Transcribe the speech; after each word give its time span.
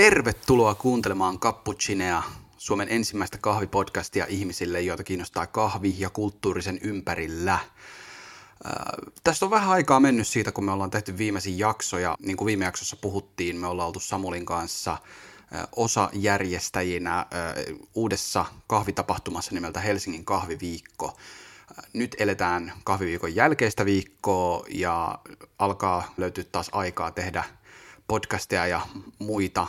Tervetuloa 0.00 0.74
kuuntelemaan 0.74 1.38
Cappuccinea, 1.38 2.22
Suomen 2.58 2.88
ensimmäistä 2.90 3.38
kahvipodcastia 3.38 4.26
ihmisille, 4.28 4.80
joita 4.80 5.04
kiinnostaa 5.04 5.46
kahvi 5.46 5.94
ja 5.98 6.10
kulttuurisen 6.10 6.78
ympärillä. 6.82 7.52
Äh, 7.52 7.62
tästä 9.24 9.44
on 9.44 9.50
vähän 9.50 9.70
aikaa 9.70 10.00
mennyt 10.00 10.28
siitä, 10.28 10.52
kun 10.52 10.64
me 10.64 10.72
ollaan 10.72 10.90
tehty 10.90 11.18
viimeisin 11.18 11.58
jakso, 11.58 11.98
ja 11.98 12.16
niin 12.20 12.36
kuin 12.36 12.46
viime 12.46 12.64
jaksossa 12.64 12.96
puhuttiin, 12.96 13.56
me 13.56 13.66
ollaan 13.66 13.86
oltu 13.86 14.00
Samulin 14.00 14.46
kanssa 14.46 14.92
äh, 14.92 15.66
osa 15.76 16.10
järjestäjinä 16.12 17.18
äh, 17.18 17.26
uudessa 17.94 18.44
kahvitapahtumassa 18.66 19.54
nimeltä 19.54 19.80
Helsingin 19.80 20.24
kahviviikko. 20.24 21.16
Nyt 21.92 22.16
eletään 22.18 22.72
kahviviikon 22.84 23.34
jälkeistä 23.34 23.84
viikkoa 23.84 24.64
ja 24.68 25.18
alkaa 25.58 26.14
löytyä 26.16 26.44
taas 26.44 26.70
aikaa 26.72 27.10
tehdä 27.10 27.44
podcasteja 28.06 28.66
ja 28.66 28.80
muita 29.18 29.66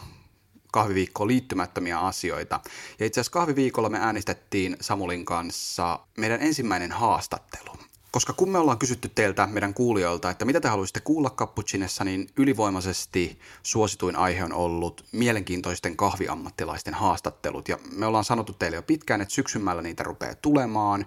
kahviviikkoon 0.72 1.28
liittymättömiä 1.28 2.00
asioita. 2.00 2.60
Ja 3.00 3.06
itse 3.06 3.20
asiassa 3.20 3.32
kahviviikolla 3.32 3.90
me 3.90 4.00
äänestettiin 4.00 4.78
Samulin 4.82 5.26
kanssa 5.26 6.00
meidän 6.18 6.42
ensimmäinen 6.42 6.92
haastattelu. 6.92 7.72
Koska 8.12 8.34
kun 8.34 8.50
me 8.50 8.58
ollaan 8.58 8.78
kysytty 8.78 9.10
teiltä, 9.10 9.48
meidän 9.48 9.74
kuulijoilta, 9.74 10.30
että 10.30 10.46
mitä 10.46 10.62
te 10.62 10.68
haluaisitte 10.68 11.00
kuulla 11.00 11.30
Cappuccinessa, 11.30 12.04
niin 12.04 12.30
ylivoimaisesti 12.38 13.40
suosituin 13.64 14.16
aihe 14.16 14.44
on 14.44 14.54
ollut 14.54 15.06
mielenkiintoisten 15.12 15.98
kahviammattilaisten 15.98 16.94
haastattelut. 16.94 17.70
Ja 17.70 17.78
me 17.96 18.06
ollaan 18.06 18.24
sanottu 18.24 18.54
teille 18.54 18.76
jo 18.76 18.82
pitkään, 18.82 19.22
että 19.22 19.34
syksymällä 19.34 19.82
niitä 19.82 20.04
rupeaa 20.04 20.36
tulemaan. 20.36 21.06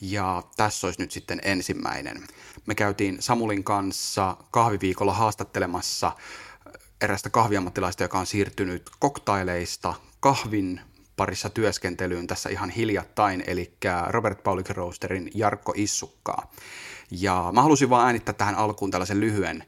Ja 0.00 0.42
tässä 0.56 0.86
olisi 0.86 1.00
nyt 1.00 1.10
sitten 1.10 1.40
ensimmäinen. 1.44 2.26
Me 2.66 2.74
käytiin 2.74 3.16
Samulin 3.20 3.64
kanssa 3.64 4.36
kahviviikolla 4.50 5.12
haastattelemassa 5.12 6.12
erästä 7.04 7.30
kahviammattilaista, 7.30 8.02
joka 8.02 8.18
on 8.18 8.26
siirtynyt 8.26 8.90
koktaileista 8.98 9.94
kahvin 10.20 10.80
parissa 11.16 11.50
työskentelyyn 11.50 12.26
tässä 12.26 12.48
ihan 12.48 12.70
hiljattain, 12.70 13.44
eli 13.46 13.76
Robert 14.08 14.42
Paulik 14.42 14.68
Roasterin 14.70 15.30
Jarkko 15.34 15.72
Issukkaa. 15.76 16.50
Ja 17.10 17.50
mä 17.52 17.62
halusin 17.62 17.90
vaan 17.90 18.06
äänittää 18.06 18.34
tähän 18.34 18.54
alkuun 18.54 18.90
tällaisen 18.90 19.20
lyhyen 19.20 19.64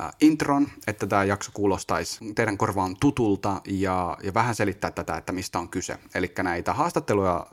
äh, 0.00 0.10
intron, 0.20 0.68
että 0.86 1.06
tämä 1.06 1.24
jakso 1.24 1.50
kuulostaisi 1.54 2.32
teidän 2.34 2.58
korvaan 2.58 2.96
tutulta 3.00 3.60
ja, 3.66 4.16
ja 4.22 4.34
vähän 4.34 4.54
selittää 4.54 4.90
tätä, 4.90 5.16
että 5.16 5.32
mistä 5.32 5.58
on 5.58 5.68
kyse. 5.68 5.98
Eli 6.14 6.32
näitä 6.42 6.72
haastatteluja 6.72 7.46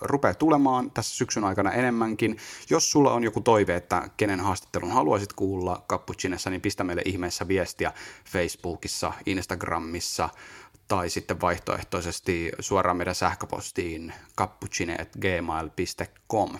rupeaa 0.00 0.34
tulemaan 0.34 0.90
tässä 0.90 1.16
syksyn 1.16 1.44
aikana 1.44 1.72
enemmänkin. 1.72 2.38
Jos 2.70 2.90
sulla 2.90 3.12
on 3.12 3.24
joku 3.24 3.40
toive, 3.40 3.76
että 3.76 4.08
kenen 4.16 4.40
haastattelun 4.40 4.90
haluaisit 4.90 5.32
kuulla 5.32 5.84
Cappuccinessa, 5.88 6.50
niin 6.50 6.60
pistä 6.60 6.84
meille 6.84 7.02
ihmeessä 7.04 7.48
viestiä 7.48 7.92
Facebookissa, 8.24 9.12
Instagramissa 9.26 10.28
tai 10.88 11.10
sitten 11.10 11.40
vaihtoehtoisesti 11.40 12.52
suoraan 12.60 12.96
meidän 12.96 13.14
sähköpostiin 13.14 14.12
cappuccine.gmail.com. 14.38 16.58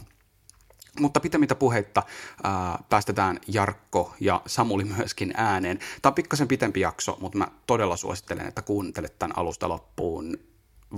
Mutta 1.00 1.20
pitämättä 1.20 1.54
puheitta 1.54 2.02
ää, 2.42 2.78
päästetään 2.88 3.38
Jarkko 3.48 4.14
ja 4.20 4.42
Samuli 4.46 4.84
myöskin 4.84 5.32
ääneen. 5.36 5.78
Tämä 5.78 6.10
on 6.10 6.14
pikkasen 6.14 6.48
pitempi 6.48 6.80
jakso, 6.80 7.16
mutta 7.20 7.38
mä 7.38 7.48
todella 7.66 7.96
suosittelen, 7.96 8.46
että 8.46 8.62
kuuntelet 8.62 9.18
tämän 9.18 9.38
alusta 9.38 9.68
loppuun 9.68 10.38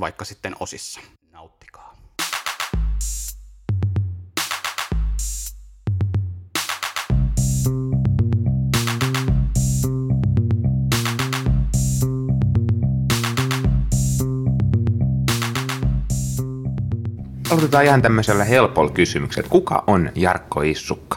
vaikka 0.00 0.24
sitten 0.24 0.56
osissa. 0.60 1.00
Nauttikaa. 1.32 1.87
Aloitetaan 17.50 17.84
ihan 17.84 18.02
tämmöisellä 18.02 18.44
helpolla 18.44 18.90
kysymyksellä. 18.90 19.48
Kuka 19.48 19.84
on 19.86 20.10
Jarkko 20.14 20.62
Issukka? 20.62 21.16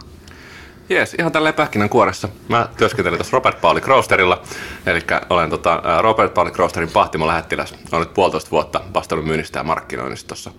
Jees, 0.90 1.14
ihan 1.14 1.32
tälleen 1.32 1.56
pähkinänkuoressa. 1.56 2.30
Mä 2.50 2.68
työskentelen 2.78 3.18
tuossa 3.18 3.38
Robert 3.38 3.62
Pauli 3.62 3.82
Roasterilla, 3.86 4.42
eli 4.86 5.00
olen 5.30 5.50
tota, 5.50 5.82
Robert 6.02 6.34
Pauli 6.34 6.52
Roasterin 6.56 6.90
Pahtimo 6.90 7.28
lähettiläs. 7.28 7.76
Olen 7.92 8.08
nyt 8.08 8.14
puolitoista 8.14 8.52
vuotta 8.52 8.82
vastannut 8.94 9.28
myynnistä 9.28 9.60
ja 9.60 9.64
markkinoinnista 9.64 10.28
tuossa 10.28 10.52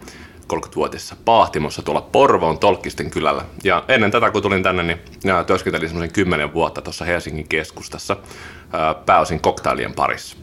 30-vuotisessa 0.53 1.17
Pahtimossa 1.25 1.83
tuolla 1.83 2.01
Porvoon 2.01 2.59
Tolkisten 2.59 3.11
kylällä. 3.11 3.45
Ja 3.65 3.85
ennen 3.89 4.11
tätä, 4.11 4.31
kun 4.31 4.43
tulin 4.43 4.63
tänne, 4.63 4.83
niin 4.83 5.01
työskentelin 5.47 5.89
semmoisen 5.89 6.13
kymmenen 6.13 6.55
vuotta 6.55 6.83
tuossa 6.83 7.05
Helsingin 7.05 7.49
keskustassa 7.49 8.17
pääosin 9.07 9.41
koktailien 9.41 9.95
parissa. 9.95 10.37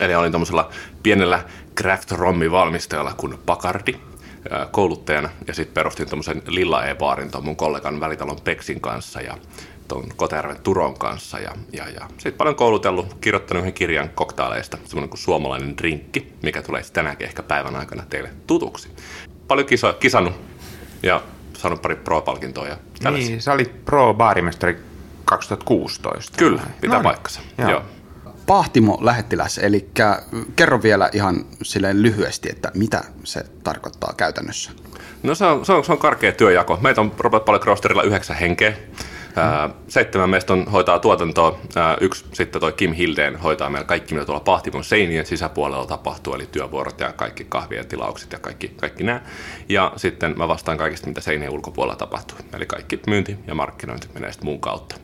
Eli 0.00 0.14
olin 0.14 0.32
tuommoisella 0.32 0.70
pienellä 1.02 1.44
craft-rommi-valmistajalla 1.80 3.14
kuin 3.16 3.38
Pakardi, 3.46 3.94
kouluttajana 4.70 5.30
ja 5.46 5.54
sitten 5.54 5.74
perustin 5.74 6.08
tuommoisen 6.08 6.42
Lilla 6.46 6.86
E-baarin 6.86 7.30
mun 7.42 7.56
kollegan 7.56 8.00
Välitalon 8.00 8.40
Peksin 8.44 8.80
kanssa 8.80 9.20
ja 9.20 9.38
tuon 9.88 10.04
Kotajärven 10.16 10.56
Turon 10.62 10.98
kanssa 10.98 11.38
ja, 11.38 11.52
ja, 11.72 11.88
ja 11.88 12.08
sitten 12.08 12.32
paljon 12.32 12.56
koulutellut, 12.56 13.14
kirjoittanut 13.20 13.60
yhden 13.60 13.72
kirjan 13.72 14.08
koktaaleista, 14.08 14.78
semmoinen 14.84 15.08
kuin 15.08 15.18
suomalainen 15.18 15.78
drinkki, 15.78 16.32
mikä 16.42 16.62
tulee 16.62 16.82
tänäänkin 16.92 17.26
ehkä 17.26 17.42
päivän 17.42 17.76
aikana 17.76 18.02
teille 18.10 18.30
tutuksi. 18.46 18.88
Paljon 19.48 19.66
kiso, 19.66 19.92
kisannut 19.92 20.34
ja 21.02 21.22
saanut 21.56 21.82
pari 21.82 21.96
pro-palkintoa 21.96 22.68
ja 22.68 22.76
Niin, 23.10 23.42
sä 23.42 23.52
olit 23.52 23.84
pro-baarimestari 23.84 24.78
2016. 25.24 26.36
Kyllä, 26.38 26.62
pitää 26.80 26.98
no, 26.98 27.02
paikkansa. 27.02 27.40
Joo. 27.58 27.70
Joo. 27.70 27.82
Pahtimo 28.46 28.98
lähettiläs, 29.00 29.58
eli 29.58 29.90
kerro 30.56 30.82
vielä 30.82 31.10
ihan 31.12 31.46
silleen 31.62 32.02
lyhyesti, 32.02 32.48
että 32.50 32.70
mitä 32.74 33.04
se 33.24 33.44
tarkoittaa 33.64 34.14
käytännössä? 34.16 34.70
No 35.22 35.34
se 35.34 35.46
on, 35.46 35.66
se 35.66 35.72
on, 35.72 35.84
se 35.84 35.92
on 35.92 35.98
karkea 35.98 36.32
työjako. 36.32 36.78
Meitä 36.82 37.00
on 37.00 37.12
Robert 37.18 37.44
Paul 37.44 37.58
Roasterilla 37.64 38.02
yhdeksän 38.02 38.36
henkeä. 38.36 38.76
Mm. 39.36 39.74
Seitsemän 39.88 40.30
meistä 40.30 40.52
on, 40.52 40.66
hoitaa 40.66 40.98
tuotantoa, 40.98 41.58
yksi 42.00 42.24
sitten 42.32 42.60
toi 42.60 42.72
Kim 42.72 42.92
Hildeen 42.92 43.36
hoitaa 43.36 43.70
meillä 43.70 43.86
kaikki, 43.86 44.14
mitä 44.14 44.26
tuolla 44.26 44.40
Pahtimon 44.40 44.84
seinien 44.84 45.26
sisäpuolella 45.26 45.86
tapahtuu, 45.86 46.34
eli 46.34 46.48
työvuorot 46.52 47.00
ja 47.00 47.12
kaikki 47.12 47.46
kahvien 47.48 47.86
tilaukset 47.86 48.32
ja 48.32 48.38
kaikki, 48.38 48.68
kaikki 48.68 49.04
nämä. 49.04 49.20
Ja 49.68 49.92
sitten 49.96 50.34
mä 50.36 50.48
vastaan 50.48 50.78
kaikista, 50.78 51.06
mitä 51.06 51.20
seinien 51.20 51.50
ulkopuolella 51.50 51.96
tapahtuu, 51.96 52.38
eli 52.54 52.66
kaikki 52.66 53.00
myynti 53.06 53.36
ja 53.46 53.54
markkinointi 53.54 54.08
menee 54.14 54.32
sitten 54.32 54.48
mun 54.48 54.60
kautta. 54.60 54.94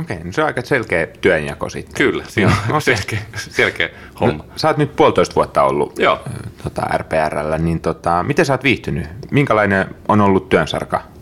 Okei, 0.00 0.24
no 0.24 0.32
se 0.32 0.40
on 0.40 0.46
aika 0.46 0.62
selkeä 0.62 1.06
työnjako 1.06 1.68
sitten. 1.68 1.94
Kyllä, 1.94 2.24
siinä 2.28 2.50
on 2.50 2.68
okay. 2.68 2.80
selkeä, 2.80 3.18
selkeä 3.36 3.88
homma. 4.20 4.44
No, 4.44 4.52
sä 4.56 4.68
oot 4.68 4.76
nyt 4.76 4.96
puolitoista 4.96 5.34
vuotta 5.34 5.62
ollut 5.62 5.98
Joo. 5.98 6.20
Tota, 6.64 6.82
RPRllä, 6.96 7.58
niin 7.58 7.80
tota, 7.80 8.22
miten 8.22 8.46
sä 8.46 8.52
oot 8.52 8.64
viihtynyt? 8.64 9.06
Minkälainen 9.30 9.94
on 10.08 10.20
ollut 10.20 10.48
työnsarka? 10.48 11.13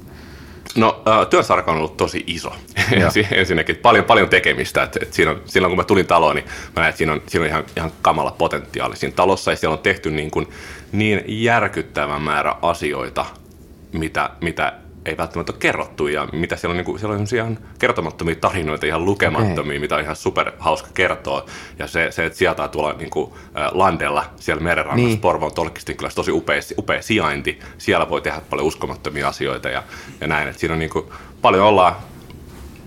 No, 0.77 1.03
äh, 1.09 1.27
työnsarka 1.27 1.71
on 1.71 1.79
ollut 1.79 1.97
tosi 1.97 2.25
iso. 2.27 2.53
Ensinnäkin 3.31 3.77
paljon, 3.77 4.05
paljon 4.05 4.29
tekemistä. 4.29 4.83
Et, 4.83 4.97
et 5.03 5.13
siinä 5.13 5.31
on, 5.31 5.43
silloin 5.45 5.71
kun 5.71 5.77
mä 5.77 5.85
tulin 5.85 6.07
taloon, 6.07 6.37
niin 6.37 6.45
mä 6.47 6.81
näin, 6.83 6.89
että 6.89 6.99
siinä 6.99 7.13
on, 7.13 7.23
siinä 7.27 7.45
on 7.45 7.49
ihan, 7.49 7.65
ihan 7.77 7.93
kamala 8.03 8.31
potentiaali 8.31 8.97
siinä 8.97 9.17
talossa. 9.17 9.51
Ja 9.51 9.57
siellä 9.57 9.75
on 9.75 9.83
tehty 9.83 10.11
niin, 10.11 10.31
kuin, 10.31 10.49
niin 10.93 11.25
järkyttävä 11.27 12.19
määrä 12.19 12.55
asioita, 12.63 13.27
mitä, 13.93 14.31
mitä 14.41 14.73
ei 15.07 15.17
välttämättä 15.17 15.53
ole 15.53 15.59
kerrottu 15.59 16.07
ja 16.07 16.29
mitä 16.33 16.57
siellä 16.57 16.73
on, 16.73 16.77
niin 16.77 16.85
kuin, 16.85 16.99
siellä 16.99 17.17
on 17.17 17.27
ihan 17.35 17.59
kertomattomia 17.79 18.35
tarinoita, 18.35 18.87
ihan 18.87 19.05
lukemattomia, 19.05 19.73
okay. 19.73 19.79
mitä 19.79 19.95
on 19.95 20.01
ihan 20.01 20.17
super 20.17 20.53
hauska 20.59 20.89
kertoa. 20.95 21.47
Ja 21.79 21.87
se, 21.87 22.11
se 22.11 22.25
että 22.25 22.39
sieltä 22.39 22.69
tuolla 22.69 22.93
niin 22.93 23.11
kuin, 23.11 23.33
äh, 23.33 23.71
landella, 23.73 24.25
siellä 24.37 24.63
merenrannassa, 24.63 25.09
niin. 25.09 25.21
Porvoon 25.21 25.55
Tolkistin 25.55 25.97
kyllä 25.97 26.11
tosi 26.15 26.33
upea, 26.33 26.61
upea 26.79 27.03
sijainti. 27.03 27.59
Siellä 27.79 28.09
voi 28.09 28.21
tehdä 28.21 28.41
paljon 28.51 28.67
uskomattomia 28.67 29.29
asioita 29.29 29.69
ja, 29.69 29.83
ja 30.21 30.27
näin. 30.27 30.49
Että 30.49 30.61
siinä 30.61 30.73
on 30.73 30.79
niin 30.79 30.91
kuin, 30.91 31.07
paljon 31.43 31.67
ollaan 31.67 31.97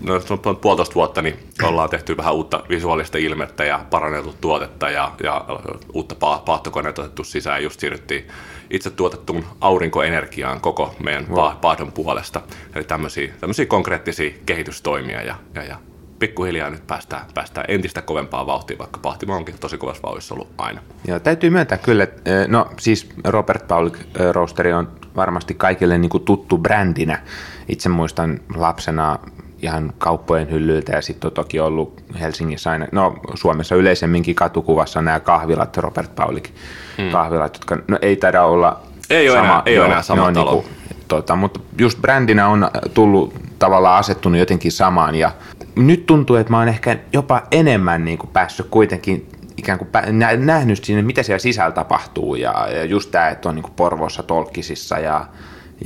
no, 0.05 0.55
puolitoista 0.55 0.95
vuotta, 0.95 1.21
niin 1.21 1.39
ollaan 1.63 1.89
tehty 1.89 2.17
vähän 2.17 2.33
uutta 2.33 2.63
visuaalista 2.69 3.17
ilmettä 3.17 3.65
ja 3.65 3.85
paranneltu 3.89 4.35
tuotetta 4.41 4.89
ja, 4.89 5.11
ja 5.23 5.45
uutta 5.93 6.15
paahtokoneita 6.45 7.01
otettu 7.01 7.23
sisään. 7.23 7.63
Just 7.63 7.79
siirryttiin 7.79 8.27
itse 8.69 8.89
tuotettuun 8.89 9.45
aurinkoenergiaan 9.61 10.61
koko 10.61 10.95
meidän 11.03 11.29
wow. 11.29 11.55
paahdon 11.61 11.91
puolesta. 11.91 12.41
Eli 12.75 12.83
tämmöisiä, 12.83 13.33
tämmöisiä 13.39 13.65
konkreettisia 13.65 14.31
kehitystoimia 14.45 15.21
ja, 15.21 15.35
ja, 15.55 15.63
ja 15.63 15.77
pikkuhiljaa 16.19 16.69
nyt 16.69 16.87
päästään, 16.87 17.25
päästään 17.33 17.65
entistä 17.67 18.01
kovempaa 18.01 18.45
vauhtia, 18.45 18.77
vaikka 18.77 18.99
Pahtimo 18.99 19.35
onkin 19.35 19.55
tosi 19.59 19.77
kovassa 19.77 20.03
vauhdissa 20.03 20.35
ollut 20.35 20.49
aina. 20.57 20.81
Joo, 21.07 21.19
täytyy 21.19 21.49
myöntää 21.49 21.77
kyllä, 21.77 22.03
että 22.03 22.31
no 22.47 22.69
siis 22.79 23.09
Robert 23.23 23.67
Paul 23.67 23.89
Roasteri 24.31 24.73
on 24.73 24.91
varmasti 25.15 25.53
kaikille 25.53 25.97
niin 25.97 26.09
kuin 26.09 26.25
tuttu 26.25 26.57
brändinä. 26.57 27.21
Itse 27.67 27.89
muistan 27.89 28.39
lapsena 28.55 29.19
ihan 29.65 29.93
kauppojen 29.97 30.51
hyllyiltä 30.51 30.91
ja 30.91 31.01
sitten 31.01 31.27
on 31.27 31.33
toki 31.33 31.59
ollut 31.59 32.03
Helsingissä 32.19 32.69
aina, 32.69 32.87
no 32.91 33.15
Suomessa 33.33 33.75
yleisemminkin 33.75 34.35
katukuvassa 34.35 35.01
nämä 35.01 35.19
kahvilat, 35.19 35.77
Robert 35.77 36.15
Paulik 36.15 36.49
hmm. 36.97 37.11
kahvilat, 37.11 37.55
jotka 37.55 37.77
no, 37.87 37.97
ei 38.01 38.15
taida 38.15 38.43
olla 38.43 38.79
ei 39.09 39.27
sama, 39.27 39.39
ole 39.39 39.47
enää, 39.47 39.61
ei 39.65 39.79
ole 39.79 39.85
enää 39.85 40.01
sama 40.01 40.31
talo. 40.31 40.51
Niin 40.51 40.63
kuin, 40.63 40.75
tota, 41.07 41.35
mutta 41.35 41.59
just 41.77 42.01
brändinä 42.01 42.47
on 42.47 42.69
tullut 42.93 43.33
tavallaan 43.59 43.99
asettunut 43.99 44.39
jotenkin 44.39 44.71
samaan 44.71 45.15
ja 45.15 45.31
nyt 45.75 46.05
tuntuu, 46.05 46.35
että 46.35 46.51
mä 46.51 46.59
oon 46.59 46.67
ehkä 46.67 46.97
jopa 47.13 47.41
enemmän 47.51 48.05
niin 48.05 48.17
kuin 48.17 48.29
päässyt 48.33 48.67
kuitenkin 48.69 49.29
ikään 49.57 49.79
kuin 49.79 49.89
nähnyt 50.37 50.83
sinne, 50.83 51.01
mitä 51.01 51.23
siellä 51.23 51.39
sisällä 51.39 51.71
tapahtuu 51.71 52.35
ja, 52.35 52.67
ja 52.69 52.85
just 52.85 53.11
tämä, 53.11 53.29
että 53.29 53.49
on 53.49 53.55
niin 53.55 53.63
kuin 53.63 53.73
Porvoossa 53.75 54.23
Tolkisissa 54.23 54.99
ja, 54.99 55.25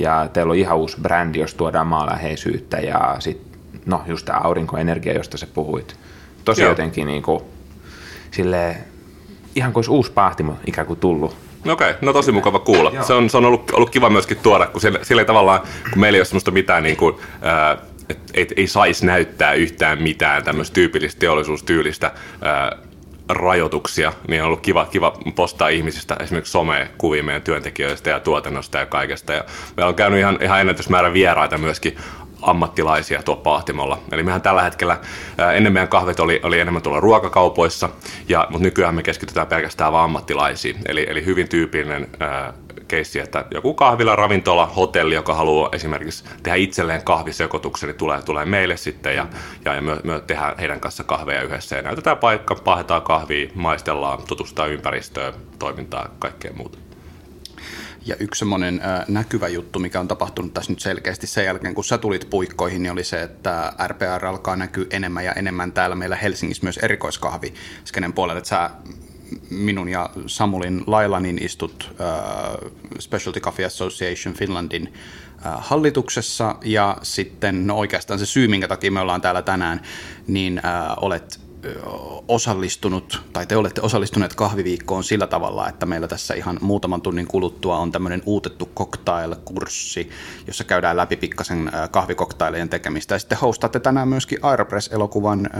ja 0.00 0.28
teillä 0.32 0.50
on 0.50 0.56
ihan 0.56 0.78
uusi 0.78 0.96
brändi, 1.02 1.38
jos 1.38 1.54
tuodaan 1.54 1.86
maaläheisyyttä 1.86 2.76
ja 2.76 3.16
sitten 3.18 3.49
no 3.86 4.02
just 4.06 4.26
tämä 4.26 4.38
aurinkoenergia, 4.38 5.12
josta 5.12 5.36
sä 5.36 5.46
puhuit. 5.46 5.96
Tosi 6.44 6.62
Joo. 6.62 6.70
jotenkin 6.70 7.06
niin 7.06 7.22
kuin, 7.22 7.42
silleen, 8.30 8.76
ihan 9.54 9.72
kuin 9.72 9.78
olisi 9.78 9.90
uusi 9.90 10.12
pahtimo 10.12 10.56
ikään 10.66 10.86
kuin 10.86 11.00
tullut 11.00 11.36
Okei, 11.68 11.90
okay, 11.90 12.00
no 12.02 12.12
tosi 12.12 12.32
mukava 12.32 12.58
kuulla. 12.58 13.02
Se 13.02 13.12
on, 13.12 13.30
se 13.30 13.36
on 13.36 13.44
ollut, 13.44 13.70
ollut 13.70 13.90
kiva 13.90 14.10
myöskin 14.10 14.36
tuoda, 14.36 14.66
kun 14.66 14.80
sille, 14.80 14.98
sille 15.02 15.24
tavallaan, 15.24 15.60
kun 15.90 16.00
meillä 16.00 16.16
ei 16.16 16.20
ole 16.20 16.24
semmoista 16.24 16.50
mitään 16.50 16.82
niin 16.82 16.96
kuin, 16.96 17.16
ää, 17.42 17.78
et, 18.08 18.18
et, 18.34 18.52
ei 18.56 18.66
saisi 18.66 19.06
näyttää 19.06 19.52
yhtään 19.52 20.02
mitään 20.02 20.44
tämmöistä 20.44 20.74
tyypillistä 20.74 21.20
teollisuustyylistä 21.20 22.12
ää, 22.42 22.76
rajoituksia, 23.28 24.12
niin 24.28 24.42
on 24.42 24.46
ollut 24.46 24.60
kiva, 24.60 24.86
kiva 24.86 25.18
postaa 25.34 25.68
ihmisistä 25.68 26.16
esimerkiksi 26.20 26.52
some-kuvia 26.52 27.22
meidän 27.22 27.42
työntekijöistä 27.42 28.10
ja 28.10 28.20
tuotannosta 28.20 28.78
ja 28.78 28.86
kaikesta. 28.86 29.32
Ja 29.32 29.44
meillä 29.76 29.88
on 29.88 29.94
käynyt 29.94 30.20
ihan, 30.20 30.38
ihan 30.42 30.60
ennätysmäärä 30.60 31.12
vieraita 31.12 31.58
myöskin 31.58 31.96
ammattilaisia 32.42 33.22
tuo 33.22 33.36
pahtimolla. 33.36 33.98
Eli 34.12 34.22
mehän 34.22 34.42
tällä 34.42 34.62
hetkellä, 34.62 35.00
ennen 35.54 35.72
meidän 35.72 35.88
kahvit 35.88 36.20
oli, 36.20 36.40
oli 36.42 36.60
enemmän 36.60 36.82
tuolla 36.82 37.00
ruokakaupoissa, 37.00 37.88
ja, 38.28 38.46
mutta 38.50 38.64
nykyään 38.64 38.94
me 38.94 39.02
keskitytään 39.02 39.46
pelkästään 39.46 39.92
vain 39.92 40.04
ammattilaisiin. 40.04 40.76
Eli, 40.88 41.06
eli 41.08 41.24
hyvin 41.24 41.48
tyypillinen 41.48 42.08
äh, 42.22 42.54
keissi, 42.88 43.20
että 43.20 43.44
joku 43.50 43.74
kahvila, 43.74 44.16
ravintola, 44.16 44.66
hotelli, 44.66 45.14
joka 45.14 45.34
haluaa 45.34 45.68
esimerkiksi 45.72 46.24
tehdä 46.42 46.56
itselleen 46.56 47.02
kahvisekoituksen, 47.02 47.86
niin 47.86 47.98
tulee, 47.98 48.22
tulee 48.22 48.44
meille 48.44 48.76
sitten 48.76 49.16
ja, 49.16 49.26
ja, 49.64 49.80
me, 49.80 49.96
me 50.04 50.20
tehdään 50.26 50.58
heidän 50.58 50.80
kanssa 50.80 51.04
kahveja 51.04 51.42
yhdessä 51.42 51.76
ja 51.76 51.82
näytetään 51.82 52.18
paikka, 52.18 52.54
pahetaan 52.54 53.02
kahvia, 53.02 53.50
maistellaan, 53.54 54.18
tutustutaan 54.28 54.70
ympäristöön, 54.70 55.34
toimintaa 55.58 56.08
kaikkea 56.18 56.52
muuta. 56.52 56.78
Ja 58.06 58.16
yksi 58.20 58.38
semmoinen 58.38 58.80
näkyvä 59.08 59.48
juttu, 59.48 59.78
mikä 59.78 60.00
on 60.00 60.08
tapahtunut 60.08 60.54
tässä 60.54 60.72
nyt 60.72 60.80
selkeästi 60.80 61.26
sen 61.26 61.44
jälkeen, 61.44 61.74
kun 61.74 61.84
sä 61.84 61.98
tulit 61.98 62.30
puikkoihin, 62.30 62.82
niin 62.82 62.92
oli 62.92 63.04
se, 63.04 63.22
että 63.22 63.72
RPR 63.86 64.26
alkaa 64.26 64.56
näkyä 64.56 64.86
enemmän 64.90 65.24
ja 65.24 65.32
enemmän 65.32 65.72
täällä 65.72 65.96
meillä 65.96 66.16
Helsingissä 66.16 66.64
myös 66.64 66.78
erikoiskahvi 66.78 67.54
skenen 67.84 68.12
puolella, 68.12 68.38
että 68.38 68.48
sä 68.48 68.70
minun 69.50 69.88
ja 69.88 70.10
Samulin 70.26 70.84
lailla 70.86 71.20
niin 71.20 71.44
istut 71.44 71.94
Specialty 72.98 73.40
Coffee 73.40 73.66
Association 73.66 74.34
Finlandin 74.34 74.92
hallituksessa. 75.58 76.56
Ja 76.64 76.96
sitten 77.02 77.66
no 77.66 77.76
oikeastaan 77.76 78.18
se 78.18 78.26
syy, 78.26 78.48
minkä 78.48 78.68
takia 78.68 78.90
me 78.90 79.00
ollaan 79.00 79.20
täällä 79.20 79.42
tänään, 79.42 79.80
niin 80.26 80.60
äh, 80.64 80.96
olet 80.96 81.40
osallistunut, 82.28 83.22
tai 83.32 83.46
te 83.46 83.56
olette 83.56 83.80
osallistuneet 83.80 84.34
kahviviikkoon 84.34 85.04
sillä 85.04 85.26
tavalla, 85.26 85.68
että 85.68 85.86
meillä 85.86 86.08
tässä 86.08 86.34
ihan 86.34 86.58
muutaman 86.60 87.02
tunnin 87.02 87.26
kuluttua 87.26 87.78
on 87.78 87.92
tämmöinen 87.92 88.22
uutettu 88.26 88.70
cocktail-kurssi, 88.76 90.10
jossa 90.46 90.64
käydään 90.64 90.96
läpi 90.96 91.16
pikkasen 91.16 91.70
kahvikoktailejen 91.90 92.68
tekemistä. 92.68 93.14
Ja 93.14 93.18
sitten 93.18 93.38
hostaatte 93.38 93.80
tänään 93.80 94.08
myöskin 94.08 94.38
Aeropress-elokuvan 94.42 95.50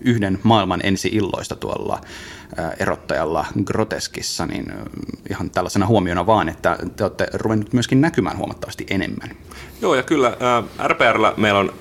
yhden 0.00 0.38
maailman 0.42 0.80
ensi-illoista 0.82 1.56
tuolla 1.56 2.00
erottajalla 2.78 3.46
Groteskissa, 3.64 4.46
niin 4.46 4.72
ihan 5.30 5.50
tällaisena 5.50 5.86
huomiona 5.86 6.26
vaan, 6.26 6.48
että 6.48 6.78
te 6.96 7.04
olette 7.04 7.28
ruvennut 7.34 7.72
myöskin 7.72 8.00
näkymään 8.00 8.38
huomattavasti 8.38 8.86
enemmän. 8.90 9.30
Joo, 9.82 9.94
ja 9.94 10.02
kyllä 10.02 10.36
RPRllä 10.86 11.34
meillä 11.36 11.60
on 11.60 11.72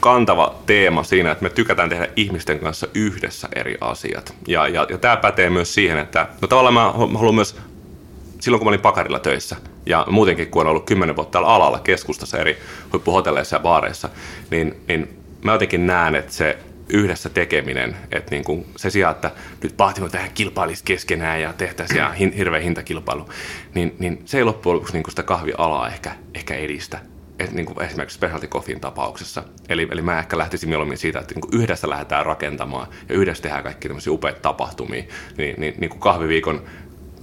kantava 0.00 0.54
teema 0.66 1.02
siinä, 1.02 1.32
että 1.32 1.42
me 1.42 1.50
tykätään 1.50 1.88
tehdä 1.88 2.08
ihmisten 2.16 2.58
kanssa 2.58 2.88
yhdessä 2.94 3.48
eri 3.56 3.76
asiat. 3.80 4.34
Ja, 4.48 4.68
ja, 4.68 4.86
ja 4.90 4.98
tämä 4.98 5.16
pätee 5.16 5.50
myös 5.50 5.74
siihen, 5.74 5.98
että 5.98 6.26
no 6.40 6.48
tavallaan 6.48 6.74
mä 6.74 6.92
haluan 7.18 7.34
myös, 7.34 7.56
silloin 8.40 8.58
kun 8.58 8.66
mä 8.66 8.70
olin 8.70 8.80
pakarilla 8.80 9.18
töissä, 9.18 9.56
ja 9.86 10.06
muutenkin 10.10 10.50
kun 10.50 10.62
olen 10.62 10.70
ollut 10.70 10.86
kymmenen 10.86 11.16
vuotta 11.16 11.32
täällä 11.32 11.48
alalla 11.48 11.78
keskustassa 11.78 12.38
eri 12.38 12.58
huippuhotelleissa 12.92 13.56
ja 13.56 13.60
baareissa, 13.60 14.08
niin, 14.50 14.80
niin 14.88 15.08
mä 15.42 15.52
jotenkin 15.52 15.86
näen, 15.86 16.14
että 16.14 16.32
se 16.32 16.58
yhdessä 16.88 17.28
tekeminen, 17.28 17.96
että 18.12 18.30
niin 18.30 18.44
kuin 18.44 18.66
se 18.76 18.90
sijaan, 18.90 19.14
että 19.14 19.30
nyt 19.62 19.76
pahtimo 19.76 20.08
tähän 20.08 20.30
kilpailisi 20.34 20.84
keskenään 20.84 21.40
ja 21.40 21.52
tehtäisiin 21.52 21.98
ihan 21.98 22.14
hirveä 22.14 22.60
hintakilpailu, 22.60 23.28
niin, 23.74 23.96
niin 23.98 24.22
se 24.24 24.38
ei 24.38 24.44
loppujen 24.44 24.74
lopuksi 24.74 24.92
niin 24.92 25.02
kuin 25.02 25.12
sitä 25.12 25.22
kahvialaa 25.22 25.88
ehkä, 25.88 26.12
ehkä 26.34 26.54
edistä 26.54 26.98
et, 27.40 27.52
niin 27.52 27.66
kuin 27.66 27.82
esimerkiksi 27.82 28.14
specialty 28.14 28.46
coffeein 28.46 28.80
tapauksessa. 28.80 29.42
Eli, 29.68 29.88
eli 29.90 30.02
mä 30.02 30.18
ehkä 30.18 30.38
lähtisin 30.38 30.68
mieluummin 30.68 30.98
siitä, 30.98 31.18
että 31.18 31.34
niin 31.34 31.40
kuin 31.40 31.62
yhdessä 31.62 31.90
lähdetään 31.90 32.26
rakentamaan 32.26 32.88
ja 33.08 33.14
yhdessä 33.14 33.42
tehdään 33.42 33.62
kaikki 33.62 33.88
tämmöisiä 33.88 34.12
upeita 34.12 34.40
tapahtumia. 34.40 35.02
Niin, 35.38 35.60
niin, 35.60 35.74
niin 35.78 35.90
kuin 35.90 36.00
kahviviikon 36.00 36.62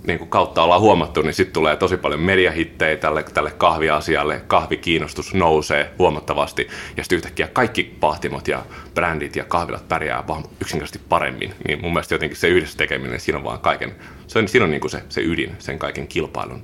niin 0.08 0.20
kuin 0.20 0.30
kautta 0.30 0.64
ollaan 0.64 0.82
huomattu, 0.82 1.22
niin 1.22 1.34
sitten 1.34 1.54
tulee 1.54 1.76
tosi 1.76 1.98
paljon 1.98 2.22
mediahittejä 2.22 2.96
tälle, 2.96 3.24
tälle 3.24 3.52
kahviasialle, 3.52 4.42
kahvikiinnostus 4.48 5.34
nousee 5.34 5.92
huomattavasti, 6.00 6.68
ja 6.98 7.04
sitten 7.04 7.16
yhtäkkiä 7.16 7.48
kaikki 7.48 7.84
pahtimot 8.00 8.48
ja 8.48 8.66
brändit 8.94 9.36
ja 9.36 9.44
kahvilat 9.44 9.88
pärjää 9.88 10.28
vaan 10.28 10.44
yksinkertaisesti 10.62 11.06
paremmin. 11.10 11.54
Niin 11.68 11.82
mun 11.82 11.94
mielestä 11.94 12.16
jotenkin 12.16 12.38
se 12.38 12.48
yhdessä 12.48 12.78
tekeminen, 12.78 13.20
siinä 13.20 13.38
on 13.38 13.44
vaan 13.44 13.60
kaiken, 13.60 13.96
se 14.28 14.40
on, 14.40 14.48
siinä 14.48 14.64
on 14.64 14.72
niin 14.72 14.82
kuin 14.82 14.92
se, 14.92 15.04
se 15.10 15.22
ydin 15.22 15.56
sen 15.60 15.80
kaiken 15.80 16.08
kilpailun, 16.08 16.64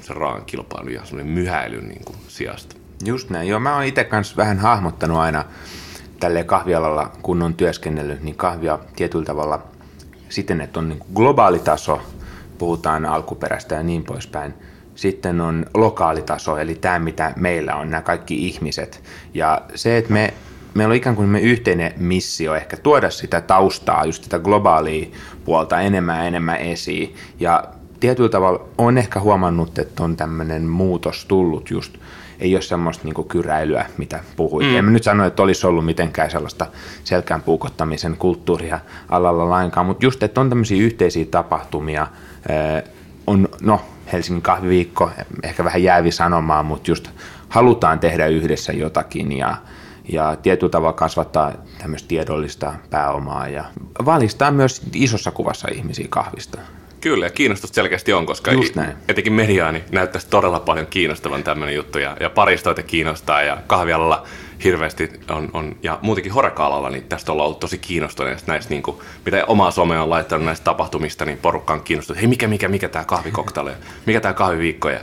sen 0.00 0.16
raan 0.16 0.44
kilpailun 0.44 0.92
ja 0.92 1.04
semmoinen 1.04 1.32
myhäilyn 1.34 1.88
niin 1.88 2.04
kuin 2.04 2.18
sijasta. 2.28 2.77
Just 3.04 3.30
näin. 3.30 3.48
Joo, 3.48 3.60
mä 3.60 3.74
oon 3.74 3.84
itse 3.84 4.04
kanssa 4.04 4.36
vähän 4.36 4.58
hahmottanut 4.58 5.18
aina 5.18 5.44
tälle 6.20 6.44
kahvialalla, 6.44 7.12
kun 7.22 7.42
on 7.42 7.54
työskennellyt, 7.54 8.22
niin 8.22 8.36
kahvia 8.36 8.78
tietyllä 8.96 9.24
tavalla 9.24 9.62
siten, 10.28 10.60
että 10.60 10.80
on 10.80 10.88
niin 10.88 11.02
globaali 11.14 11.58
taso, 11.58 12.00
puhutaan 12.58 13.04
alkuperäistä 13.04 13.74
ja 13.74 13.82
niin 13.82 14.04
poispäin. 14.04 14.54
Sitten 14.94 15.40
on 15.40 15.66
lokaalitaso, 15.74 16.58
eli 16.58 16.74
tämä, 16.74 16.98
mitä 16.98 17.32
meillä 17.36 17.76
on, 17.76 17.90
nämä 17.90 18.02
kaikki 18.02 18.46
ihmiset. 18.46 19.02
Ja 19.34 19.62
se, 19.74 19.96
että 19.96 20.12
me, 20.12 20.34
meillä 20.74 20.92
on 20.92 20.96
ikään 20.96 21.16
kuin 21.16 21.28
me 21.28 21.40
yhteinen 21.40 21.92
missio 21.96 22.54
ehkä 22.54 22.76
tuoda 22.76 23.10
sitä 23.10 23.40
taustaa, 23.40 24.04
just 24.04 24.24
sitä 24.24 24.38
globaalia 24.38 25.06
puolta 25.44 25.80
enemmän 25.80 26.18
ja 26.18 26.24
enemmän 26.24 26.58
esiin. 26.58 27.14
Ja 27.40 27.64
tietyllä 28.00 28.28
tavalla 28.28 28.68
on 28.78 28.98
ehkä 28.98 29.20
huomannut, 29.20 29.78
että 29.78 30.04
on 30.04 30.16
tämmöinen 30.16 30.62
muutos 30.62 31.24
tullut 31.24 31.70
just 31.70 31.98
ei 32.40 32.54
ole 32.54 32.62
semmoista 32.62 33.04
niin 33.04 33.28
kyräilyä, 33.28 33.86
mitä 33.98 34.20
puhuit. 34.36 34.68
Mm. 34.68 34.76
En 34.76 34.84
mä 34.84 34.90
nyt 34.90 35.02
sano, 35.02 35.26
että 35.26 35.42
olisi 35.42 35.66
ollut 35.66 35.84
mitenkään 35.84 36.30
sellaista 36.30 36.66
selkään 37.04 37.42
puukottamisen 37.42 38.16
kulttuuria 38.16 38.80
alalla 39.08 39.50
lainkaan, 39.50 39.86
mutta 39.86 40.06
just, 40.06 40.22
että 40.22 40.40
on 40.40 40.48
tämmöisiä 40.48 40.82
yhteisiä 40.82 41.24
tapahtumia, 41.24 42.06
on, 43.26 43.48
no, 43.60 43.80
Helsingin 44.12 44.42
kahviviikko, 44.42 45.10
ehkä 45.42 45.64
vähän 45.64 45.82
jäävi 45.82 46.12
sanomaan, 46.12 46.66
mutta 46.66 46.90
just 46.90 47.10
halutaan 47.48 47.98
tehdä 47.98 48.26
yhdessä 48.26 48.72
jotakin 48.72 49.32
ja, 49.32 49.56
ja 50.08 50.36
tietyllä 50.36 50.70
tavalla 50.70 50.92
kasvattaa 50.92 51.52
tämmöistä 51.78 52.08
tiedollista 52.08 52.74
pääomaa 52.90 53.48
ja 53.48 53.64
valistaa 54.04 54.50
myös 54.50 54.82
isossa 54.94 55.30
kuvassa 55.30 55.68
ihmisiä 55.72 56.06
kahvista. 56.10 56.58
Kyllä, 57.00 57.26
ja 57.26 57.30
kiinnostusta 57.30 57.74
selkeästi 57.74 58.12
on, 58.12 58.26
koska 58.26 58.52
Just 58.52 58.74
näin. 58.74 58.96
etenkin 59.08 59.32
mediaani 59.32 59.84
näyttäisi 59.92 60.28
todella 60.30 60.60
paljon 60.60 60.86
kiinnostavan 60.86 61.42
tämmöinen 61.42 61.74
juttu, 61.74 61.98
ja, 61.98 62.16
ja 62.20 62.30
paristoita 62.30 62.82
kiinnostaa, 62.82 63.42
ja 63.42 63.58
kahvialalla 63.66 64.26
hirveästi 64.64 65.10
on, 65.30 65.50
on 65.52 65.76
ja 65.82 65.98
muutenkin 66.02 66.32
horeka 66.32 66.90
niin 66.90 67.04
tästä 67.04 67.32
ollaan 67.32 67.46
ollut 67.46 67.60
tosi 67.60 67.78
kiinnostuneita 67.78 68.42
näistä, 68.46 68.70
niin 68.70 68.82
kuin, 68.82 68.96
mitä 69.24 69.44
omaa 69.46 69.70
somea 69.70 70.02
on 70.02 70.10
laittanut 70.10 70.44
näistä 70.44 70.64
tapahtumista, 70.64 71.24
niin 71.24 71.38
porukka 71.38 71.72
on 71.72 71.80
kiinnostunut, 71.80 72.20
hei 72.20 72.28
mikä, 72.28 72.48
mikä, 72.48 72.68
mikä 72.68 72.88
tämä 72.88 73.04
kahvikoktaile, 73.04 73.74
mikä 74.06 74.20
tämä 74.20 74.34
kahviviikko, 74.34 74.88
ja, 74.88 75.00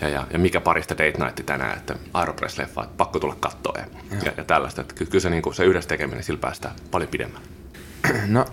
ja, 0.00 0.08
ja, 0.08 0.26
ja, 0.32 0.38
mikä 0.38 0.60
parista 0.60 0.94
date 0.94 1.24
night 1.24 1.46
tänään, 1.46 1.76
että 1.76 1.94
Aeropress-leffa, 2.14 2.84
että 2.84 2.96
pakko 2.96 3.18
tulla 3.18 3.36
kattoon 3.40 3.80
ja, 3.80 3.86
ja, 4.24 4.32
ja 4.36 4.44
tällaista. 4.44 4.80
Että 4.80 4.94
kyllä 4.94 5.20
se, 5.20 5.30
niin 5.30 5.42
kuin, 5.42 5.54
se 5.54 5.64
yhdessä 5.64 5.88
tekeminen, 5.88 6.22
sillä 6.22 6.40
päästään 6.40 6.74
paljon 6.90 7.10
pidemmän. 7.10 7.42
No, 8.26 8.44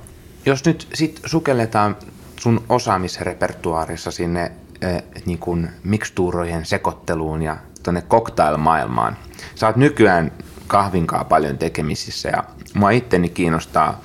jos 0.45 0.65
nyt 0.65 0.87
sitten 0.93 1.29
sukelletaan 1.29 1.95
sun 2.39 2.63
osaamisrepertuaarissa 2.69 4.11
sinne 4.11 4.51
äh, 4.83 5.03
niin 5.25 5.39
kuin 5.39 5.69
mikstuurojen 5.83 6.65
sekoitteluun 6.65 7.41
ja 7.41 7.57
tuonne 7.83 8.01
cocktail-maailmaan. 8.01 9.17
Sä 9.55 9.67
oot 9.67 9.75
nykyään 9.75 10.31
kahvinkaa 10.67 11.23
paljon 11.23 11.57
tekemisissä 11.57 12.29
ja 12.29 12.43
mua 12.73 12.89
itteni 12.89 13.29
kiinnostaa 13.29 14.01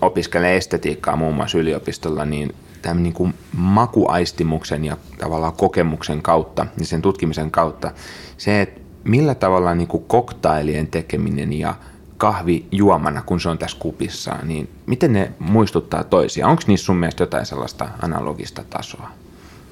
opiskele 0.00 0.56
estetiikkaa 0.56 1.16
muun 1.16 1.34
muassa 1.34 1.58
yliopistolla, 1.58 2.24
niin 2.24 2.54
tämän 2.82 3.02
niin 3.02 3.12
kuin 3.12 3.34
makuaistimuksen 3.56 4.84
ja 4.84 4.96
tavallaan 5.18 5.52
kokemuksen 5.52 6.22
kautta 6.22 6.66
ja 6.78 6.86
sen 6.86 7.02
tutkimisen 7.02 7.50
kautta 7.50 7.90
se, 8.36 8.60
että 8.60 8.80
millä 9.04 9.34
tavalla 9.34 9.74
niin 9.74 9.88
kuin 9.88 10.04
koktailien 10.04 10.86
tekeminen 10.86 11.52
ja 11.52 11.74
kahvi 12.16 12.66
juomana, 12.72 13.22
kun 13.22 13.40
se 13.40 13.48
on 13.48 13.58
tässä 13.58 13.76
kupissa, 13.80 14.36
niin 14.42 14.68
miten 14.86 15.12
ne 15.12 15.32
muistuttaa 15.38 16.04
toisia? 16.04 16.48
Onko 16.48 16.62
niissä 16.66 16.86
sun 16.86 16.96
mielestä 16.96 17.22
jotain 17.22 17.46
sellaista 17.46 17.88
analogista 18.02 18.64
tasoa? 18.70 19.10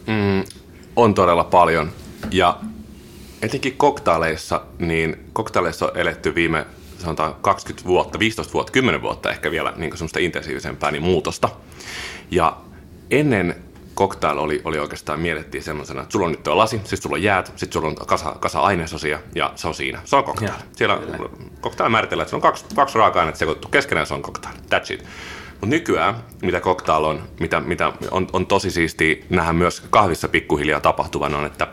Mm, 0.07 0.45
on 0.97 1.14
todella 1.14 1.45
paljon. 1.45 1.90
Ja 2.31 2.59
etenkin 3.43 3.76
koktaaleissa, 3.76 4.61
niin 4.79 5.17
koktaaleissa 5.33 5.87
on 5.87 5.97
eletty 5.97 6.35
viime 6.35 6.67
sanotaan 7.00 7.35
20 7.40 7.88
vuotta, 7.88 8.19
15 8.19 8.52
vuotta, 8.52 8.73
10 8.73 9.02
vuotta 9.02 9.31
ehkä 9.31 9.50
vielä 9.50 9.73
niin 9.76 9.97
semmoista 9.97 10.19
intensiivisempää 10.19 10.90
niin 10.90 11.02
muutosta. 11.02 11.49
Ja 12.31 12.57
ennen 13.11 13.55
cocktail 13.97 14.38
oli, 14.38 14.61
oli 14.64 14.79
oikeastaan 14.79 15.21
mietittiin 15.21 15.64
semmoisena, 15.64 16.02
että 16.02 16.12
sulla 16.12 16.26
on 16.26 16.33
nyt 16.33 16.43
tuo 16.43 16.57
lasi, 16.57 16.76
sitten 16.76 17.02
sulla 17.02 17.17
on 17.17 17.23
jäät, 17.23 17.47
sitten 17.47 17.73
sulla 17.73 17.88
on 17.88 17.95
kasa, 17.95 18.37
kasa 18.40 18.61
ainesosia 18.61 19.19
ja 19.35 19.52
se 19.55 19.69
on 19.69 19.75
siinä. 19.75 20.00
Se 20.05 20.17
on 20.17 20.25
cocktail. 20.25 20.50
Ja, 20.50 20.57
Siellä 20.76 21.00
cocktail 21.62 21.90
määritellään, 21.90 22.25
että 22.25 22.31
se 22.31 22.37
on 22.37 22.43
kaksi, 22.43 22.64
kaksi 22.75 22.99
raaka-ainetta 22.99 23.38
sekoitettu 23.38 23.69
keskenään, 23.69 24.07
se 24.07 24.14
on 24.14 24.23
cocktail. 24.23 24.55
That's 24.55 24.93
it. 24.93 25.05
Mutta 25.50 25.67
nykyään, 25.67 26.14
mitä 26.43 26.61
cocktail 26.61 27.05
on, 27.05 27.23
mitä, 27.40 27.61
mitä 27.61 27.93
on, 28.11 28.26
on 28.33 28.47
tosi 28.47 28.71
siisti 28.71 29.25
nähdä 29.31 29.52
myös 29.52 29.83
kahvissa 29.90 30.29
pikkuhiljaa 30.29 30.81
tapahtuvan, 30.81 31.35
on, 31.35 31.47
että 31.47 31.67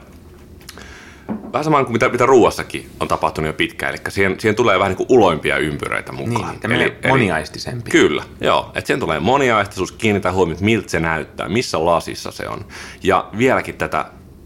vähän 1.53 1.63
sama 1.63 1.84
kuin 1.84 1.93
mitä, 1.93 2.10
mitä 2.10 2.25
ruuassakin 2.25 2.89
on 3.00 3.07
tapahtunut 3.07 3.48
jo 3.48 3.53
pitkään, 3.53 3.93
eli 3.93 4.01
siihen, 4.10 4.39
siihen 4.39 4.55
tulee 4.55 4.79
vähän 4.79 4.89
niin 4.89 5.07
kuin 5.07 5.17
uloimpia 5.17 5.57
ympyröitä 5.57 6.12
mukaan. 6.12 6.55
Niin, 6.63 6.81
eli, 6.81 6.96
moniaistisempi. 7.07 7.91
Kyllä, 7.91 8.24
joo. 8.41 8.72
Että 8.75 8.88
siihen 8.88 9.00
tulee 9.00 9.19
moniaistisuus, 9.19 9.91
kiinnittää 9.91 10.31
huomioon, 10.31 10.63
miltä 10.63 10.89
se 10.89 11.00
näyttää, 11.00 11.50
missä 11.50 11.86
lasissa 11.86 12.31
se 12.31 12.48
on. 12.50 12.65
Ja 13.03 13.29
vieläkin 13.38 13.75
tätä 13.75 14.05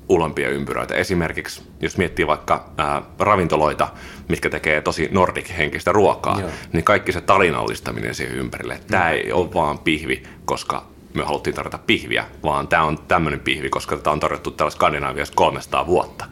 ulompia 0.10 0.50
ympyröitä. 0.50 0.96
Esimerkiksi, 0.96 1.64
jos 1.82 1.98
miettii 1.98 2.28
vaikka 2.28 2.66
ää, 2.78 3.02
ravintoloita, 3.20 3.88
mitkä 4.30 4.50
tekee 4.50 4.82
tosi 4.82 5.10
nordic-henkistä 5.12 5.92
ruokaa, 5.92 6.40
joo. 6.40 6.50
niin 6.74 6.84
kaikki 6.84 7.12
se 7.12 7.22
tarinallistaminen 7.22 8.16
siihen 8.16 8.36
ympärille. 8.36 8.80
Tämä 8.88 9.04
mm. 9.04 9.12
ei 9.12 9.32
ole 9.32 9.54
vaan 9.54 9.80
pihvi, 9.80 10.24
koska 10.46 10.86
me 11.14 11.24
haluttiin 11.24 11.56
tarjota 11.56 11.78
pihviä, 11.78 12.26
vaan 12.44 12.68
tämä 12.68 12.84
on 12.84 12.98
tämmöinen 13.08 13.40
pihvi, 13.40 13.70
koska 13.70 13.98
tämä 13.98 14.12
on 14.12 14.20
tarjottu 14.20 14.52
täällä 14.52 14.72
Skandinaaviassa 14.72 15.34
300 15.36 15.88
vuotta. 15.88 16.26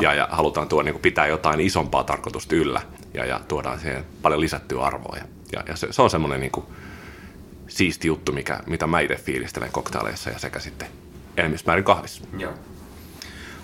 Ja, 0.00 0.14
ja 0.14 0.28
halutaan 0.30 0.68
tuo, 0.68 0.82
niin 0.82 0.92
kuin 0.92 1.02
pitää 1.02 1.26
jotain 1.26 1.60
isompaa 1.60 2.04
tarkoitusta 2.04 2.54
yllä 2.54 2.82
ja, 3.14 3.24
ja 3.24 3.40
tuodaan 3.48 3.80
siihen 3.80 4.04
paljon 4.22 4.40
lisättyä 4.40 4.82
arvoa. 4.82 5.16
Ja, 5.16 5.24
ja, 5.52 5.62
ja 5.68 5.76
se, 5.76 5.88
se 5.90 6.02
on 6.02 6.10
semmoinen 6.10 6.40
niin 6.40 6.52
kuin, 6.52 6.66
siisti 7.68 8.08
juttu, 8.08 8.32
mikä, 8.32 8.60
mitä 8.66 8.86
mä 8.86 9.00
itse 9.00 9.16
fiilistelen 9.16 9.72
koktaileissa 9.72 10.30
ja 10.30 10.38
sekä 10.38 10.60
sitten 10.60 10.88
enemmismäärin 11.36 11.84
kahvissa. 11.84 12.24
Joo. 12.38 12.52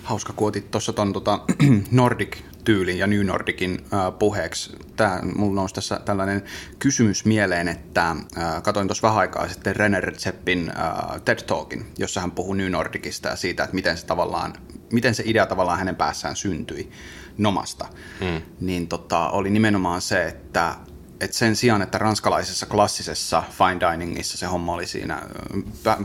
Hauska, 0.03 0.33
kun 0.33 0.47
otit 0.47 0.71
tuossa 0.71 0.93
tuon 0.93 1.13
tota, 1.13 1.39
Nordic-tyylin 1.91 2.97
ja 2.97 3.07
New 3.07 3.25
Nordicin 3.25 3.85
äh, 3.93 4.19
puheeksi. 4.19 4.77
Tää, 4.95 5.19
mulla 5.35 5.55
nousi 5.55 5.75
tässä 5.75 6.01
tällainen 6.05 6.43
kysymys 6.79 7.25
mieleen, 7.25 7.67
että 7.67 8.09
äh, 8.09 8.63
katoin 8.63 8.87
tuossa 8.87 9.07
vähän 9.07 9.19
aikaa 9.19 9.47
sitten 9.47 9.75
René 9.75 9.99
Recepin 9.99 10.71
äh, 10.77 11.21
TED 11.25 11.41
Talkin, 11.41 11.85
jossa 11.97 12.21
hän 12.21 12.31
puhuu 12.31 12.53
New 12.53 12.71
Nordicista 12.71 13.29
ja 13.29 13.35
siitä, 13.35 13.63
että 13.63 13.75
miten 13.75 13.97
se 13.97 14.05
tavallaan 14.05 14.53
miten 14.93 15.15
se 15.15 15.23
idea 15.25 15.45
tavallaan 15.45 15.79
hänen 15.79 15.95
päässään 15.95 16.35
syntyi 16.35 16.91
nomasta, 17.37 17.85
mm. 18.21 18.41
niin 18.59 18.87
tota, 18.87 19.29
oli 19.29 19.49
nimenomaan 19.49 20.01
se, 20.01 20.27
että 20.27 20.75
et 21.21 21.33
sen 21.33 21.55
sijaan, 21.55 21.81
että 21.81 21.97
ranskalaisessa 21.97 22.65
klassisessa 22.65 23.43
fine 23.51 23.91
diningissa 23.91 24.37
se 24.37 24.45
homma 24.45 24.73
oli 24.73 24.87
siinä, 24.87 25.21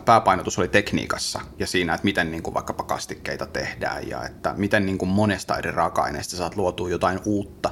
pääpainotus 0.04 0.58
oli 0.58 0.68
tekniikassa 0.68 1.40
ja 1.58 1.66
siinä, 1.66 1.94
että 1.94 2.04
miten 2.04 2.30
niin 2.30 2.42
kuin 2.42 2.54
vaikkapa 2.54 2.82
kastikkeita 2.82 3.46
tehdään 3.46 4.08
ja 4.08 4.24
että 4.24 4.54
miten 4.56 4.86
niin 4.86 4.98
kuin 4.98 5.08
monesta 5.08 5.58
eri 5.58 5.70
raaka-aineesta 5.70 6.36
saat 6.36 6.56
luotua 6.56 6.90
jotain 6.90 7.20
uutta, 7.24 7.70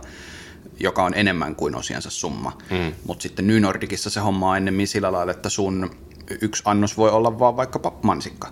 joka 0.80 1.04
on 1.04 1.14
enemmän 1.14 1.56
kuin 1.56 1.76
osiensa 1.76 2.10
summa. 2.10 2.58
Mm. 2.70 2.92
Mutta 3.06 3.22
sitten 3.22 3.46
New 3.46 3.60
Nordicissa 3.60 4.10
se 4.10 4.20
homma 4.20 4.50
on 4.50 4.56
ennemmin 4.56 4.88
sillä 4.88 5.12
lailla, 5.12 5.32
että 5.32 5.48
sun 5.48 5.90
yksi 6.40 6.62
annos 6.66 6.96
voi 6.96 7.10
olla 7.10 7.38
vaan 7.38 7.56
vaikkapa 7.56 7.92
mansikka 8.02 8.48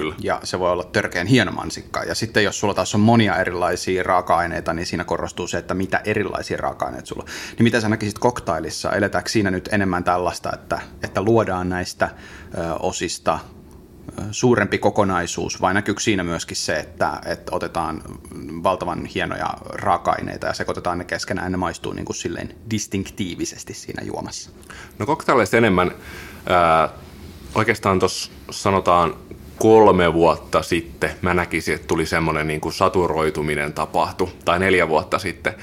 Kyllä. 0.00 0.14
Ja 0.22 0.40
se 0.44 0.58
voi 0.58 0.72
olla 0.72 0.84
törkeän 0.84 1.26
hieno 1.26 1.52
mansikka. 1.52 2.02
Ja 2.02 2.14
sitten 2.14 2.44
jos 2.44 2.60
sulla 2.60 2.74
taas 2.74 2.94
on 2.94 3.00
monia 3.00 3.36
erilaisia 3.36 4.02
raaka-aineita, 4.02 4.72
niin 4.74 4.86
siinä 4.86 5.04
korostuu 5.04 5.46
se, 5.46 5.58
että 5.58 5.74
mitä 5.74 6.00
erilaisia 6.04 6.56
raaka-aineita 6.56 7.06
sulla 7.06 7.24
Niin 7.58 7.64
mitä 7.64 7.80
sä 7.80 7.88
näkisit 7.88 8.18
koktailissa? 8.18 8.92
Eletäänkö 8.92 9.30
siinä 9.30 9.50
nyt 9.50 9.68
enemmän 9.72 10.04
tällaista, 10.04 10.50
että, 10.54 10.80
että 11.02 11.22
luodaan 11.22 11.68
näistä 11.68 12.10
ö, 12.58 12.74
osista 12.74 13.38
suurempi 14.30 14.78
kokonaisuus, 14.78 15.60
vai 15.60 15.74
näkyykö 15.74 16.00
siinä 16.00 16.24
myöskin 16.24 16.56
se, 16.56 16.76
että, 16.76 17.20
että 17.26 17.54
otetaan 17.54 18.02
valtavan 18.62 19.04
hienoja 19.04 19.54
raaka-aineita 19.68 20.46
ja 20.46 20.54
sekoitetaan 20.54 20.98
ne 20.98 21.04
keskenään, 21.04 21.52
ne 21.52 21.58
maistuu 21.58 21.92
niin 21.92 22.04
kuin 22.04 22.16
silleen 22.16 22.54
distinktiivisesti 22.70 23.74
siinä 23.74 24.02
juomassa? 24.04 24.50
No 24.98 25.06
koktaileista 25.06 25.56
enemmän, 25.56 25.90
ää, 26.46 26.88
oikeastaan 27.54 27.98
tuossa 27.98 28.30
sanotaan 28.50 29.14
kolme 29.58 30.12
vuotta 30.12 30.62
sitten 30.62 31.10
mä 31.22 31.34
näkisin, 31.34 31.74
että 31.74 31.86
tuli 31.86 32.06
semmoinen 32.06 32.48
niin 32.48 32.60
kuin 32.60 32.72
saturoituminen 32.72 33.72
tapahtu, 33.72 34.30
tai 34.44 34.58
neljä 34.58 34.88
vuotta 34.88 35.18
sitten. 35.18 35.54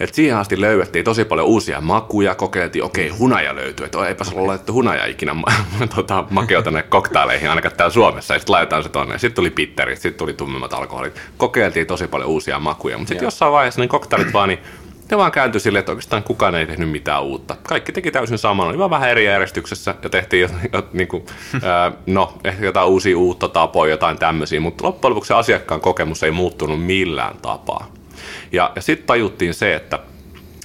Et 0.00 0.14
siihen 0.14 0.36
asti 0.36 0.60
löydettiin 0.60 1.04
tosi 1.04 1.24
paljon 1.24 1.46
uusia 1.46 1.80
makuja, 1.80 2.34
kokeiltiin, 2.34 2.84
okei, 2.84 3.06
okay, 3.06 3.18
hunaja 3.18 3.54
löytyy, 3.54 3.86
että 3.86 4.06
eipä 4.08 4.24
se 4.24 4.34
ole 4.34 4.46
laitettu 4.46 4.72
hunaja 4.72 5.06
ikinä 5.06 5.36
tota, 5.94 6.24
makeuta 6.30 6.64
tänne 6.64 6.82
koktaileihin, 6.82 7.50
ainakaan 7.50 7.76
täällä 7.76 7.92
Suomessa, 7.92 8.34
ja 8.34 8.38
sitten 8.38 8.52
laitetaan 8.52 8.82
se 8.82 8.88
tonne. 8.88 9.18
Sitten 9.18 9.34
tuli 9.34 9.50
pitterit, 9.50 10.00
sitten 10.00 10.18
tuli 10.18 10.34
tummemmat 10.34 10.72
alkoholit. 10.72 11.20
Kokeiltiin 11.36 11.86
tosi 11.86 12.06
paljon 12.06 12.30
uusia 12.30 12.58
makuja, 12.58 12.98
mutta 12.98 13.08
sitten 13.08 13.26
jossain 13.26 13.52
vaiheessa 13.52 13.80
niin 13.80 13.88
koktailit 13.88 14.32
vaan, 14.32 14.48
niin 14.48 14.60
ne 15.10 15.16
vaan 15.16 15.32
kääntyi 15.32 15.60
silleen, 15.60 15.80
että 15.80 15.92
oikeastaan 15.92 16.22
kukaan 16.22 16.54
ei 16.54 16.66
tehnyt 16.66 16.90
mitään 16.90 17.22
uutta. 17.22 17.56
Kaikki 17.62 17.92
teki 17.92 18.10
täysin 18.10 18.38
saman, 18.38 18.68
oli 18.68 18.78
vaan 18.78 18.90
vähän 18.90 19.10
eri 19.10 19.24
järjestyksessä 19.24 19.94
ja 20.02 20.10
tehtiin 20.10 20.42
jo, 20.42 20.48
jo, 20.72 20.88
niin 20.92 21.08
kuin, 21.08 21.26
ää, 21.62 21.92
no, 22.06 22.32
ehkä 22.44 22.64
jotain 22.64 22.88
uusia 22.88 23.18
uutta 23.18 23.48
tapoja, 23.48 23.90
jotain 23.90 24.18
tämmöisiä, 24.18 24.60
mutta 24.60 24.84
loppujen 24.84 25.10
lopuksi 25.10 25.28
se 25.28 25.34
asiakkaan 25.34 25.80
kokemus 25.80 26.22
ei 26.22 26.30
muuttunut 26.30 26.84
millään 26.84 27.36
tapaa. 27.42 27.86
Ja, 28.52 28.72
ja 28.76 28.82
sitten 28.82 29.06
tajuttiin 29.06 29.54
se, 29.54 29.74
että, 29.74 29.98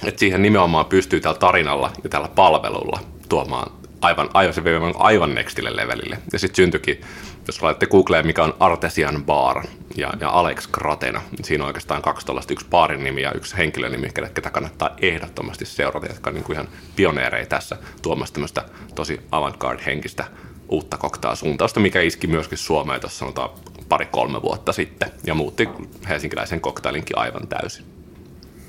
että 0.04 0.18
siihen 0.18 0.42
nimenomaan 0.42 0.86
pystyy 0.86 1.20
tällä 1.20 1.38
tarinalla 1.38 1.90
ja 2.02 2.08
tällä 2.08 2.28
palvelulla 2.28 3.00
tuomaan 3.28 3.81
aivan, 4.02 4.30
aivan, 4.34 4.94
aivan 4.98 5.34
nextille 5.34 5.76
levelille. 5.76 6.18
Ja 6.32 6.38
sitten 6.38 6.56
syntyikin 6.56 7.00
jos 7.46 7.62
laitatte 7.62 7.86
Googleen, 7.86 8.26
mikä 8.26 8.44
on 8.44 8.54
Artesian 8.60 9.24
Bar 9.24 9.64
ja, 9.96 10.12
ja 10.20 10.30
Alex 10.30 10.66
Kratena, 10.66 11.22
niin 11.30 11.44
siinä 11.44 11.64
on 11.64 11.66
oikeastaan 11.66 12.02
kaksi 12.02 12.26
tuollaista, 12.26 12.52
yksi 12.52 12.66
baarin 12.70 13.04
nimi 13.04 13.22
ja 13.22 13.32
yksi 13.32 13.56
henkilönimi, 13.56 14.10
ketä 14.34 14.50
kannattaa 14.50 14.96
ehdottomasti 15.02 15.64
seurata, 15.64 16.06
jotka 16.06 16.30
on 16.30 16.34
niin 16.34 16.44
kuin 16.44 16.54
ihan 16.54 16.68
pioneereja 16.96 17.46
tässä 17.46 17.76
tuomassa 18.02 18.34
tämmöistä 18.34 18.64
tosi 18.94 19.20
avantgarde-henkistä 19.30 20.24
uutta 20.68 20.98
koktaasuuntausta, 20.98 21.80
mikä 21.80 22.00
iski 22.00 22.26
myöskin 22.26 22.58
Suomeen 22.58 23.00
tuossa 23.00 23.18
sanotaan 23.18 23.50
pari-kolme 23.88 24.42
vuotta 24.42 24.72
sitten 24.72 25.10
ja 25.24 25.34
muutti 25.34 25.68
helsinkiläisen 26.08 26.60
koktailinkin 26.60 27.18
aivan 27.18 27.48
täysin. 27.48 28.01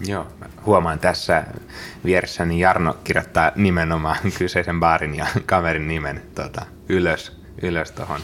Joo, 0.08 0.28
huomaan 0.66 1.00
tässä 1.00 1.44
vieressäni 2.06 2.60
Jarno 2.60 2.98
kirjoittaa 3.04 3.52
nimenomaan 3.56 4.18
kyseisen 4.38 4.80
baarin 4.80 5.16
ja 5.16 5.26
kaverin 5.46 5.88
nimen 5.88 6.22
tota, 6.36 6.66
ylös, 6.90 7.38
ylös 7.62 7.92
tuohon 7.92 8.22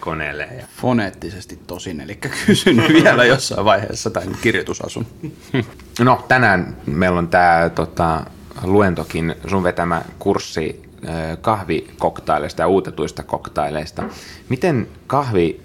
koneelle. 0.00 0.48
Ja... 0.58 0.66
Foneettisesti 0.76 1.58
tosin, 1.66 2.00
eli 2.00 2.16
kysyn 2.46 2.76
vielä 3.02 3.24
jossain 3.24 3.64
vaiheessa 3.64 4.10
tämän 4.10 4.36
kirjoitusasun. 4.42 5.06
No 6.00 6.24
tänään 6.28 6.76
meillä 6.86 7.18
on 7.18 7.28
tämä 7.28 7.70
tota, 7.74 8.24
luentokin, 8.62 9.34
sun 9.46 9.62
vetämä 9.62 10.02
kurssi 10.18 10.82
kahvikoktaileista 11.40 12.62
ja 12.62 12.68
uutetuista 12.68 13.22
koktaileista. 13.22 14.02
Miten 14.48 14.88
kahvi 15.06 15.60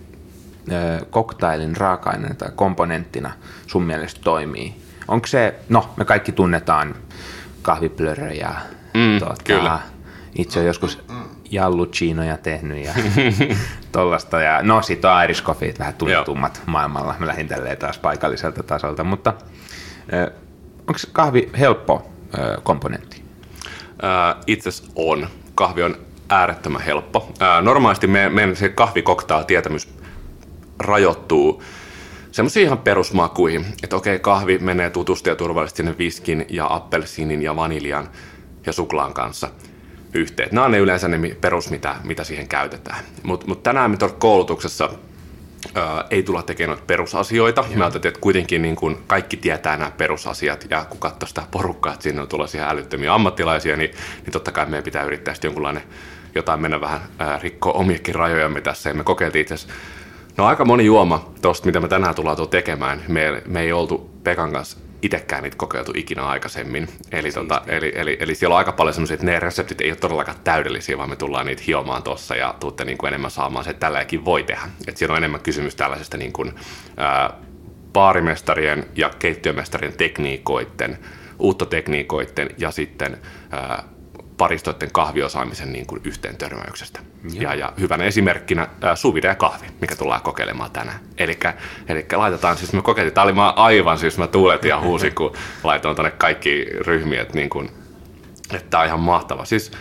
koktailin 1.09 1.77
raaka-aineena 1.77 2.35
tai 2.35 2.49
komponenttina 2.55 3.33
sun 3.67 3.83
mielestä 3.83 4.21
toimii? 4.23 4.75
Onko 5.11 5.27
se, 5.27 5.55
no 5.69 5.89
me 5.97 6.05
kaikki 6.05 6.31
tunnetaan 6.31 6.95
kahviplöröjä, 7.61 8.51
mm, 8.93 9.19
tuota, 9.19 9.43
kyllä. 9.43 9.79
itse 10.35 10.59
on 10.59 10.65
joskus 10.65 11.03
jalluchinoja 11.51 12.37
tehnyt 12.37 12.85
ja 12.85 12.93
tollasta. 13.91 14.41
Ja 14.41 14.63
no 14.63 14.81
sit 14.81 15.05
on 15.05 15.23
Irish 15.23 15.43
Coffee, 15.43 15.73
vähän 15.79 15.93
tunnetummat 15.93 16.61
maailmalla. 16.65 17.15
Mä 17.19 17.27
lähdin 17.27 17.47
tälleen 17.47 17.77
taas 17.77 17.97
paikalliselta 17.97 18.63
tasolta, 18.63 19.03
mutta 19.03 19.33
onko 20.79 20.99
kahvi 21.11 21.49
helppo 21.59 22.11
komponentti? 22.63 23.23
Itse 24.47 24.69
on. 24.95 25.27
Kahvi 25.55 25.83
on 25.83 25.97
äärettömän 26.29 26.81
helppo. 26.81 27.31
Normaalisti 27.61 28.07
meidän, 28.07 28.33
meidän 28.33 28.55
se 28.55 28.69
kahvikoktail-tietämys 28.69 29.89
rajoittuu 30.79 31.63
semmoisiin 32.31 32.65
ihan 32.65 32.77
perusmakuihin, 32.77 33.65
että 33.83 33.95
okei, 33.95 34.19
kahvi 34.19 34.57
menee 34.57 34.89
tutusti 34.89 35.29
ja 35.29 35.35
turvallisesti 35.35 35.77
sinne 35.77 35.97
viskin 35.97 36.45
ja 36.49 36.67
appelsiinin 36.69 37.41
ja 37.41 37.55
vaniljan 37.55 38.09
ja 38.65 38.73
suklaan 38.73 39.13
kanssa– 39.13 39.49
yhteen. 40.13 40.49
Nämä 40.51 40.65
on 40.65 40.71
ne 40.71 40.77
yleensä 40.77 41.07
ne 41.07 41.35
perus, 41.41 41.69
mitä, 41.69 41.95
mitä 42.03 42.23
siihen 42.23 42.47
käytetään. 42.47 43.03
Mutta 43.23 43.47
mut 43.47 43.63
tänään 43.63 43.91
me 43.91 43.97
koulutuksessa 44.19 44.89
ää, 45.75 46.05
ei 46.09 46.23
tulla 46.23 46.43
tekemään 46.43 46.79
perusasioita. 46.87 47.61
Joo. 47.61 47.77
Me 47.77 47.83
ajattelin, 47.83 48.07
että 48.07 48.21
kuitenkin 48.21 48.61
niin 48.61 48.75
kun 48.75 49.03
kaikki 49.07 49.37
tietää 49.37 49.77
nämä 49.77 49.91
perusasiat 49.91 50.67
ja 50.69 50.85
kun 50.89 50.99
katsoo 50.99 51.27
sitä 51.27 51.43
porukkaa, 51.51 51.93
että 51.93 52.03
sinne 52.03 52.21
on 52.21 52.27
tulla 52.27 52.47
siihen 52.47 52.69
älyttömiä 52.69 53.13
ammattilaisia, 53.13 53.77
niin, 53.77 53.91
niin 54.23 54.31
totta 54.31 54.51
kai 54.51 54.65
meidän 54.65 54.83
pitää 54.83 55.03
yrittää 55.03 55.33
sitten 55.33 55.49
jonkunlainen 55.49 55.83
jotain 56.35 56.61
mennä 56.61 56.81
vähän 56.81 57.01
ää, 57.19 57.39
rikkoa 57.43 57.73
omiakin 57.73 58.15
rajojamme 58.15 58.61
tässä. 58.61 58.89
Ja 58.89 58.93
me 58.93 59.03
kokeiltiin 59.03 59.41
itse 59.41 59.53
asiassa, 59.53 59.73
no 60.37 60.45
aika 60.45 60.65
moni 60.65 60.85
juoma 60.85 61.31
tuosta, 61.41 61.65
mitä 61.65 61.79
me 61.79 61.87
tänään 61.87 62.15
tullaan 62.15 62.49
tekemään. 62.49 63.01
Me, 63.07 63.41
me 63.47 63.61
ei 63.61 63.71
oltu 63.71 64.11
Pekan 64.23 64.51
kanssa 64.51 64.77
itsekään 65.01 65.43
niitä 65.43 65.57
kokeiltu 65.57 65.91
ikinä 65.95 66.25
aikaisemmin. 66.25 66.87
Eli, 67.11 67.31
tota, 67.31 67.61
eli, 67.67 67.91
eli, 67.95 68.17
eli 68.19 68.35
siellä 68.35 68.53
on 68.53 68.57
aika 68.57 68.71
paljon 68.71 68.93
semmoisia, 68.93 69.13
että 69.13 69.25
ne 69.25 69.39
reseptit 69.39 69.81
ei 69.81 69.89
ole 69.89 69.95
todellakaan 69.95 70.37
täydellisiä, 70.43 70.97
vaan 70.97 71.09
me 71.09 71.15
tullaan 71.15 71.45
niitä 71.45 71.63
hiomaan 71.67 72.03
tuossa 72.03 72.35
ja 72.35 72.55
tuutte 72.59 72.85
niin 72.85 72.97
kuin 72.97 73.07
enemmän 73.07 73.31
saamaan 73.31 73.63
se, 73.63 73.69
että 73.69 73.79
tälläkin 73.79 74.25
voi 74.25 74.43
tehdä. 74.43 74.69
Et 74.87 74.97
siellä 74.97 75.13
on 75.13 75.17
enemmän 75.17 75.41
kysymys 75.41 75.75
tällaisesta 75.75 76.17
niin 76.17 76.33
kuin, 76.33 76.53
ää, 76.97 77.33
baarimestarien 77.93 78.85
ja 78.95 79.11
keittiömestarien 79.19 79.93
tekniikoiden, 79.97 80.99
uuttotekniikoiden 81.39 82.49
ja 82.57 82.71
sitten 82.71 83.17
ää, 83.51 83.83
paristoiden 84.37 84.91
kahviosaamisen 84.91 85.71
niin 85.71 85.85
kuin 85.85 86.01
yhteen 86.03 86.37
törmäyksestä. 86.37 86.99
Ja, 87.33 87.55
ja 87.55 87.73
hyvänä 87.79 88.03
esimerkkinä 88.03 88.67
ää, 88.81 88.95
suvide 88.95 89.27
ja 89.27 89.35
kahvi, 89.35 89.67
mikä 89.81 89.95
tullaan 89.95 90.21
kokeilemaan 90.21 90.71
tänään. 90.71 90.99
Eli 91.17 91.39
laitetaan, 92.15 92.57
siis 92.57 92.73
me 92.73 92.81
kokeiltiin, 92.81 93.13
tämä 93.13 93.23
oli 93.23 93.33
mä 93.33 93.49
aivan, 93.49 93.97
siis 93.97 94.17
mä 94.17 94.27
tuuletin 94.27 94.69
ja 94.69 94.79
huusin, 94.79 95.15
kun 95.15 95.33
laitoin 95.63 95.95
tuonne 95.95 96.11
kaikki 96.11 96.65
ryhmiä, 96.79 97.21
että, 97.21 97.35
niin 97.35 97.49
kuin, 97.49 97.71
että 98.53 98.69
tämä 98.69 98.81
on 98.81 98.87
ihan 98.87 98.99
mahtava. 98.99 99.45
Siis 99.45 99.71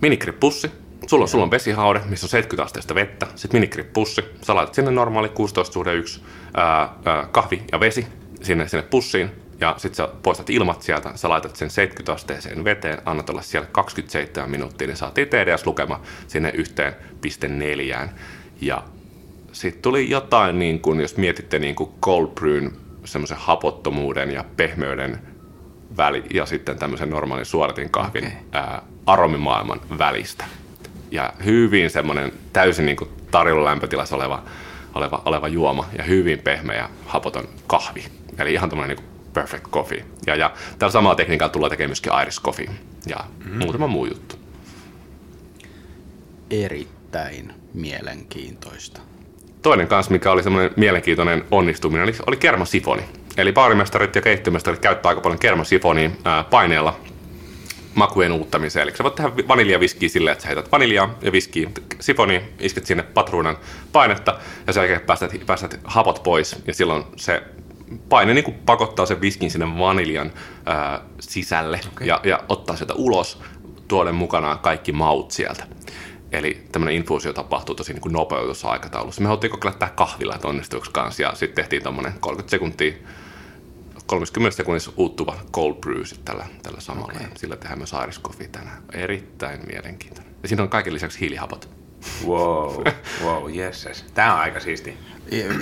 minikrippussi, 0.00 0.70
Sulla 1.06 1.24
on, 1.24 1.28
sulla 1.28 1.44
on 1.44 1.50
vesihaude, 1.50 2.00
missä 2.08 2.24
on 2.24 2.30
70 2.30 2.64
asteista 2.64 2.94
vettä, 2.94 3.26
sitten 3.34 3.60
minikrippussi, 3.60 4.24
sä 4.42 4.54
laitat 4.54 4.74
sinne 4.74 4.90
normaali 4.90 5.28
16 5.28 5.72
suhde 5.72 5.94
1 5.94 6.22
ää, 6.54 6.94
ää, 7.04 7.28
kahvi 7.32 7.62
ja 7.72 7.80
vesi 7.80 8.06
sinne, 8.42 8.68
sinne 8.68 8.82
pussiin, 8.82 9.30
ja 9.60 9.74
sitten 9.76 9.96
sä 9.96 10.08
poistat 10.22 10.50
ilmat 10.50 10.82
sieltä, 10.82 11.10
sä 11.14 11.28
laitat 11.28 11.56
sen 11.56 11.70
70 11.70 12.12
asteeseen 12.12 12.64
veteen, 12.64 12.98
annat 13.04 13.30
olla 13.30 13.42
siellä 13.42 13.68
27 13.72 14.50
minuuttia, 14.50 14.86
niin 14.86 14.96
saatiin 14.96 15.28
TDS-lukema 15.28 16.00
sinne 16.26 16.50
yhteen 16.54 16.96
piste 17.20 17.48
neljään. 17.48 18.10
Ja 18.60 18.82
sitten 19.52 19.82
tuli 19.82 20.10
jotain, 20.10 20.58
niin 20.58 20.80
kun, 20.80 21.00
jos 21.00 21.16
mietitte 21.16 21.58
niin 21.58 21.74
kuin 21.74 21.90
cold 22.02 22.28
brewn, 22.28 22.70
semmoisen 23.04 23.36
hapottomuuden 23.36 24.30
ja 24.30 24.44
pehmeyden 24.56 25.18
väli, 25.96 26.24
ja 26.34 26.46
sitten 26.46 26.78
tämmöisen 26.78 27.10
normaalin 27.10 27.46
suoratin 27.46 27.90
kahvin 27.90 28.26
okay. 28.26 28.38
ää, 28.52 28.82
aromimaailman 29.06 29.80
välistä. 29.98 30.44
Ja 31.10 31.32
hyvin 31.44 31.90
semmoinen 31.90 32.32
täysin 32.52 32.86
niin 32.86 32.96
kuin 32.96 33.10
tarjolla 33.30 33.64
lämpötilassa 33.64 34.16
oleva, 34.16 34.42
oleva, 34.94 35.22
oleva 35.24 35.48
juoma 35.48 35.86
ja 35.98 36.04
hyvin 36.04 36.38
pehmeä 36.38 36.88
hapoton 37.06 37.48
kahvi. 37.66 38.04
Eli 38.38 38.52
ihan 38.52 38.70
tämmöinen 38.70 38.96
niin 38.96 39.17
perfect 39.32 39.64
coffee. 39.70 40.04
Ja, 40.26 40.34
ja 40.34 40.52
tällä 40.78 40.92
samalla 40.92 41.16
tekniikalla 41.16 41.52
tullaan 41.52 41.70
tekemään 41.70 41.90
myöskin 41.90 42.12
Irish 42.22 42.42
coffee 42.42 42.68
ja 43.06 43.16
mm-hmm. 43.16 43.58
muutama 43.58 43.86
muu 43.86 44.06
juttu. 44.06 44.36
Erittäin 46.50 47.52
mielenkiintoista. 47.74 49.00
Toinen 49.62 49.88
kanssa, 49.88 50.12
mikä 50.12 50.30
oli 50.30 50.42
semmoinen 50.42 50.70
mielenkiintoinen 50.76 51.44
onnistuminen, 51.50 52.04
oli, 52.04 52.12
oli 52.26 52.36
kermasifoni. 52.36 53.02
Eli 53.36 53.52
baarimestarit 53.52 54.14
ja 54.14 54.22
keittiömestarit 54.22 54.80
käyttää 54.80 55.08
aika 55.08 55.20
paljon 55.20 55.38
kermasifonia 55.38 56.10
ää, 56.24 56.44
paineella 56.44 57.00
makujen 57.94 58.32
uuttamiseen. 58.32 58.82
Eli 58.82 58.96
sä 58.96 59.04
voit 59.04 59.14
tehdä 59.14 59.30
vaniljaviskiä 59.48 60.08
silleen, 60.08 60.32
että 60.32 60.42
sä 60.42 60.48
heität 60.48 60.72
vaniljaa 60.72 61.14
ja 61.22 61.32
viskiä 61.32 61.70
sifoni, 62.00 62.42
isket 62.60 62.86
sinne 62.86 63.02
patruunan 63.02 63.56
painetta 63.92 64.38
ja 64.66 64.72
sen 64.72 64.80
jälkeen 64.80 65.00
päästät, 65.00 65.32
päästät 65.46 65.80
hapot 65.84 66.22
pois 66.22 66.56
ja 66.66 66.74
silloin 66.74 67.04
se 67.16 67.42
paine 68.08 68.34
niin 68.34 68.44
kuin 68.44 68.56
pakottaa 68.66 69.06
sen 69.06 69.20
viskin 69.20 69.50
sinne 69.50 69.78
vaniljan 69.78 70.32
ää, 70.66 71.00
sisälle 71.20 71.80
okay. 71.92 72.06
ja, 72.06 72.20
ja 72.24 72.40
ottaa 72.48 72.76
sieltä 72.76 72.94
ulos 72.94 73.40
tuoden 73.88 74.14
mukanaan 74.14 74.58
kaikki 74.58 74.92
maut 74.92 75.30
sieltä. 75.30 75.64
Eli 76.32 76.62
tämmöinen 76.72 76.94
infuusio 76.94 77.32
tapahtuu 77.32 77.74
tosi 77.74 77.92
niin 77.92 78.00
kuin 78.00 78.12
nopeutussa 78.12 78.68
aikataulussa. 78.68 79.20
Me 79.20 79.26
haluttiin 79.26 79.50
kokeilla 79.50 79.78
tämä 79.78 79.90
kahvilla, 79.90 80.34
että 80.34 80.48
onnistuiko 80.48 80.86
kanssa, 80.92 81.22
ja 81.22 81.34
sitten 81.34 81.56
tehtiin 81.56 81.82
tämmöinen 81.82 82.12
30 82.20 82.50
sekuntia 82.50 82.92
30 84.08 84.56
sekunnissa 84.56 84.92
uuttuva 84.96 85.36
cold 85.52 85.74
brew 85.74 86.02
tällä, 86.24 86.46
tällä 86.62 86.80
samalla. 86.80 87.12
Okay. 87.12 87.22
Ja 87.22 87.28
sillä 87.36 87.56
tehdään 87.56 87.78
myös 87.78 87.92
Irish 88.02 88.20
coffee 88.20 88.48
tänään. 88.48 88.82
Erittäin 88.92 89.60
mielenkiintoinen. 89.66 90.34
Ja 90.42 90.48
siinä 90.48 90.62
on 90.62 90.68
kaiken 90.68 90.94
lisäksi 90.94 91.20
hiilihapot. 91.20 91.68
Wow, 92.26 92.84
wow, 93.24 93.56
yes, 93.56 93.86
yes. 93.86 94.04
Tämä 94.14 94.34
on 94.34 94.40
aika 94.40 94.60
siisti. 94.60 94.98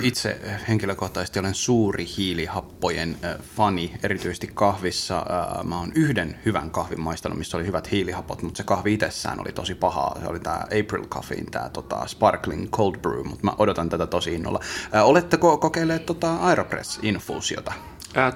Itse 0.01 0.39
henkilökohtaisesti 0.67 1.39
olen 1.39 1.53
suuri 1.53 2.07
hiilihappojen 2.17 3.17
fani, 3.55 3.93
erityisesti 4.03 4.49
kahvissa. 4.53 5.25
Mä 5.63 5.79
oon 5.79 5.91
yhden 5.95 6.39
hyvän 6.45 6.71
kahvin 6.71 7.01
maistanut, 7.01 7.37
missä 7.37 7.57
oli 7.57 7.65
hyvät 7.65 7.91
hiilihapot, 7.91 8.41
mutta 8.41 8.57
se 8.57 8.63
kahvi 8.63 8.93
itsessään 8.93 9.39
oli 9.39 9.51
tosi 9.51 9.75
paha. 9.75 10.15
Se 10.21 10.27
oli 10.27 10.39
tämä 10.39 10.55
April 10.55 11.05
Coffeein 11.07 11.51
tämä 11.51 11.69
tota, 11.69 12.07
Sparkling 12.07 12.69
Cold 12.69 12.97
Brew, 12.97 13.23
mutta 13.23 13.45
mä 13.45 13.51
odotan 13.57 13.89
tätä 13.89 14.07
tosi 14.07 14.33
innolla. 14.33 14.59
Oletteko 15.03 15.57
kokeilleet 15.57 16.05
tota 16.05 16.35
Aeropress-infuusiota? 16.35 17.73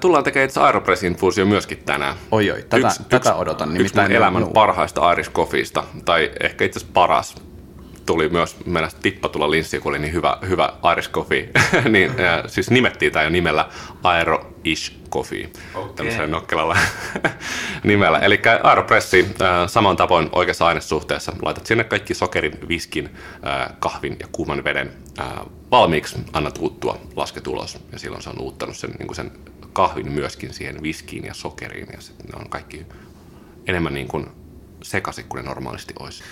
Tullaan 0.00 0.24
tekemään 0.24 0.48
itse 0.48 0.60
Aeropress-infuusio 0.60 1.44
myöskin 1.46 1.78
tänään. 1.78 2.16
Oi 2.30 2.50
oi, 2.50 2.62
tätä, 2.62 2.86
yksi, 2.86 3.02
tätä 3.08 3.34
odotan. 3.34 3.76
Yksi 3.76 3.94
elämän 4.10 4.42
juu. 4.42 4.50
parhaista 4.52 5.12
Irish 5.12 5.32
Coffeeista, 5.32 5.84
tai 6.04 6.30
ehkä 6.40 6.64
itse 6.64 6.78
asiassa 6.78 6.92
paras 6.92 7.34
tuli 8.06 8.28
myös 8.28 8.56
mennä 8.66 8.88
tippatulla 9.02 9.50
linssi, 9.50 9.80
kun 9.80 9.90
oli 9.92 9.98
niin 9.98 10.12
hyvä, 10.12 10.38
hyvä 10.48 10.72
Irish 10.92 11.10
Coffee. 11.10 11.50
niin, 11.88 12.10
äh, 12.10 12.42
siis 12.46 12.70
nimettiin 12.70 13.12
tämä 13.12 13.22
jo 13.22 13.30
nimellä 13.30 13.68
Aero-ish 14.02 14.92
Coffee, 15.10 15.50
okay. 15.74 15.92
tämmöisellä 15.94 16.26
nokkelalla 16.26 16.76
nimellä. 17.84 18.18
Eli 18.18 18.40
Aeropressi 18.62 19.28
äh, 19.42 19.68
saman 19.68 19.96
tavoin 19.96 20.28
oikeassa 20.32 20.66
ainesuhteessa. 20.66 21.32
Laitat 21.42 21.66
sinne 21.66 21.84
kaikki 21.84 22.14
sokerin, 22.14 22.68
viskin, 22.68 23.10
äh, 23.46 23.76
kahvin 23.78 24.16
ja 24.20 24.28
kuuman 24.32 24.64
veden 24.64 24.92
valmiiksi, 25.70 26.16
annat 26.32 26.58
uuttua, 26.58 26.98
lasket 27.16 27.46
ulos 27.46 27.78
ja 27.92 27.98
silloin 27.98 28.22
se 28.22 28.30
on 28.30 28.40
uuttanut 28.40 28.76
sen, 28.76 28.90
niin 28.90 29.06
kuin 29.06 29.16
sen 29.16 29.32
kahvin 29.72 30.12
myöskin 30.12 30.54
siihen 30.54 30.82
viskiin 30.82 31.24
ja 31.24 31.34
sokeriin 31.34 31.88
ja 31.92 32.00
sitten 32.00 32.26
ne 32.26 32.32
on 32.40 32.50
kaikki 32.50 32.86
enemmän 33.66 33.94
niin 33.94 34.08
kuin 34.08 34.26
sekaisin 34.82 35.24
kuin 35.28 35.42
ne 35.42 35.48
normaalisti 35.48 35.94
olisi. 35.98 36.22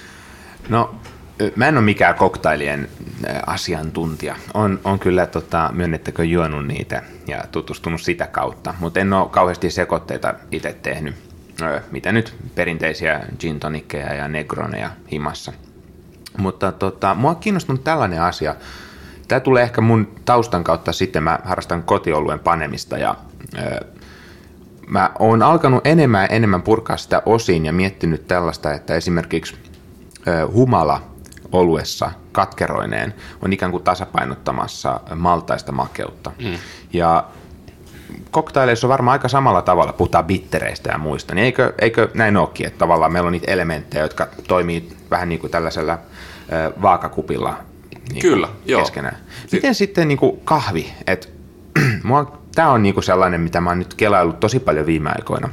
No 0.68 0.94
mä 1.56 1.68
en 1.68 1.76
ole 1.76 1.84
mikään 1.84 2.14
koktailien 2.14 2.88
asiantuntija. 3.46 4.36
On, 4.54 4.80
on 4.84 4.98
kyllä, 4.98 5.26
tota, 5.26 5.70
myönnettäkö, 5.72 6.24
juonut 6.24 6.66
niitä 6.66 7.02
ja 7.26 7.44
tutustunut 7.52 8.00
sitä 8.00 8.26
kautta, 8.26 8.74
mutta 8.80 9.00
en 9.00 9.12
ole 9.12 9.28
kauheasti 9.28 9.70
sekoitteita 9.70 10.34
itse 10.50 10.76
tehnyt. 10.82 11.14
Mitä 11.90 12.12
nyt 12.12 12.34
perinteisiä 12.54 13.20
gin 13.38 13.60
tonikkeja 13.60 14.14
ja 14.14 14.28
negroneja 14.28 14.90
himassa. 15.12 15.52
Mutta 16.38 16.72
tota, 16.72 17.14
mua 17.14 17.30
on 17.30 17.36
kiinnostunut 17.36 17.84
tällainen 17.84 18.22
asia. 18.22 18.54
Tämä 19.28 19.40
tulee 19.40 19.62
ehkä 19.62 19.80
mun 19.80 20.14
taustan 20.24 20.64
kautta 20.64 20.92
sitten, 20.92 21.22
mä 21.22 21.38
harrastan 21.44 21.82
kotioluen 21.82 22.38
panemista 22.38 22.98
ja 22.98 23.14
ö, 23.58 23.84
mä 24.86 25.10
oon 25.18 25.42
alkanut 25.42 25.86
enemmän 25.86 26.22
ja 26.22 26.26
enemmän 26.28 26.62
purkaa 26.62 26.96
sitä 26.96 27.22
osiin 27.26 27.66
ja 27.66 27.72
miettinyt 27.72 28.26
tällaista, 28.26 28.72
että 28.74 28.94
esimerkiksi 28.94 29.56
humala 30.52 31.10
oluessa 31.52 32.10
katkeroineen 32.32 33.14
on 33.42 33.52
ikään 33.52 33.72
kuin 33.72 33.84
tasapainottamassa 33.84 35.00
maltaista 35.14 35.72
makeutta. 35.72 36.32
Mm. 36.38 36.58
Ja 36.92 37.24
koktaileissa 38.30 38.86
on 38.86 38.88
varmaan 38.88 39.12
aika 39.12 39.28
samalla 39.28 39.62
tavalla, 39.62 39.92
puhutaan 39.92 40.24
bittereistä 40.24 40.90
ja 40.90 40.98
muista, 40.98 41.34
niin 41.34 41.44
eikö, 41.44 41.74
eikö 41.78 42.08
näin 42.14 42.36
olekin, 42.36 42.66
että 42.66 42.78
tavallaan 42.78 43.12
meillä 43.12 43.26
on 43.26 43.32
niitä 43.32 43.52
elementtejä, 43.52 44.04
jotka 44.04 44.28
toimii 44.48 44.96
vähän 45.10 45.28
niin 45.28 45.38
kuin 45.38 45.50
tällaisella 45.50 45.92
äh, 45.92 45.98
vaakakupilla 46.82 47.56
niin 48.12 48.22
Kyllä, 48.22 48.48
joo. 48.66 48.80
keskenään. 48.80 49.16
Miten 49.52 49.74
si- 49.74 49.78
sitten 49.78 50.08
niin 50.08 50.18
kuin 50.18 50.40
kahvi? 50.44 50.92
Tämä 52.54 52.70
on 52.70 52.82
niin 52.82 52.94
kuin 52.94 53.04
sellainen, 53.04 53.40
mitä 53.40 53.60
mä 53.60 53.70
oon 53.70 53.78
nyt 53.78 53.94
kelaillut 53.94 54.40
tosi 54.40 54.60
paljon 54.60 54.86
viime 54.86 55.10
aikoina, 55.14 55.48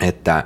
että 0.00 0.44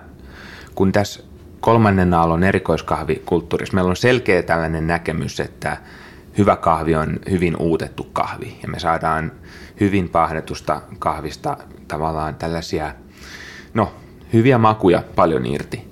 kun 0.74 0.92
tässä 0.92 1.22
kolmannen 1.60 2.14
aallon 2.14 2.44
erikoiskahvikulttuurissa 2.44 3.74
meillä 3.74 3.90
on 3.90 3.96
selkeä 3.96 4.42
tällainen 4.42 4.86
näkemys, 4.86 5.40
että 5.40 5.76
hyvä 6.38 6.56
kahvi 6.56 6.94
on 6.94 7.18
hyvin 7.30 7.56
uutettu 7.56 8.04
kahvi 8.12 8.58
ja 8.62 8.68
me 8.68 8.78
saadaan 8.78 9.32
hyvin 9.80 10.08
pahdetusta 10.08 10.82
kahvista 10.98 11.56
tavallaan 11.88 12.34
tällaisia, 12.34 12.94
no, 13.74 13.92
hyviä 14.32 14.58
makuja 14.58 15.02
paljon 15.16 15.46
irti. 15.46 15.90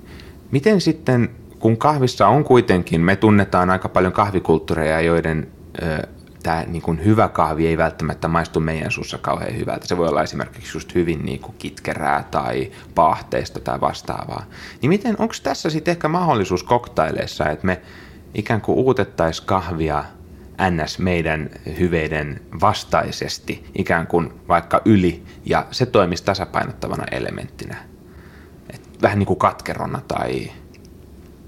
Miten 0.51 0.81
sitten, 0.81 1.29
kun 1.59 1.77
kahvissa 1.77 2.27
on 2.27 2.43
kuitenkin, 2.43 3.01
me 3.01 3.15
tunnetaan 3.15 3.69
aika 3.69 3.89
paljon 3.89 4.13
kahvikulttuureja, 4.13 5.01
joiden 5.01 5.47
ö, 5.81 6.07
tämä 6.49 6.63
niin 6.67 6.81
kuin 6.81 7.05
hyvä 7.05 7.27
kahvi 7.27 7.67
ei 7.67 7.77
välttämättä 7.77 8.27
maistu 8.27 8.59
meidän 8.59 8.91
suussa 8.91 9.17
kauhean 9.17 9.57
hyvältä. 9.57 9.87
Se 9.87 9.97
voi 9.97 10.07
olla 10.07 10.23
esimerkiksi 10.23 10.77
just 10.77 10.95
hyvin 10.95 11.25
niin 11.25 11.39
kuin 11.39 11.55
kitkerää 11.57 12.23
tai 12.31 12.71
paahteista 12.95 13.59
tai 13.59 13.81
vastaavaa. 13.81 14.45
Niin 14.81 14.89
miten, 14.89 15.15
onko 15.19 15.33
tässä 15.43 15.69
sitten 15.69 15.91
ehkä 15.91 16.07
mahdollisuus 16.07 16.63
koktaileissa, 16.63 17.49
että 17.49 17.65
me 17.65 17.81
ikään 18.33 18.61
kuin 18.61 18.77
uutettaisiin 18.77 19.47
kahvia 19.47 20.03
ns. 20.71 20.99
meidän 20.99 21.49
hyveiden 21.79 22.41
vastaisesti, 22.61 23.65
ikään 23.75 24.07
kuin 24.07 24.33
vaikka 24.47 24.81
yli, 24.85 25.23
ja 25.45 25.65
se 25.71 25.85
toimisi 25.85 26.23
tasapainottavana 26.23 27.03
elementtinä. 27.11 27.77
Et 28.73 28.81
vähän 29.01 29.19
niin 29.19 29.27
kuin 29.27 29.39
katkerona 29.39 30.01
tai 30.07 30.51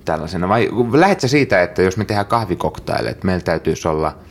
tällaisena. 0.06 0.50
Vai 0.50 0.70
lähdetkö 0.94 1.28
siitä, 1.28 1.62
että 1.62 1.82
jos 1.82 1.98
me 1.98 2.06
tehdään 2.06 2.26
kahvikoktaille, 2.26 3.10
että 3.10 3.26
meillä 3.26 3.44
täytyisi 3.44 3.88
olla– 3.88 4.16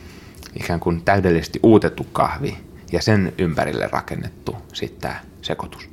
ikään 0.55 0.79
kuin 0.79 1.01
täydellisesti 1.05 1.59
uutettu 1.63 2.03
kahvi 2.03 2.57
ja 2.91 3.01
sen 3.01 3.33
ympärille 3.37 3.89
rakennettu 3.91 4.55
sitten 4.73 5.01
tämä 5.01 5.21
sekoitus? 5.41 5.89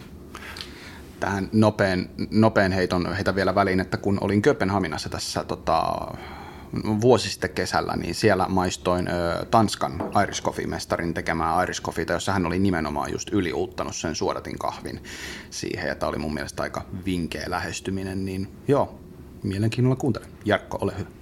Tähän 1.20 1.48
nopean, 1.52 2.08
nopean 2.30 2.72
heiton 2.72 3.14
heitä 3.14 3.34
vielä 3.34 3.54
väliin, 3.54 3.80
että 3.80 3.96
kun 3.96 4.18
olin 4.20 4.42
Kööpenhaminassa 4.42 5.08
tässä 5.08 5.44
tota, 5.44 5.82
vuosi 7.00 7.30
sitten 7.30 7.50
kesällä, 7.50 7.96
niin 7.96 8.14
siellä 8.14 8.46
maistoin 8.48 9.08
ö, 9.08 9.44
Tanskan 9.50 10.10
Irish 10.22 10.42
Coffee-mestarin 10.42 11.14
tekemää 11.14 11.62
Irish 11.62 11.82
Coffeeta, 11.82 12.12
jossa 12.12 12.32
hän 12.32 12.46
oli 12.46 12.58
nimenomaan 12.58 13.12
just 13.12 13.28
yliuuttanut 13.32 13.96
sen 13.96 14.14
suodatin 14.14 14.58
kahvin 14.58 15.02
siihen, 15.50 15.88
ja 15.88 15.94
tämä 15.94 16.10
oli 16.10 16.18
mun 16.18 16.34
mielestä 16.34 16.62
aika 16.62 16.84
vinkeä 17.04 17.44
lähestyminen, 17.46 18.24
niin 18.24 18.48
joo, 18.68 18.98
mielenkiinnolla 19.42 19.96
kuuntelen. 19.96 20.28
Jarkko, 20.44 20.78
ole 20.80 20.92
hyvä. 20.98 21.17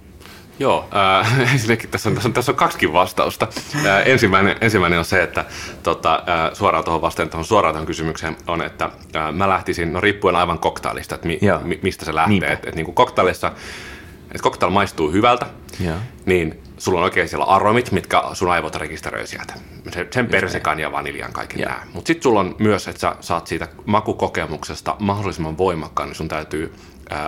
Joo, 0.59 0.89
äh, 1.19 1.41
ensinnäkin 1.53 1.89
tässä 1.89 2.09
on, 2.09 2.15
tässä 2.15 2.29
on, 2.29 2.33
tässä 2.33 2.51
on 2.51 2.55
kaksikin 2.55 2.93
vastausta. 2.93 3.47
Äh, 3.75 4.07
ensimmäinen, 4.07 4.55
ensimmäinen 4.61 4.99
on 4.99 5.05
se, 5.05 5.23
että 5.23 5.45
tota, 5.83 6.15
äh, 6.15 6.53
suoraan 6.53 6.83
tuohon 6.83 7.01
vastaan 7.01 7.29
tuohon 7.29 7.45
suoraan 7.45 7.73
tuohon 7.73 7.87
kysymykseen 7.87 8.37
on, 8.47 8.61
että 8.61 8.85
äh, 9.15 9.33
mä 9.33 9.49
lähtisin, 9.49 9.93
no 9.93 10.01
riippuen 10.01 10.35
aivan 10.35 10.59
koktailista, 10.59 11.15
että 11.15 11.27
mi, 11.27 11.39
mi, 11.63 11.79
mistä 11.83 12.05
se 12.05 12.15
lähtee. 12.15 12.53
Että 12.53 12.69
et, 12.69 12.75
niin 12.75 12.93
koktailissa, 12.93 13.47
että 14.21 14.43
koktail 14.43 14.71
maistuu 14.71 15.11
hyvältä, 15.11 15.45
Joo. 15.79 15.95
niin 16.25 16.59
sulla 16.77 16.99
on 16.99 17.03
oikein 17.03 17.29
siellä 17.29 17.45
aromit, 17.45 17.91
mitkä 17.91 18.23
sun 18.33 18.51
aivot 18.51 18.75
rekisteröi 18.75 19.27
sieltä. 19.27 19.53
Sen 20.11 20.27
persekan 20.27 20.79
ja 20.79 20.91
vaniljan 20.91 21.33
kaiken 21.33 21.59
nämä. 21.59 21.81
Mutta 21.93 22.07
sitten 22.07 22.23
sulla 22.23 22.39
on 22.39 22.55
myös, 22.59 22.87
että 22.87 22.99
sä 22.99 23.15
saat 23.19 23.47
siitä 23.47 23.67
makukokemuksesta 23.85 24.95
mahdollisimman 24.99 25.57
voimakkaan, 25.57 26.09
niin 26.09 26.15
sun 26.15 26.27
täytyy 26.27 26.73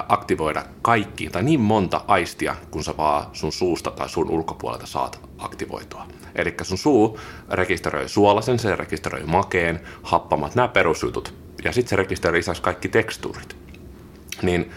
aktivoida 0.09 0.65
kaikki 0.81 1.29
tai 1.29 1.43
niin 1.43 1.59
monta 1.59 2.01
aistia, 2.07 2.55
kun 2.71 2.83
sä 2.83 2.97
vaan 2.97 3.25
sun 3.33 3.51
suusta 3.51 3.91
tai 3.91 4.09
sun 4.09 4.29
ulkopuolelta 4.29 4.85
saat 4.85 5.21
aktivoitua. 5.37 6.07
Eli 6.35 6.55
sun 6.61 6.77
suu 6.77 7.19
rekisteröi 7.49 8.09
suolasen, 8.09 8.59
se 8.59 8.75
rekisteröi 8.75 9.23
makeen, 9.23 9.79
happamat, 10.03 10.55
nämä 10.55 10.67
perusjutut. 10.67 11.33
Ja 11.63 11.71
sitten 11.71 11.89
se 11.89 11.95
rekisteröi 11.95 12.37
lisäksi 12.37 12.61
kaikki 12.61 12.89
tekstuurit. 12.89 13.55
Niin 14.41 14.71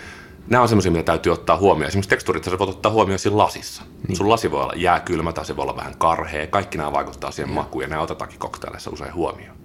nämä 0.49 0.63
on 0.63 0.69
semmoisia, 0.69 0.93
mitä 0.93 1.05
täytyy 1.05 1.33
ottaa 1.33 1.57
huomioon. 1.57 1.89
Esimerkiksi 1.89 2.11
tekstuurit 2.11 2.45
sä 2.45 2.59
voit 2.59 2.71
ottaa 2.71 2.93
huomioon 2.93 3.19
siinä 3.19 3.39
lasissa. 3.39 3.83
Niin. 4.09 4.17
Sun 4.17 4.29
lasi 4.29 4.51
voi 4.51 4.63
olla 4.63 4.73
jääkylmä 4.77 5.33
tai 5.33 5.45
se 5.45 5.57
voi 5.57 5.63
olla 5.63 5.77
vähän 5.77 5.99
karhea. 5.99 6.47
Kaikki 6.47 6.79
nämä 6.79 6.93
vaikuttaa 6.93 7.31
siihen 7.31 7.55
makuun 7.55 7.83
ja 7.83 7.89
nämä 7.89 8.03
otetaankin 8.03 8.39
koktaileissa 8.39 8.91
usein 8.91 9.15
huomioon. 9.15 9.57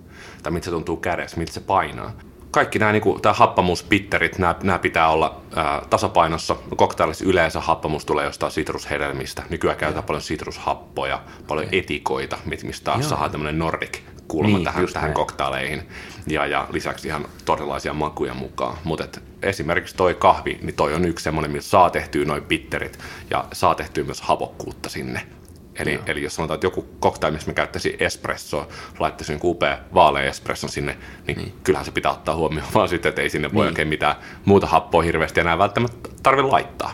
Tai 0.44 0.52
miltä 0.52 0.66
se 0.66 0.72
tuntuu 0.72 0.98
kädessä, 0.98 1.38
miltä 1.38 1.52
se 1.52 1.60
painaa 1.60 2.12
kaikki 2.52 2.80
nämä, 2.80 2.92
niin 2.92 3.02
kuin, 3.02 3.22
tämä 3.22 3.34
happamuuspitterit, 3.34 4.38
nämä, 4.38 4.56
nämä 4.64 4.80
pitää 4.80 5.10
olla 5.10 5.42
ää, 5.56 5.82
tasapainossa. 5.90 6.56
Koktailissa 6.76 7.26
yleensä 7.26 7.60
happamus 7.60 8.06
tulee 8.06 8.26
jostain 8.26 8.52
sitrushedelmistä. 8.52 9.44
Nykyään 9.50 9.78
käytetään 9.78 10.04
paljon 10.04 10.22
sitrushappoja, 10.22 11.22
paljon 11.48 11.68
etikoita, 11.72 12.38
mistä 12.46 12.84
taas 12.84 13.10
saadaan 13.10 13.32
tämmöinen 13.32 13.60
nordic 13.60 14.00
kulma 14.28 14.48
niin, 14.48 14.64
tähän, 14.64 14.88
tähän 14.94 15.14
koktaileihin. 15.14 15.88
Ja, 16.28 16.46
ja 16.46 16.68
lisäksi 16.72 17.08
ihan 17.08 17.26
todellisia 17.46 17.94
makuja 17.94 18.34
mukaan. 18.34 18.78
Mutta 18.84 19.20
esimerkiksi 19.42 19.96
toi 19.96 20.16
kahvi, 20.16 20.60
niin 20.62 20.76
toi 20.76 20.94
on 20.94 21.06
yksi 21.06 21.24
semmoinen, 21.24 21.52
missä 21.52 21.70
saa 21.70 21.90
tehtyä 21.90 22.26
noin 22.26 22.44
pitterit 22.44 23.00
ja 23.30 23.46
saa 23.54 23.76
tehtyä 23.76 24.04
myös 24.04 24.22
havokkuutta 24.22 24.90
sinne. 24.90 25.37
Eli, 25.80 26.00
eli 26.06 26.24
jos 26.24 26.36
sanotaan, 26.36 26.56
että 26.56 26.68
joku 26.68 26.88
cocktail, 27.02 27.34
missä 27.34 27.48
me 27.48 27.54
käyttäisiin 27.54 27.96
espressoa, 28.00 28.68
laittaisiin 29.00 29.36
joku 29.36 29.52
upea 29.52 29.78
vaalea 29.94 30.24
espresson 30.24 30.70
sinne, 30.70 30.98
niin, 31.28 31.38
niin, 31.38 31.54
kyllähän 31.64 31.86
se 31.86 31.92
pitää 31.92 32.12
ottaa 32.12 32.36
huomioon 32.36 32.68
vaan 32.76 32.90
sitten, 32.90 33.10
että 33.10 33.22
ei 33.22 33.30
sinne 33.30 33.54
voi 33.54 33.66
niin. 33.66 33.72
oikein 33.72 33.88
mitään 33.88 34.16
muuta 34.46 34.68
happoa 34.68 35.02
hirveästi 35.02 35.40
enää 35.40 35.58
välttämättä 35.58 36.10
tarvitse 36.24 36.52
laittaa. 36.52 36.92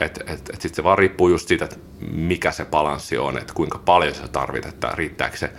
Et, 0.00 0.18
et, 0.26 0.50
et 0.52 0.60
sitten 0.60 0.74
se 0.74 0.84
vaan 0.84 0.98
riippuu 0.98 1.28
just 1.28 1.48
siitä, 1.48 1.64
että 1.64 1.76
mikä 2.12 2.52
se 2.52 2.64
balanssi 2.64 3.18
on, 3.18 3.38
että 3.38 3.54
kuinka 3.54 3.78
paljon 3.78 4.14
sä 4.14 4.28
tarvit, 4.28 4.66
että 4.66 4.92
riittääkö 4.94 5.36
se 5.36 5.50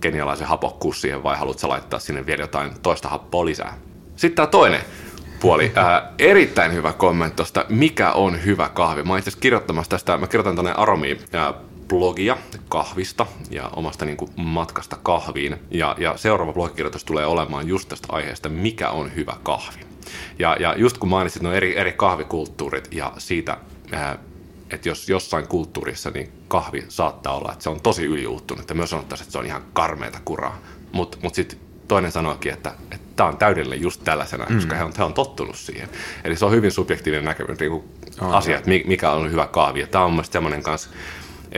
kenialaisen 0.00 0.46
hapokkuus 0.46 1.00
siihen 1.00 1.22
vai 1.22 1.36
haluatko 1.36 1.68
laittaa 1.68 1.98
sinne 1.98 2.26
vielä 2.26 2.42
jotain 2.42 2.70
toista 2.82 3.08
happoa 3.08 3.44
lisää. 3.44 3.78
Sitten 4.16 4.36
tämä 4.36 4.46
toinen 4.46 4.80
puoli. 5.40 5.72
Ää, 5.74 6.12
erittäin 6.18 6.72
hyvä 6.72 6.92
kommentti 6.92 7.36
tuosta, 7.36 7.64
mikä 7.68 8.12
on 8.12 8.44
hyvä 8.44 8.68
kahvi. 8.68 9.02
Mä 9.02 9.18
itse 9.18 9.30
kirjoittamassa 9.40 9.90
tästä, 9.90 10.18
mä 10.18 10.26
kirjoitan 10.26 10.54
tuonne 10.54 10.72
Aromiin 10.76 11.18
blogia 11.88 12.36
kahvista 12.68 13.26
ja 13.50 13.68
omasta 13.76 14.04
niin 14.04 14.16
kuin 14.16 14.30
matkasta 14.36 14.96
kahviin. 15.02 15.56
Ja, 15.70 15.96
ja 15.98 16.16
seuraava 16.16 16.52
blogikirjoitus 16.52 17.04
tulee 17.04 17.26
olemaan 17.26 17.68
just 17.68 17.88
tästä 17.88 18.08
aiheesta, 18.10 18.48
mikä 18.48 18.90
on 18.90 19.14
hyvä 19.14 19.36
kahvi. 19.42 19.80
Ja, 20.38 20.56
ja 20.60 20.74
just 20.78 20.98
kun 20.98 21.08
mainitsit 21.08 21.42
nuo 21.42 21.52
eri, 21.52 21.78
eri 21.78 21.92
kahvikulttuurit 21.92 22.88
ja 22.92 23.12
siitä, 23.18 23.56
ää, 23.92 24.18
että 24.70 24.88
jos 24.88 25.08
jossain 25.08 25.48
kulttuurissa 25.48 26.10
niin 26.10 26.32
kahvi 26.48 26.84
saattaa 26.88 27.36
olla, 27.36 27.52
että 27.52 27.62
se 27.62 27.70
on 27.70 27.80
tosi 27.80 28.04
yliuuttunut, 28.04 28.60
että 28.60 28.74
myös 28.74 28.90
sanottaisiin, 28.90 29.24
että 29.24 29.32
se 29.32 29.38
on 29.38 29.46
ihan 29.46 29.62
karmeita 29.72 30.18
kuraa. 30.24 30.58
Mutta 30.92 31.18
mut 31.22 31.34
sitten 31.34 31.58
toinen 31.88 32.12
sanoikin, 32.12 32.52
että 32.52 32.74
tämä 33.16 33.28
on 33.28 33.36
täydellinen 33.36 33.82
just 33.82 34.04
tällaisena, 34.04 34.46
mm. 34.48 34.54
koska 34.54 34.76
he 34.76 34.84
on, 34.84 34.92
he 34.98 35.04
on 35.04 35.14
tottunut 35.14 35.56
siihen. 35.56 35.88
Eli 36.24 36.36
se 36.36 36.44
on 36.44 36.52
hyvin 36.52 36.72
subjektiivinen 36.72 37.24
näkemys, 37.24 37.58
niin 37.58 37.84
asia, 38.20 38.56
että 38.58 38.70
mikä 38.86 39.10
on 39.10 39.30
hyvä 39.30 39.46
kahvi. 39.46 39.80
Ja 39.80 39.86
tämä 39.86 40.04
on 40.04 40.10
mielestäni 40.10 40.32
semmoinen 40.32 40.62
kanssa, 40.62 40.90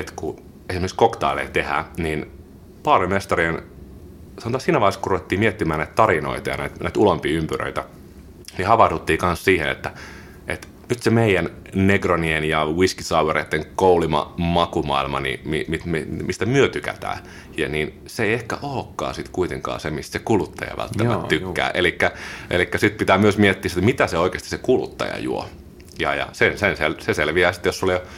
että 0.00 0.12
kun 0.16 0.42
esimerkiksi 0.68 0.96
koktaileja 0.96 1.48
tehdään, 1.48 1.84
niin 1.96 2.30
baarimestarien, 2.82 3.62
sanotaan 4.38 4.60
siinä 4.60 4.80
vaiheessa, 4.80 5.00
kun 5.00 5.10
ruvettiin 5.10 5.40
miettimään 5.40 5.78
näitä 5.78 5.92
tarinoita 5.94 6.50
ja 6.50 6.56
näitä, 6.56 6.76
näitä 6.82 7.00
ulompia 7.00 7.38
ympyröitä, 7.38 7.84
niin 8.58 8.68
havahduttiin 8.68 9.18
myös 9.22 9.44
siihen, 9.44 9.68
että, 9.68 9.90
että 10.48 10.68
nyt 10.88 11.02
se 11.02 11.10
meidän 11.10 11.50
Negronien 11.74 12.44
ja 12.44 12.66
whisky 12.66 13.02
soureiden 13.02 13.66
koulima 13.76 14.34
makumaailma, 14.36 15.20
niin, 15.20 15.40
mi, 15.44 15.66
mi, 15.84 16.04
mistä 16.04 16.46
myö 16.46 16.68
tykätään, 16.68 17.18
ja 17.56 17.68
niin 17.68 18.00
se 18.06 18.24
ei 18.24 18.32
ehkä 18.32 18.58
olekaan 18.62 19.14
sitten 19.14 19.32
kuitenkaan 19.32 19.80
se, 19.80 19.90
mistä 19.90 20.12
se 20.12 20.18
kuluttaja 20.18 20.76
välttämättä 20.76 21.18
Joo, 21.18 21.28
tykkää. 21.28 21.70
Eli 21.70 22.68
sitten 22.76 22.98
pitää 22.98 23.18
myös 23.18 23.38
miettiä 23.38 23.68
sitä, 23.68 23.80
mitä 23.80 24.06
se 24.06 24.18
oikeasti 24.18 24.48
se 24.48 24.58
kuluttaja 24.58 25.18
juo. 25.18 25.48
Ja, 25.98 26.14
ja 26.14 26.28
se, 26.32 26.56
sen, 26.56 26.76
se 26.98 27.14
selviää 27.14 27.52
sitten, 27.52 27.68
jos 27.68 27.78
sulla 27.78 27.92
ei 27.92 27.98
ole 27.98 28.08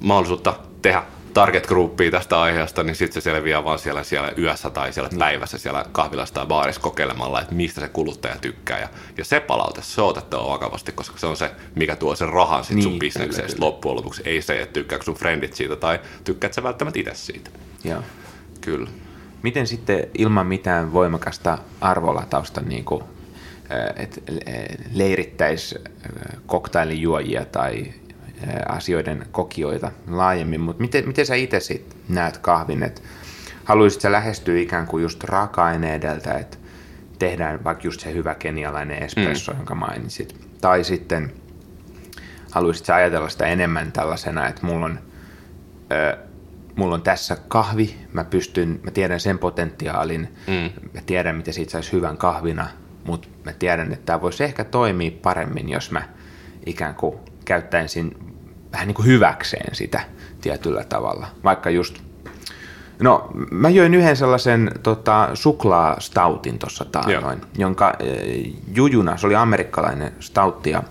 mahdollisuutta 0.00 0.54
tehdä 0.82 1.02
target 1.34 1.66
groupia 1.66 2.10
tästä 2.10 2.40
aiheesta, 2.40 2.82
niin 2.82 2.96
sitten 2.96 3.22
se 3.22 3.24
selviää 3.24 3.64
vaan 3.64 3.78
siellä, 3.78 4.02
siellä 4.02 4.32
yössä 4.38 4.70
tai 4.70 4.92
siellä 4.92 5.10
mm. 5.12 5.18
päivässä 5.18 5.58
siellä 5.58 5.84
kahvilassa 5.92 6.34
tai 6.34 6.46
baarissa 6.46 6.80
kokeilemalla, 6.80 7.40
että 7.40 7.54
mistä 7.54 7.80
se 7.80 7.88
kuluttaja 7.88 8.36
tykkää. 8.40 8.80
Ja, 8.80 8.88
ja 9.18 9.24
se 9.24 9.40
palaute, 9.40 9.82
se 9.82 10.02
on 10.02 10.08
otettava 10.08 10.48
vakavasti, 10.48 10.92
koska 10.92 11.18
se 11.18 11.26
on 11.26 11.36
se, 11.36 11.50
mikä 11.74 11.96
tuo 11.96 12.16
sen 12.16 12.28
rahan 12.28 12.64
sit 12.64 12.76
niin, 12.76 12.82
sun 12.82 12.98
bisnekseen 12.98 13.50
loppujen 13.58 13.96
lopuksi. 13.96 14.22
Ei 14.24 14.42
se, 14.42 14.62
että 14.62 14.72
tykkääkö 14.72 15.04
sun 15.04 15.14
friendit 15.14 15.54
siitä 15.54 15.76
tai 15.76 16.00
tykkääkö 16.24 16.54
sä 16.54 16.62
välttämättä 16.62 17.00
itse 17.00 17.14
siitä. 17.14 17.50
Joo. 17.84 18.02
Kyllä. 18.60 18.90
Miten 19.42 19.66
sitten 19.66 20.06
ilman 20.18 20.46
mitään 20.46 20.92
voimakasta 20.92 21.58
arvolatausta 21.80 22.60
niin 22.60 22.84
kuin, 22.84 23.04
että 23.96 24.20
leirittäisi 24.92 25.74
koktailijuojia 26.46 27.44
tai 27.44 27.92
asioiden 28.68 29.26
kokijoita 29.32 29.92
laajemmin, 30.08 30.60
mutta 30.60 30.80
miten, 30.82 31.08
miten 31.08 31.26
sä 31.26 31.34
itse 31.34 31.60
sit 31.60 31.96
näet 32.08 32.38
kahvin, 32.38 32.82
että 32.82 33.00
haluaisit 33.64 34.00
sä 34.00 34.12
lähestyä 34.12 34.58
ikään 34.58 34.86
kuin 34.86 35.02
just 35.02 35.24
raaka-aine 35.24 35.94
edeltä, 35.94 36.34
että 36.34 36.56
tehdään 37.18 37.64
vaikka 37.64 37.86
just 37.86 38.00
se 38.00 38.12
hyvä 38.12 38.34
kenialainen 38.34 39.02
espresso, 39.02 39.52
mm. 39.52 39.58
jonka 39.58 39.74
mainitsit, 39.74 40.36
tai 40.60 40.84
sitten 40.84 41.32
haluaisit 42.50 42.86
sä 42.86 42.94
ajatella 42.94 43.28
sitä 43.28 43.46
enemmän 43.46 43.92
tällaisena, 43.92 44.48
että 44.48 44.66
mulla 44.66 44.86
on, 44.86 44.98
ö, 45.92 46.18
mulla 46.76 46.94
on 46.94 47.02
tässä 47.02 47.36
kahvi, 47.48 47.96
mä 48.12 48.24
pystyn, 48.24 48.80
mä 48.82 48.90
tiedän 48.90 49.20
sen 49.20 49.38
potentiaalin, 49.38 50.28
mm. 50.46 50.90
mä 50.94 51.00
tiedän, 51.06 51.36
miten 51.36 51.54
siitä 51.54 51.72
saisi 51.72 51.92
hyvän 51.92 52.16
kahvina, 52.16 52.66
mutta 53.04 53.28
mä 53.44 53.52
tiedän, 53.52 53.92
että 53.92 54.06
tämä 54.06 54.22
voisi 54.22 54.44
ehkä 54.44 54.64
toimia 54.64 55.10
paremmin, 55.22 55.68
jos 55.68 55.90
mä 55.90 56.02
ikään 56.66 56.94
kuin 56.94 57.18
käyttäisin 57.44 58.33
vähän 58.74 58.86
niin 58.86 58.94
kuin 58.94 59.06
hyväkseen 59.06 59.74
sitä 59.74 60.00
tietyllä 60.40 60.84
tavalla. 60.84 61.26
Vaikka 61.44 61.70
just, 61.70 61.98
no 63.00 63.28
mä 63.50 63.68
join 63.68 63.94
yhden 63.94 64.16
sellaisen 64.16 64.70
tota, 64.82 65.30
suklaastautin 65.34 66.58
tuossa 66.58 66.84
taannoin, 66.84 67.40
jonka 67.58 67.94
e, 67.98 68.04
jujuna, 68.74 69.16
se 69.16 69.26
oli 69.26 69.34
amerikkalainen 69.34 70.12
stautti 70.20 70.70
ja 70.70 70.82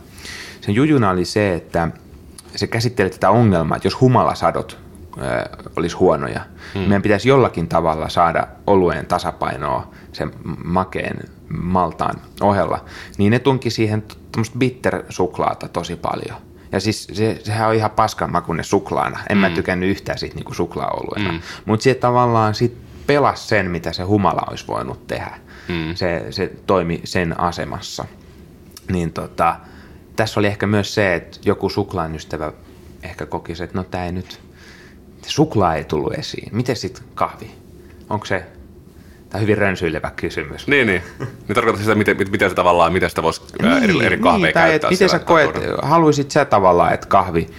sen 0.62 0.76
jujuna 0.76 1.10
oli 1.10 1.26
se, 1.26 1.54
että 1.54 1.88
se 2.56 2.68
käsitteli 2.68 3.10
tätä 3.10 3.30
ongelmaa, 3.30 3.76
että 3.76 3.88
jos 3.88 4.02
humalasadot 4.02 4.78
ö, 5.18 5.22
olisi 5.76 5.96
huonoja, 5.96 6.40
hmm. 6.40 6.80
niin 6.80 6.90
meidän 6.90 7.02
pitäisi 7.02 7.30
jollakin 7.30 7.68
tavalla 7.68 8.10
saada 8.10 8.48
olueen 8.68 9.06
tasapainoa 9.06 9.92
sen 10.12 10.32
makeen 10.64 11.20
maltaan 11.48 12.16
ohella, 12.42 12.86
niin 13.18 13.32
ne 13.32 13.40
tunki 13.40 13.70
siihen 13.70 14.04
bitter-suklaata 14.58 15.68
tosi 15.68 15.96
paljon. 15.96 16.53
Ja 16.74 16.80
siis 16.80 17.08
se, 17.14 17.42
sehän 17.44 17.70
on 17.70 17.76
ihan 17.76 17.92
paskan 17.92 18.32
makuinen 18.32 18.66
suklaana. 18.66 19.20
En 19.30 19.38
mm. 19.38 19.42
mä 19.42 19.50
tykännyt 19.50 19.90
yhtään 19.90 20.18
siitä 20.18 20.36
niinku 20.36 20.54
suklaaoluena. 20.54 21.32
Mm. 21.32 21.42
Mutta 21.66 21.84
se 21.84 21.96
tavallaan 21.96 22.56
sit 22.56 22.78
pelasi 23.08 23.48
sen, 23.48 23.72
mitä 23.72 23.94
se 23.94 24.04
humala 24.04 24.48
olisi 24.50 24.68
voinut 24.68 25.08
tehdä. 25.08 25.40
Mm. 25.68 25.96
Se, 25.96 26.26
se 26.30 26.52
toimi 26.68 27.02
sen 27.04 27.40
asemassa. 27.40 28.06
Niin 28.92 29.14
tota, 29.14 29.56
tässä 30.16 30.40
oli 30.40 30.48
ehkä 30.48 30.68
myös 30.68 30.94
se, 30.94 31.16
että 31.16 31.40
joku 31.46 31.70
suklaan 31.70 32.16
ystävä 32.16 32.52
ehkä 33.04 33.26
koki 33.26 33.54
että 33.64 33.78
no 33.78 33.84
tämä 33.84 34.06
ei 34.06 34.12
nyt, 34.12 34.40
suklaa 35.28 35.76
ei 35.76 35.84
tullut 35.84 36.14
esiin. 36.14 36.50
Miten 36.56 36.76
sitten 36.76 37.04
kahvi? 37.16 37.52
Onko 38.10 38.26
se 38.26 38.46
Tämä 39.34 39.40
on 39.40 39.48
hyvin 39.48 39.58
rönsyilevä 39.58 40.12
kysymys. 40.16 40.68
Niin, 40.68 40.88
niin. 40.88 41.02
Niin 41.20 41.56
tarkoittaa 41.56 41.84
sitä, 41.84 41.96
miten, 41.96 42.18
miten 42.32 42.50
se 42.50 42.56
tavallaan, 42.56 42.94
miten 42.94 43.10
sitä 43.10 43.24
voisi 43.24 43.42
niin, 43.62 43.84
eri, 43.84 44.06
eri 44.06 44.18
kahveja 44.18 44.46
niin, 44.46 44.54
käyttää. 44.54 44.90
Miten 44.90 45.10
sä 45.10 45.20
koet, 45.20 45.50
haluaisit 45.82 46.32
sä 46.32 46.46
tavallaan, 46.46 46.94
että 46.94 47.08
kahvi 47.08 47.50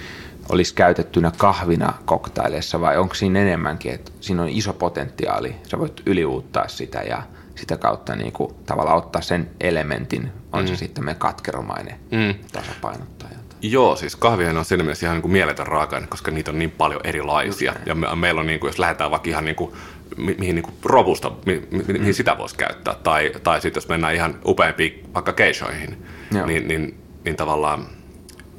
olisi 0.48 0.74
käytettynä 0.74 1.32
kahvina 1.36 1.94
koktaileissa 2.04 2.80
vai 2.80 2.96
onko 2.96 3.14
siinä 3.14 3.40
enemmänkin, 3.40 3.92
että 3.92 4.12
siinä 4.20 4.42
on 4.42 4.48
iso 4.48 4.72
potentiaali, 4.72 5.56
sä 5.62 5.78
voit 5.78 6.02
yliuuttaa 6.06 6.68
sitä 6.68 7.02
ja 7.02 7.22
sitä 7.54 7.76
kautta 7.76 8.16
niin 8.16 8.32
kuin, 8.32 8.54
tavallaan 8.66 8.98
ottaa 8.98 9.22
sen 9.22 9.50
elementin, 9.60 10.32
on 10.52 10.62
mm. 10.62 10.66
se 10.66 10.76
sitten 10.76 11.04
me 11.04 11.14
katkeromainen 11.14 11.96
mm. 12.10 12.34
tasapainottaja. 12.52 13.34
Joo, 13.62 13.96
siis 13.96 14.16
kahvihan 14.16 14.56
on 14.56 14.64
siinä 14.64 14.84
mielessä 14.84 15.06
ihan 15.06 15.16
niin 15.16 15.22
kuin 15.22 15.32
mieletön 15.32 15.66
raaka 15.66 16.02
koska 16.08 16.30
niitä 16.30 16.50
on 16.50 16.58
niin 16.58 16.70
paljon 16.70 17.00
erilaisia. 17.04 17.72
Just 17.72 17.86
ja 17.86 17.94
me, 17.94 18.06
meillä 18.16 18.40
on, 18.40 18.46
niin 18.46 18.60
kuin, 18.60 18.68
jos 18.68 18.78
lähdetään 18.78 19.10
vaikka 19.10 19.30
ihan 19.30 19.44
niin 19.44 19.56
kuin, 19.56 19.72
mi, 20.16 20.36
mihin 20.38 20.54
niin 20.54 20.74
robusta, 20.84 21.32
mi, 21.46 21.62
mi, 21.70 21.84
mihin 21.86 22.06
mm. 22.06 22.12
sitä 22.12 22.38
voisi 22.38 22.56
käyttää, 22.56 22.94
tai, 22.94 23.32
tai 23.42 23.60
sitten 23.60 23.80
jos 23.80 23.88
mennään 23.88 24.14
ihan 24.14 24.40
upeampiin 24.46 25.04
vaikka 25.14 25.32
keishoihin, 25.32 26.06
niin, 26.46 26.68
niin, 26.68 26.98
niin 27.24 27.36
tavallaan 27.36 27.86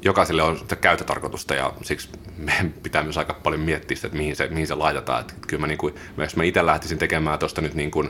jokaiselle 0.02 0.42
on 0.42 0.58
sitä 0.58 0.76
käyttötarkoitusta 0.76 1.54
ja 1.54 1.72
siksi 1.82 2.08
meidän 2.36 2.74
pitää 2.82 3.02
myös 3.02 3.18
aika 3.18 3.34
paljon 3.34 3.60
miettiä 3.60 3.96
sitä, 3.96 4.06
että 4.06 4.18
mihin 4.18 4.36
se, 4.36 4.48
mihin 4.48 4.66
se 4.66 4.74
laitetaan. 4.74 5.20
Että 5.20 5.34
kyllä 5.46 5.60
mä, 5.60 5.66
niin 5.66 5.78
kuin, 5.78 5.94
jos 6.18 6.36
mä 6.36 6.44
itse 6.44 6.66
lähtisin 6.66 6.98
tekemään 6.98 7.38
tuosta 7.38 7.60
nyt 7.60 7.74
niin 7.74 7.90
kuin, 7.90 8.08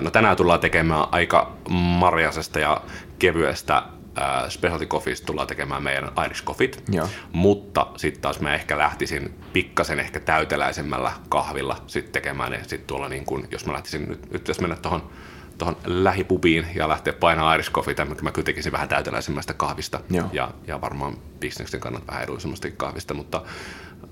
no 0.00 0.10
tänään 0.10 0.36
tullaan 0.36 0.60
tekemään 0.60 1.04
aika 1.10 1.52
marjasesta 1.98 2.58
ja 2.58 2.80
kevyestä 3.18 3.82
äh, 4.18 4.48
specialty 4.48 4.86
coffeesta 4.86 5.26
tullaan 5.26 5.48
tekemään 5.48 5.82
meidän 5.82 6.10
Irish 6.24 6.44
coffeet, 6.44 6.82
Joo. 6.92 7.08
mutta 7.32 7.86
sitten 7.96 8.22
taas 8.22 8.40
mä 8.40 8.54
ehkä 8.54 8.78
lähtisin 8.78 9.34
pikkasen 9.52 10.00
ehkä 10.00 10.20
täyteläisemmällä 10.20 11.12
kahvilla 11.28 11.76
sitten 11.86 12.12
tekemään 12.12 12.52
ne 12.52 12.58
sitten 12.62 12.86
tuolla 12.86 13.08
niin 13.08 13.24
kuin, 13.24 13.48
jos 13.50 13.66
mä 13.66 13.72
lähtisin 13.72 14.08
nyt, 14.08 14.32
nyt 14.32 14.48
jos 14.48 14.60
mennä 14.60 14.76
tuohon 14.76 15.10
tuohon 15.58 15.76
lähipubiin 15.84 16.66
ja 16.74 16.88
lähteä 16.88 17.12
painaa 17.12 17.54
Irish 17.54 17.72
Coffee, 17.72 17.94
mä, 17.98 18.14
mä 18.22 18.32
kyllä 18.32 18.44
tekisin 18.44 18.72
vähän 18.72 18.88
täyteläisemmästä 18.88 19.54
kahvista 19.54 20.00
ja, 20.32 20.50
ja 20.66 20.80
varmaan 20.80 21.16
bisneksen 21.40 21.80
kannalta 21.80 22.06
vähän 22.06 22.22
edullisemmasta 22.22 22.70
kahvista, 22.70 23.14
mutta, 23.14 23.42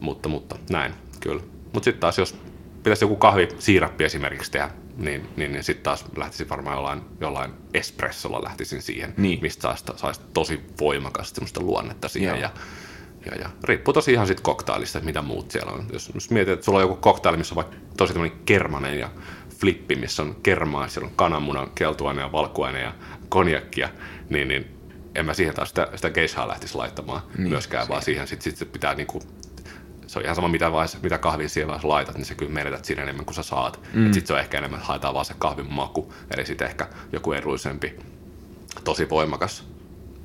mutta, 0.00 0.28
mutta 0.28 0.56
näin, 0.70 0.94
kyllä. 1.20 1.42
Mutta 1.72 1.84
sitten 1.84 2.00
taas, 2.00 2.18
jos 2.18 2.36
pitäisi 2.82 3.04
joku 3.04 3.16
kahvi 3.16 3.48
siirappi 3.58 4.04
esimerkiksi 4.04 4.50
tehdä, 4.50 4.70
niin, 4.96 5.28
niin, 5.36 5.52
niin 5.52 5.64
sitten 5.64 5.82
taas 5.82 6.04
lähtisin 6.16 6.48
varmaan 6.48 6.76
jollain, 6.76 7.02
jollain 7.20 7.52
espressolla 7.74 8.44
lähtisin 8.44 8.82
siihen, 8.82 9.14
niin. 9.16 9.38
mistä 9.42 9.62
saisi, 9.62 9.84
saisi 9.96 10.20
tosi 10.34 10.60
voimakasta 10.80 11.34
semmoista 11.34 11.60
luonnetta 11.60 12.08
siihen. 12.08 12.40
Ja, 12.40 12.50
ja, 13.26 13.34
ja, 13.40 13.50
riippuu 13.64 13.94
tosi 13.94 14.12
ihan 14.12 14.26
sitten 14.26 14.42
koktailista, 14.44 14.98
että 14.98 15.06
mitä 15.06 15.22
muut 15.22 15.50
siellä 15.50 15.72
on. 15.72 15.86
Jos, 15.92 16.10
jos 16.14 16.30
mietit, 16.30 16.52
että 16.52 16.64
sulla 16.64 16.78
on 16.78 16.84
joku 16.84 16.96
koktaili, 16.96 17.36
missä 17.38 17.52
on 17.52 17.56
vaikka 17.56 17.76
tosi 17.96 18.14
kermanen 18.44 18.98
ja 18.98 19.10
flippi, 19.58 19.94
missä 19.94 20.22
on 20.22 20.36
kermaa, 20.42 20.88
siellä 20.88 21.08
on 21.08 21.16
kananmunan, 21.16 21.70
keltuaine 21.74 22.22
ja 22.22 22.32
valkuaine 22.32 22.80
ja 22.80 22.94
konjakkia, 23.28 23.88
niin, 24.30 24.48
niin 24.48 24.82
en 25.14 25.26
mä 25.26 25.34
siihen 25.34 25.54
taas 25.54 25.68
sitä, 25.68 25.88
sitä 25.94 26.10
geishaa 26.10 26.48
lähtisi 26.48 26.74
laittamaan 26.74 27.22
niin, 27.38 27.48
myöskään, 27.48 27.88
vaan 27.88 28.02
siihen 28.02 28.28
sitten 28.28 28.56
sit 28.56 28.72
pitää 28.72 28.94
niinku, 28.94 29.22
se 30.12 30.18
on 30.18 30.24
ihan 30.24 30.36
sama 30.36 30.48
mitä, 30.48 30.72
vaiheessa, 30.72 30.98
mitä 31.02 31.18
kahvia 31.18 31.48
vaiheessa 31.66 31.88
laitat, 31.88 32.16
niin 32.16 32.24
se 32.24 32.34
kyllä 32.34 32.52
menetät 32.52 32.84
siinä 32.84 33.02
enemmän 33.02 33.24
kuin 33.24 33.34
sä 33.34 33.42
saat. 33.42 33.80
Mm. 33.92 34.04
Sitten 34.04 34.26
se 34.26 34.32
on 34.32 34.38
ehkä 34.38 34.58
enemmän, 34.58 34.78
että 34.78 34.88
haetaan 34.88 35.14
vaan 35.14 35.24
se 35.24 35.34
kahvin 35.38 35.72
maku, 35.72 36.14
eli 36.36 36.46
sitten 36.46 36.68
ehkä 36.68 36.88
joku 37.12 37.32
edullisempi, 37.32 37.98
tosi 38.84 39.10
voimakas 39.10 39.64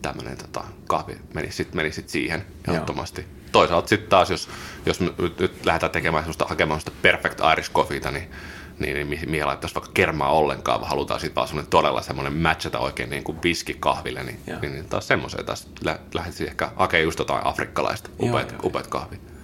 tämmöinen 0.01 0.37
tota, 0.37 0.63
kahvi 0.87 1.17
menisi 1.33 1.57
sitten 1.57 1.75
meni 1.75 1.91
sit 1.91 2.09
siihen 2.09 2.45
ehdottomasti. 2.67 3.25
Toisaalta 3.51 3.87
sitten 3.87 4.09
taas, 4.09 4.29
jos, 4.29 4.49
jos 4.85 4.99
me 4.99 5.13
nyt 5.39 5.65
lähdetään 5.65 5.91
tekemään 5.91 6.23
semmoista, 6.23 6.45
hakemaan 6.45 6.81
semmoista 6.81 7.01
perfect 7.01 7.39
Irish 7.53 7.71
coffeeta, 7.71 8.11
niin 8.11 8.31
niin, 8.79 9.09
niin 9.09 9.29
mihin 9.29 9.47
laittaisi 9.47 9.75
vaikka 9.75 9.91
kermaa 9.93 10.31
ollenkaan, 10.31 10.79
vaan 10.79 10.89
halutaan 10.89 11.19
sitten 11.19 11.35
vaan 11.35 11.47
semmoinen 11.47 11.69
todella 11.69 12.01
semmoinen 12.01 12.37
matchata 12.37 12.79
oikein 12.79 13.09
niin 13.09 13.23
kuin 13.23 13.37
kahville, 13.79 14.23
niin, 14.23 14.39
niin, 14.61 14.73
niin 14.73 14.89
taas 14.89 15.07
semmoiseen 15.07 15.45
taas 15.45 15.67
lä- 15.85 15.99
lähdettiin 16.13 16.49
ehkä 16.49 16.71
hakemaan 16.75 17.03
just 17.03 17.19
jotain 17.19 17.45
afrikkalaista, 17.45 18.09
upeat, 18.19 18.51
joo, 18.51 18.61
upeat 18.63 18.87
kahvit. 18.87 19.36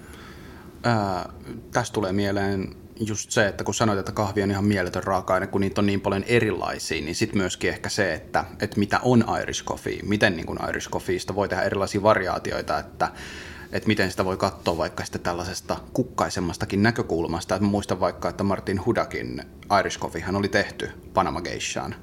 Ää, 0.84 1.32
tästä 1.72 1.94
tulee 1.94 2.12
mieleen 2.12 2.76
just 3.00 3.30
se, 3.30 3.46
että 3.46 3.64
kun 3.64 3.74
sanoit, 3.74 3.98
että 3.98 4.12
kahvi 4.12 4.42
on 4.42 4.50
ihan 4.50 4.64
mieletön 4.64 5.04
raaka-aine, 5.04 5.46
kun 5.46 5.60
niitä 5.60 5.80
on 5.80 5.86
niin 5.86 6.00
paljon 6.00 6.24
erilaisia, 6.24 7.02
niin 7.02 7.14
sitten 7.14 7.38
myöskin 7.38 7.70
ehkä 7.70 7.88
se, 7.88 8.14
että, 8.14 8.44
että 8.60 8.78
mitä 8.78 9.00
on 9.02 9.24
Irish 9.42 9.64
coffee, 9.64 9.98
miten 10.02 10.36
niin 10.36 10.46
kuin 10.46 10.58
Irish 10.68 10.90
coffeesta 10.90 11.34
voi 11.34 11.48
tehdä 11.48 11.62
erilaisia 11.62 12.02
variaatioita, 12.02 12.78
että 12.78 13.10
että 13.72 13.86
miten 13.86 14.10
sitä 14.10 14.24
voi 14.24 14.36
katsoa 14.36 14.78
vaikka 14.78 15.04
sitten 15.04 15.20
tällaisesta 15.20 15.76
kukkaisemmastakin 15.92 16.82
näkökulmasta. 16.82 17.54
Että 17.54 17.66
muistan 17.66 18.00
vaikka, 18.00 18.28
että 18.28 18.44
Martin 18.44 18.84
Hudakin 18.86 19.42
Irish 19.80 19.98
Coffee 19.98 20.22
hän 20.22 20.36
oli 20.36 20.48
tehty 20.48 20.90
Panama 21.14 21.40
Geishaan, 21.40 21.94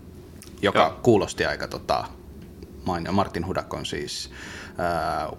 joka 0.61 0.79
Joo. 0.79 0.99
kuulosti 1.03 1.45
aika 1.45 1.67
tota, 1.67 2.07
mainio. 2.85 3.11
Martin 3.11 3.47
Hudak 3.47 3.73
on 3.73 3.85
siis 3.85 4.31
ää, 4.77 5.29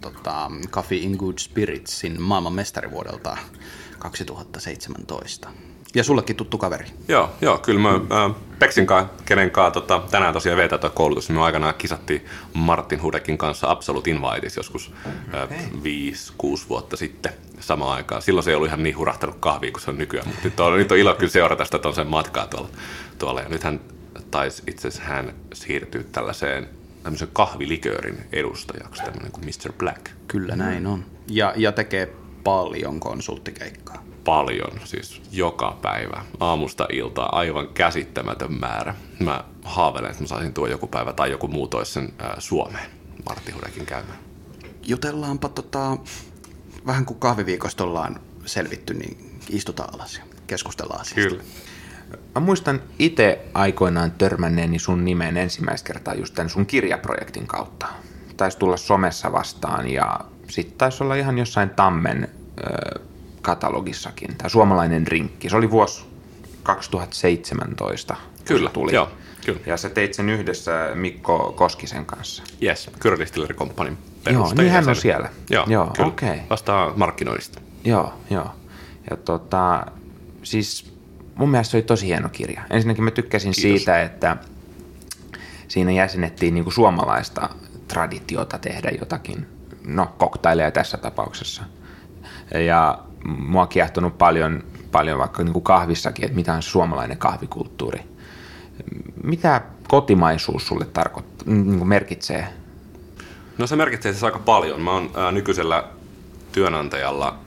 tota, 0.00 0.50
Coffee 0.70 0.98
in 0.98 1.16
Good 1.18 1.38
Spiritsin 1.38 2.22
maailman 2.22 2.52
mestarivuodelta 2.52 3.36
2017. 3.98 5.48
Ja 5.94 6.04
sullekin 6.04 6.36
tuttu 6.36 6.58
kaveri. 6.58 6.86
Joo, 7.08 7.30
joo 7.40 7.58
kyllä 7.58 7.80
mä 7.80 7.94
äh, 7.94 8.34
Peksin 8.58 8.86
kanssa, 8.86 9.12
kenen 9.24 9.50
kanssa 9.50 9.80
tota, 9.80 10.02
tänään 10.10 10.32
tosiaan 10.32 10.58
vetää 10.58 10.78
tuo 10.78 10.90
koulutus, 10.90 11.30
me 11.30 11.40
aikanaan 11.40 11.74
kisattiin 11.74 12.24
Martin 12.54 13.02
Hudekin 13.02 13.38
kanssa 13.38 13.70
Absolute 13.70 14.10
Invites 14.10 14.56
joskus 14.56 14.92
okay. 15.28 15.40
äh, 15.42 15.70
5-6 16.64 16.68
vuotta 16.68 16.96
sitten 16.96 17.32
samaan 17.60 17.96
aikaan. 17.96 18.22
Silloin 18.22 18.44
se 18.44 18.50
ei 18.50 18.54
ollut 18.54 18.68
ihan 18.68 18.82
niin 18.82 18.96
hurahtanut 18.96 19.36
kahvia 19.40 19.72
kuin 19.72 19.82
se 19.82 19.90
on 19.90 19.98
nykyään, 19.98 20.28
mutta 20.28 20.42
nyt 20.44 20.60
on, 20.60 20.78
nyt 20.78 20.92
on 20.92 20.98
ilo 20.98 21.14
kyllä 21.14 21.32
seurata 21.32 21.64
sitä 21.64 21.92
sen 21.94 22.06
matkaa 22.06 22.46
tuolla, 22.46 22.68
tuolla. 23.18 23.40
Ja 23.40 23.48
nythän 23.48 23.80
taisi 24.30 24.62
itse 24.66 24.88
asiassa 24.88 25.08
hän 25.08 25.34
siirtyä 25.52 26.02
tällaiseen 26.12 26.68
tämmöisen 27.08 27.28
kahviliköörin 27.32 28.18
edustajaksi, 28.32 29.02
tämmöinen 29.02 29.32
kuin 29.32 29.44
Mr. 29.44 29.72
Black. 29.72 30.10
Kyllä 30.26 30.56
näin 30.56 30.86
on. 30.86 31.04
Ja, 31.28 31.52
ja 31.56 31.72
tekee 31.72 32.14
paljon 32.44 33.00
konsulttikeikkaa 33.00 34.04
paljon, 34.24 34.80
siis 34.84 35.22
joka 35.32 35.78
päivä, 35.82 36.24
aamusta 36.40 36.86
iltaa, 36.92 37.38
aivan 37.38 37.68
käsittämätön 37.68 38.52
määrä. 38.52 38.94
Mä 39.20 39.44
haaveilen, 39.64 40.10
että 40.10 40.22
mä 40.22 40.26
saisin 40.26 40.54
tuo 40.54 40.66
joku 40.66 40.86
päivä 40.86 41.12
tai 41.12 41.30
joku 41.30 41.48
muu 41.48 41.68
toisen 41.68 42.08
sen 42.08 42.14
Suomeen 42.38 42.90
Martti 43.28 43.52
Hudekin 43.52 43.86
käymään. 43.86 44.18
Jutellaanpa 44.86 45.48
tota, 45.48 45.96
vähän 46.86 47.04
kuin 47.04 47.20
kahviviikosta 47.20 47.84
ollaan 47.84 48.20
selvitty, 48.46 48.94
niin 48.94 49.38
istutaan 49.50 49.94
alas 49.94 50.14
ja 50.14 50.22
keskustellaan 50.46 51.00
asiasta. 51.00 51.30
Kyllä. 51.30 51.42
Mä 52.34 52.40
muistan 52.40 52.80
itse 52.98 53.44
aikoinaan 53.54 54.10
törmänneeni 54.10 54.78
sun 54.78 55.04
nimeen 55.04 55.36
ensimmäistä 55.36 55.86
kertaa 55.86 56.14
just 56.14 56.34
tämän 56.34 56.50
sun 56.50 56.66
kirjaprojektin 56.66 57.46
kautta. 57.46 57.86
Taisi 58.36 58.58
tulla 58.58 58.76
somessa 58.76 59.32
vastaan 59.32 59.90
ja 59.90 60.20
sitten 60.48 60.78
taisi 60.78 61.04
olla 61.04 61.14
ihan 61.14 61.38
jossain 61.38 61.70
Tammen 61.70 62.28
katalogissakin, 63.42 64.36
tämä 64.36 64.48
suomalainen 64.48 65.06
rinkki. 65.06 65.48
Se 65.48 65.56
oli 65.56 65.70
vuosi 65.70 66.04
2017. 66.62 68.16
Kyllä, 68.44 68.70
tuli. 68.70 68.94
joo. 68.94 69.08
Kyllä. 69.46 69.60
Ja 69.66 69.76
sä 69.76 69.88
teit 69.88 70.14
sen 70.14 70.28
yhdessä 70.28 70.90
Mikko 70.94 71.52
Koskisen 71.56 72.06
kanssa. 72.06 72.42
Yes, 72.62 72.90
Distillery 73.18 73.54
Company 73.54 73.96
Joo, 74.30 74.52
niin 74.56 74.70
hän 74.70 74.88
on 74.88 74.96
siellä. 74.96 75.28
Joo, 75.50 75.66
joo 75.68 75.92
okei. 75.98 76.28
Okay. 76.28 76.40
Vastaa 76.50 76.92
markkinoinnista. 76.96 77.60
Joo, 77.84 78.12
joo. 78.30 78.50
Ja 79.10 79.16
tota, 79.16 79.86
siis 80.42 80.92
mun 81.38 81.50
mielestä 81.50 81.70
se 81.70 81.76
oli 81.76 81.82
tosi 81.82 82.06
hieno 82.06 82.28
kirja. 82.28 82.62
Ensinnäkin 82.70 83.04
mä 83.04 83.10
tykkäsin 83.10 83.52
Kiitos. 83.52 83.62
siitä, 83.62 84.02
että 84.02 84.36
siinä 85.68 85.92
jäsenettiin 85.92 86.54
niinku 86.54 86.70
suomalaista 86.70 87.48
traditiota 87.88 88.58
tehdä 88.58 88.90
jotakin, 89.00 89.46
no 89.86 90.14
koktaileja 90.18 90.70
tässä 90.70 90.96
tapauksessa. 90.96 91.62
Ja 92.66 92.98
mua 93.38 93.62
on 93.62 93.68
kiehtonut 93.68 94.18
paljon, 94.18 94.64
paljon 94.92 95.18
vaikka 95.18 95.42
niin 95.42 95.52
kuin 95.52 95.62
kahvissakin, 95.62 96.24
että 96.24 96.36
mitä 96.36 96.54
on 96.54 96.62
suomalainen 96.62 97.18
kahvikulttuuri. 97.18 98.00
Mitä 99.24 99.62
kotimaisuus 99.88 100.66
sulle 100.66 100.84
tarkoittaa, 100.84 101.54
niin 101.54 101.78
kuin 101.78 101.88
merkitsee? 101.88 102.48
No 103.58 103.66
se 103.66 103.76
merkitsee 103.76 104.12
siis 104.12 104.24
aika 104.24 104.38
paljon. 104.38 104.80
Mä 104.80 104.90
oon 104.90 105.10
ää, 105.14 105.32
nykyisellä 105.32 105.84
työnantajalla 106.52 107.38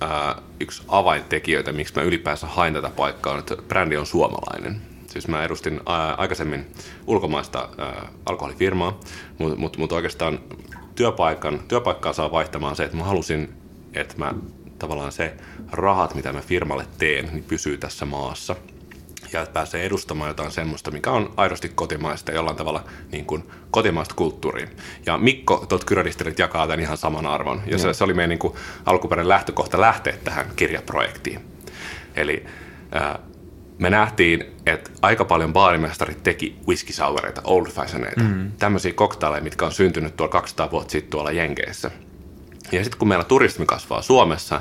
ää, 0.00 0.42
yksi 0.60 0.82
avaintekijöitä, 0.88 1.72
miksi 1.72 1.94
mä 1.96 2.02
ylipäänsä 2.02 2.46
hain 2.46 2.74
tätä 2.74 2.90
paikkaa, 2.90 3.32
on, 3.32 3.38
että 3.38 3.56
brändi 3.56 3.96
on 3.96 4.06
suomalainen. 4.06 4.80
Siis 5.06 5.28
mä 5.28 5.44
edustin 5.44 5.80
ää, 5.86 6.14
aikaisemmin 6.14 6.66
ulkomaista 7.06 7.68
ää, 7.78 8.08
alkoholifirmaa, 8.26 9.00
mutta 9.38 9.56
mut, 9.56 9.76
mut 9.76 9.92
oikeastaan 9.92 10.38
työpaikan, 10.94 11.60
työpaikkaa 11.68 12.12
saa 12.12 12.32
vaihtamaan 12.32 12.76
se, 12.76 12.84
että 12.84 12.96
mä 12.96 13.04
halusin, 13.04 13.52
että 13.94 14.14
mä 14.18 14.34
tavallaan 14.78 15.12
se 15.12 15.34
rahat, 15.72 16.14
mitä 16.14 16.32
mä 16.32 16.40
firmalle 16.40 16.86
teen, 16.98 17.28
niin 17.32 17.44
pysyy 17.44 17.78
tässä 17.78 18.06
maassa. 18.06 18.56
Ja 19.32 19.46
pääsee 19.52 19.86
edustamaan 19.86 20.28
jotain 20.28 20.50
semmoista, 20.50 20.90
mikä 20.90 21.10
on 21.10 21.32
aidosti 21.36 21.68
kotimaista 21.68 22.32
jollain 22.32 22.56
tavalla 22.56 22.84
niin 23.12 23.24
kuin 23.24 23.50
kotimaista 23.70 24.14
kulttuuria. 24.14 24.66
Ja 25.06 25.18
Mikko 25.18 25.66
tuot 25.68 25.84
Kyrödisterit 25.84 26.38
jakaa 26.38 26.66
tämän 26.66 26.80
ihan 26.80 26.96
saman 26.96 27.26
arvon. 27.26 27.62
Ja 27.66 27.78
se, 27.78 27.94
se 27.94 28.04
oli 28.04 28.14
meidän 28.14 28.28
niin 28.28 28.38
kuin 28.38 28.54
alkuperäinen 28.86 29.28
lähtökohta 29.28 29.80
lähteä 29.80 30.14
tähän 30.24 30.46
kirjaprojektiin. 30.56 31.40
Eli 32.16 32.46
äh, 32.96 33.18
me 33.78 33.90
nähtiin, 33.90 34.44
että 34.66 34.90
aika 35.02 35.24
paljon 35.24 35.52
baarimestarit 35.52 36.22
teki 36.22 36.56
whisky 36.68 36.92
soureita, 36.92 37.40
old 37.44 37.66
fashioneita, 37.66 38.20
mm. 38.20 38.52
tämmöisiä 38.58 38.92
koktaileja, 38.92 39.42
mitkä 39.42 39.66
on 39.66 39.72
syntynyt 39.72 40.16
tuolla 40.16 40.32
200 40.32 40.70
vuotta 40.70 40.92
sitten 40.92 41.10
tuolla 41.10 41.32
Jenkeissä. 41.32 41.90
Ja 42.72 42.84
sitten 42.84 42.98
kun 42.98 43.08
meillä 43.08 43.24
turismi 43.24 43.66
kasvaa 43.66 44.02
Suomessa, 44.02 44.60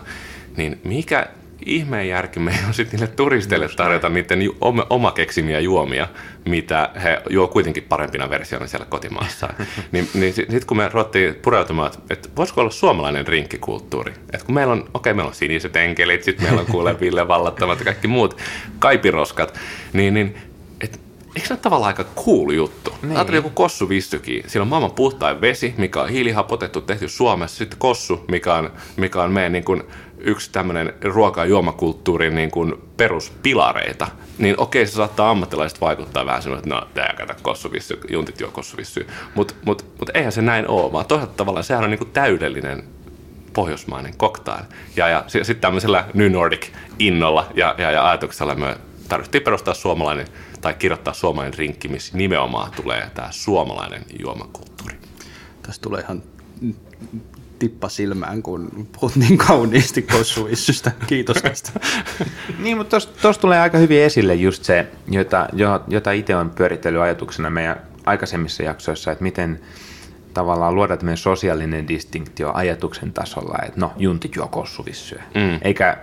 niin 0.57 0.81
mikä 0.83 1.27
ihmeen 1.65 2.07
järki 2.09 2.39
meidän 2.39 2.65
on 2.65 2.73
sitten 2.73 2.99
niille 2.99 3.15
turisteille 3.15 3.69
tarjota 3.69 4.09
niiden 4.09 4.41
ju- 4.41 4.57
oma, 4.61 4.87
oma 4.89 5.11
keksimiä 5.11 5.59
juomia, 5.59 6.07
mitä 6.45 6.89
he 7.03 7.21
juo 7.29 7.47
kuitenkin 7.47 7.83
parempina 7.83 8.29
versioina 8.29 8.67
siellä 8.67 8.85
kotimaassa. 8.85 9.49
niin, 9.91 10.09
niin 10.13 10.33
sitten 10.33 10.55
sit 10.55 10.65
kun 10.65 10.77
me 10.77 10.89
ruvettiin 10.89 11.35
pureutumaan, 11.35 11.91
että, 11.91 11.99
että 12.09 12.29
voisiko 12.35 12.61
olla 12.61 12.71
suomalainen 12.71 13.27
rinkkikulttuuri. 13.27 14.11
Että 14.33 14.45
kun 14.45 14.55
meillä 14.55 14.73
on, 14.73 14.79
okei 14.79 14.93
okay, 14.93 15.13
meillä 15.13 15.29
on 15.29 15.35
siniset 15.35 15.75
enkelit, 15.75 16.23
sitten 16.23 16.45
meillä 16.45 16.61
on 16.61 16.67
kuule 16.67 16.99
Ville 17.01 17.27
Vallattamat 17.27 17.79
ja 17.79 17.85
kaikki 17.85 18.07
muut 18.07 18.37
kaipiroskat, 18.79 19.59
niin, 19.93 20.13
niin 20.13 20.35
eikö 21.35 21.47
se 21.47 21.53
ole 21.53 21.59
tavallaan 21.61 21.87
aika 21.87 22.05
cool 22.15 22.51
juttu? 22.51 22.93
Niin. 23.01 23.15
Ajattelin 23.15 23.37
joku 23.37 23.49
kossuvissykin. 23.49 24.43
Siellä 24.47 24.63
on 24.63 24.67
maailman 24.67 24.91
puhtain 24.91 25.41
vesi, 25.41 25.73
mikä 25.77 26.01
on 26.01 26.09
hiilihapotettu, 26.09 26.81
tehty 26.81 27.07
Suomessa. 27.07 27.57
Sitten 27.57 27.79
kossu, 27.79 28.25
mikä 28.27 28.53
on, 28.53 28.71
mikä 28.97 29.21
on 29.21 29.31
meidän 29.31 29.51
niin 29.51 29.63
kuin, 29.63 29.83
yksi 30.19 30.51
tämmöinen 30.51 30.93
ruoka- 31.03 31.41
ja 31.41 31.45
juomakulttuurin 31.45 32.35
niin 32.35 32.51
kuin 32.51 32.75
peruspilareita, 32.97 34.07
niin 34.37 34.59
okei, 34.59 34.85
se 34.85 34.91
saattaa 34.91 35.29
ammattilaiset 35.29 35.81
vaikuttaa 35.81 36.25
vähän 36.25 36.41
semmoinen, 36.41 36.63
että 36.63 36.75
no, 36.75 36.87
tää 36.93 37.13
kato 37.17 37.33
kossuvissy, 37.41 37.99
juntit 38.09 38.39
juo 38.41 38.51
kossuvissy. 38.51 39.07
Mutta 39.35 39.53
mut, 39.65 39.85
mut 39.99 40.09
eihän 40.13 40.31
se 40.31 40.41
näin 40.41 40.67
ole, 40.67 40.91
vaan 40.91 41.05
toisaalta 41.05 41.33
tavallaan 41.33 41.63
sehän 41.63 41.83
on 41.83 41.89
niin 41.89 41.97
kuin 41.97 42.11
täydellinen 42.11 42.83
pohjoismainen 43.53 44.17
cocktail. 44.17 44.63
Ja, 44.95 45.07
ja 45.07 45.23
sitten 45.27 45.55
tämmöisellä 45.55 46.05
New 46.13 46.31
Nordic 46.31 46.67
innolla 46.99 47.47
ja, 47.55 47.75
ja, 47.77 47.91
ja 47.91 48.09
ajatuksella 48.09 48.55
me 48.55 48.77
tarvittiin 49.09 49.43
perustaa 49.43 49.73
suomalainen 49.73 50.27
tai 50.61 50.73
kirjoittaa 50.73 51.13
suomalainen 51.13 51.59
rinkki, 51.59 51.87
missä 51.87 52.17
nimenomaan 52.17 52.71
tulee 52.71 53.11
tämä 53.13 53.27
suomalainen 53.31 54.05
juomakulttuuri. 54.19 54.95
Tässä 55.61 55.81
tulee 55.81 56.01
ihan 56.01 56.23
tippa 57.59 57.89
silmään, 57.89 58.43
kun 58.43 58.87
puhut 58.91 59.15
niin 59.15 59.37
kauniisti 59.37 60.01
kossuissystä. 60.01 60.91
Kiitos 61.07 61.37
tästä. 61.37 61.71
niin, 62.63 62.77
mutta 62.77 62.97
tuossa 63.21 63.41
tulee 63.41 63.59
aika 63.59 63.77
hyvin 63.77 64.01
esille 64.01 64.35
just 64.35 64.63
se, 64.63 64.87
jota, 65.11 65.49
jota 65.87 66.11
itse 66.11 66.35
on 66.35 66.49
pyöritellyt 66.49 67.01
ajatuksena 67.01 67.49
meidän 67.49 67.81
aikaisemmissa 68.05 68.63
jaksoissa, 68.63 69.11
että 69.11 69.23
miten 69.23 69.59
tavallaan 70.33 70.75
luoda 70.75 70.97
tämmöinen 70.97 71.17
sosiaalinen 71.17 71.87
distinktio 71.87 72.51
ajatuksen 72.53 73.13
tasolla, 73.13 73.57
että 73.65 73.79
no, 73.79 73.93
juntit 73.97 74.35
juo 74.35 74.47
kossuvissyä. 74.47 75.23
Mm. 75.35 75.59
Eikä 75.61 75.97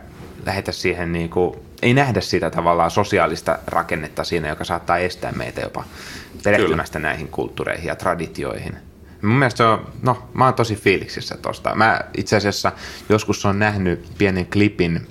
lähetä 0.46 0.72
siihen 0.72 1.12
niin 1.12 1.30
kuin, 1.30 1.56
ei 1.82 1.94
nähdä 1.94 2.20
sitä 2.20 2.50
tavallaan 2.50 2.90
sosiaalista 2.90 3.58
rakennetta 3.66 4.24
siinä, 4.24 4.48
joka 4.48 4.64
saattaa 4.64 4.98
estää 4.98 5.32
meitä 5.32 5.60
jopa 5.60 5.84
perehtymästä 6.44 6.98
Kyllä. 6.98 7.08
näihin 7.08 7.28
kulttuureihin 7.28 7.86
ja 7.86 7.96
traditioihin. 7.96 8.76
Mun 9.22 9.36
mielestä 9.36 9.58
se 9.58 9.64
on, 9.64 9.86
no 10.02 10.28
mä 10.34 10.44
oon 10.44 10.54
tosi 10.54 10.76
fiiliksissä 10.76 11.36
tosta. 11.36 11.74
Mä 11.74 12.00
itse 12.16 12.36
asiassa 12.36 12.72
joskus 13.08 13.46
on 13.46 13.58
nähnyt 13.58 14.08
pienen 14.18 14.46
klipin, 14.46 15.06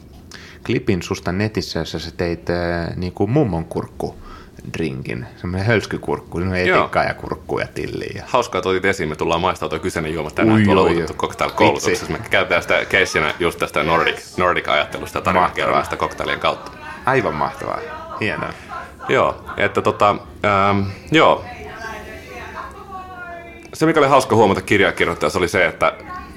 klipin 0.66 1.02
susta 1.02 1.32
netissä, 1.32 1.80
jossa 1.80 2.00
sä 2.00 2.12
teit 2.18 2.50
äh, 2.50 2.96
niin 2.96 3.14
kuin 3.14 3.32
mummon 3.32 3.66
kurkku 3.66 4.16
drinkin, 4.78 5.26
semmoinen 5.38 5.68
hölskykurkku, 5.68 6.40
semmoinen 6.40 6.68
etikkaa 6.70 7.04
ja 7.04 7.14
kurkku 7.14 7.60
ja 7.60 7.68
tilli. 7.68 8.06
Ja... 8.16 8.24
Hauskaa, 8.28 8.60
että 8.60 8.70
otit 8.70 8.86
esiin, 8.86 9.10
me 9.10 9.16
tullaan 9.16 9.42
maistaa 9.42 9.70
tuo 9.70 9.80
kyseinen 9.80 10.14
juoma 10.14 10.32
tänään 10.32 10.60
Ui, 10.60 10.64
tuolla 10.66 10.82
uutettu 10.82 11.14
cocktail-koulutuksessa. 11.14 12.12
Me 12.12 12.20
käytetään 12.30 12.62
sitä 12.62 12.86
keissinä 12.86 13.34
just 13.40 13.60
tästä 13.60 13.84
Nordic, 13.84 14.38
Nordic-ajattelusta 14.38 15.18
ja 15.18 15.22
tarinankerronnasta 15.22 15.98
cocktailien 15.98 16.40
kautta. 16.40 16.72
Aivan 17.06 17.36
mahtavaa, 17.36 17.80
hienoa. 18.20 18.50
Joo, 19.10 19.46
että 19.58 19.82
tota, 19.82 20.16
ähm, 20.46 20.82
joo, 21.12 21.46
se, 23.76 23.86
mikä 23.86 24.00
oli 24.00 24.08
hauska 24.08 24.36
huomata 24.36 24.62
kirjakirjoittajassa, 24.62 25.40
oli 25.40 25.48
se, 25.48 25.66
että 25.66 25.94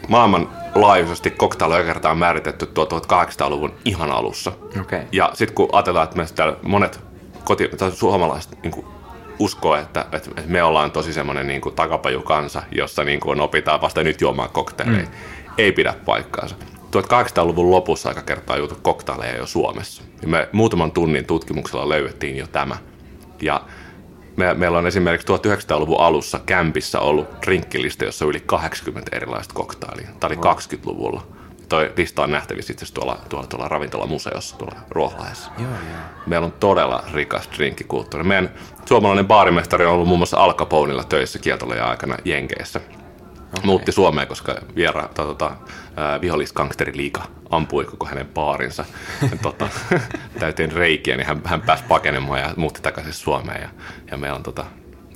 maailmanlaajuisesti 0.08 1.30
koktailuja 1.30 1.84
kertaa 1.84 2.12
on 2.12 2.18
määritetty 2.18 2.66
tuo 2.66 2.84
1800-luvun 2.84 3.74
ihan 3.84 4.10
alussa. 4.10 4.52
Okay. 4.80 5.00
Ja 5.12 5.30
sitten 5.34 5.54
kun 5.54 5.68
ajatellaan, 5.72 6.08
että 6.08 6.34
täällä 6.34 6.56
monet 6.62 7.07
koti, 7.48 7.68
tai 7.68 7.92
suomalaiset 7.92 8.62
niin 8.62 8.70
kuin 8.70 8.86
uskoo, 9.38 9.76
että, 9.76 10.06
että 10.12 10.30
me 10.46 10.62
ollaan 10.62 10.90
tosi 10.90 11.12
semmoinen 11.12 11.46
niin 11.46 11.60
kuin 11.60 11.74
takapajukansa, 11.74 12.62
jossa 12.72 13.04
niin 13.04 13.20
kuin 13.20 13.40
opitaan 13.40 13.80
vasta 13.80 14.02
nyt 14.02 14.20
juomaan 14.20 14.50
koktaileja. 14.50 15.02
Mm. 15.02 15.08
Ei 15.58 15.72
pidä 15.72 15.94
paikkaansa. 16.04 16.56
1800-luvun 16.96 17.70
lopussa 17.70 18.08
aika 18.08 18.22
kertaa 18.22 18.56
juotu 18.56 18.78
koktaileja 18.82 19.36
jo 19.36 19.46
Suomessa. 19.46 20.02
Ja 20.22 20.28
me 20.28 20.48
muutaman 20.52 20.92
tunnin 20.92 21.24
tutkimuksella 21.24 21.88
löydettiin 21.88 22.36
jo 22.36 22.46
tämä. 22.46 22.76
Ja 23.42 23.62
me, 24.36 24.54
meillä 24.54 24.78
on 24.78 24.86
esimerkiksi 24.86 25.26
1900-luvun 25.26 26.00
alussa 26.00 26.40
kämpissä 26.46 27.00
ollut 27.00 27.26
drinkkilista, 27.46 28.04
jossa 28.04 28.24
on 28.24 28.30
yli 28.30 28.40
80 28.46 29.16
erilaista 29.16 29.54
koktailia. 29.54 30.08
Tämä 30.20 30.28
oli 30.28 30.54
20-luvulla. 30.54 31.26
Toi 31.68 31.92
lista 31.96 32.22
on 32.22 32.30
nähtävissä 32.30 32.72
itse 32.72 32.94
tuolla, 32.94 33.18
tuolla, 33.28 33.46
tuolla 33.46 33.68
ravintolamuseossa 33.68 34.56
tuolla 34.56 34.76
Ruoholahdessa. 34.90 35.50
Joo, 35.58 35.70
joo. 35.70 36.00
Meillä 36.26 36.44
on 36.44 36.52
todella 36.52 37.04
rikas 37.12 37.48
drinkkikulttuuri. 37.56 38.24
Meidän 38.24 38.50
suomalainen 38.84 39.26
baarimestari 39.26 39.86
on 39.86 39.92
ollut 39.92 40.08
muun 40.08 40.18
muassa 40.18 40.36
Al 40.36 40.54
Caponella 40.54 41.04
töissä 41.04 41.38
kieltolojen 41.38 41.84
aikana 41.84 42.16
Jenkeissä. 42.24 42.80
Okay. 42.80 43.64
Muutti 43.64 43.92
Suomeen, 43.92 44.28
koska 44.28 44.54
viera, 44.76 45.08
tota, 45.14 45.50
vihollisgangsteri 46.20 46.96
Liika 46.96 47.22
ampui 47.50 47.84
koko 47.84 48.06
hänen 48.06 48.26
paarinsa. 48.26 48.84
tota, 49.42 49.68
täyteen 50.40 50.72
reikiä, 50.72 51.16
niin 51.16 51.26
hän, 51.26 51.40
hän 51.44 51.60
pääsi 51.62 51.84
pakenemaan 51.88 52.40
ja 52.40 52.54
muutti 52.56 52.82
takaisin 52.82 53.12
Suomeen. 53.12 53.62
Ja, 53.62 53.68
ja 54.10 54.16
meillä 54.16 54.36
on 54.36 54.42
tota, 54.42 54.64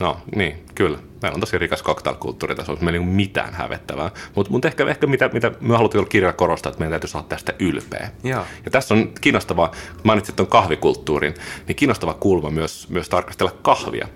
No 0.00 0.20
niin, 0.36 0.66
kyllä. 0.74 0.98
Meillä 1.22 1.36
on 1.36 1.40
tosi 1.40 1.58
rikas 1.58 1.82
cocktailkulttuuri 1.82 2.54
tässä, 2.54 2.72
meillä 2.72 2.92
ei 2.92 2.98
ole 2.98 3.06
mitään 3.06 3.54
hävettävää. 3.54 4.10
Mutta 4.34 4.52
mut 4.52 4.64
ehkä, 4.64 4.86
ehkä 4.88 5.06
mitä, 5.06 5.30
mitä 5.32 5.52
me 5.60 5.76
haluttiin 5.76 6.08
kirjalla 6.08 6.36
korostaa, 6.36 6.70
että 6.70 6.80
meidän 6.80 7.00
täytyy 7.00 7.18
olla 7.18 7.28
tästä 7.28 7.52
ylpeä. 7.58 8.10
Joo. 8.24 8.44
Ja 8.64 8.70
tässä 8.70 8.94
on 8.94 9.12
kiinnostavaa, 9.20 9.72
mainitsit 10.02 10.36
tuon 10.36 10.46
kahvikulttuurin, 10.46 11.34
niin 11.68 11.76
kiinnostava 11.76 12.14
kulma 12.14 12.50
myös, 12.50 12.88
myös 12.88 13.08
tarkastella 13.08 13.52
kahvia. 13.62 14.08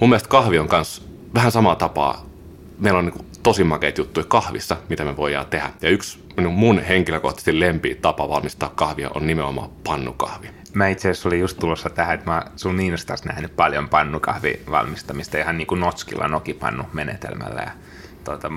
Mun 0.00 0.10
mielestä 0.10 0.28
kahvi 0.28 0.58
on 0.58 0.68
myös 0.70 1.08
vähän 1.34 1.52
samaa 1.52 1.76
tapaa. 1.76 2.26
Meillä 2.78 2.98
on 2.98 3.04
niin 3.04 3.25
tosi 3.46 3.64
makeita 3.64 4.00
juttuja 4.00 4.26
kahvissa, 4.28 4.76
mitä 4.88 5.04
me 5.04 5.16
voidaan 5.16 5.46
tehdä. 5.46 5.70
Ja 5.82 5.90
yksi 5.90 6.24
mun 6.50 6.78
henkilökohtaisesti 6.78 7.60
lempi 7.60 7.94
tapa 7.94 8.28
valmistaa 8.28 8.72
kahvia 8.74 9.10
on 9.14 9.26
nimenomaan 9.26 9.70
pannukahvi. 9.84 10.50
Mä 10.74 10.88
itse 10.88 11.10
asiassa 11.10 11.28
olin 11.28 11.40
just 11.40 11.58
tulossa 11.58 11.90
tähän, 11.90 12.14
että 12.14 12.30
mä 12.30 12.42
sun 12.56 12.76
Niinasta 12.76 13.14
nähnyt 13.24 13.56
paljon 13.56 13.88
pannukahvin 13.88 14.60
valmistamista 14.70 15.38
ihan 15.38 15.58
niin 15.58 15.66
kuin 15.66 15.80
notskilla 15.80 16.28
nokipannu 16.28 16.84
menetelmällä. 16.92 17.60
Ja, 17.60 17.70
tuota, 18.24 18.52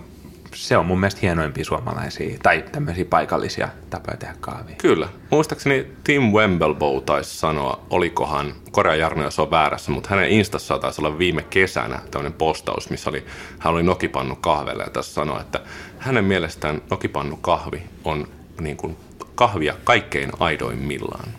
se 0.55 0.77
on 0.77 0.85
mun 0.85 0.99
mielestä 0.99 1.19
hienoimpia 1.21 1.65
suomalaisia 1.65 2.37
tai 2.43 2.65
tämmöisiä 2.71 3.05
paikallisia 3.05 3.69
tapoja 3.89 4.17
tehdä 4.17 4.35
kahvia. 4.39 4.75
Kyllä. 4.75 5.09
Muistaakseni 5.29 5.87
Tim 6.03 6.23
Wemblebow 6.23 7.03
taisi 7.03 7.37
sanoa, 7.37 7.85
olikohan, 7.89 8.53
Korea 8.71 8.95
Jarno, 8.95 9.23
jos 9.23 9.39
on 9.39 9.51
väärässä, 9.51 9.91
mutta 9.91 10.09
hänen 10.09 10.29
Instassa 10.29 10.79
taisi 10.79 11.01
olla 11.01 11.17
viime 11.17 11.41
kesänä 11.41 11.99
tämmöinen 12.11 12.33
postaus, 12.33 12.89
missä 12.89 13.09
oli, 13.09 13.25
hän 13.59 13.73
oli 13.73 13.83
nokipannu 13.83 14.35
kahvelle 14.35 14.83
ja 14.83 14.89
tässä 14.89 15.13
sanoi, 15.13 15.41
että 15.41 15.59
hänen 15.99 16.25
mielestään 16.25 16.81
nokipannu 16.89 17.37
kahvi 17.37 17.83
on 18.03 18.27
niin 18.61 18.77
kuin 18.77 18.97
kahvia 19.35 19.75
kaikkein 19.83 20.29
aidoimmillaan. 20.39 21.29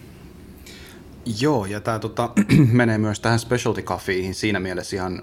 Joo, 1.41 1.67
ja 1.67 1.81
tämä 1.81 1.99
tota, 1.99 2.31
menee 2.73 2.99
myös 2.99 3.21
tähän 3.21 3.39
specialty 3.39 3.83
coffeeihin 3.83 4.35
siinä 4.35 4.61
mielessä 4.61 4.97
ihan 4.97 5.23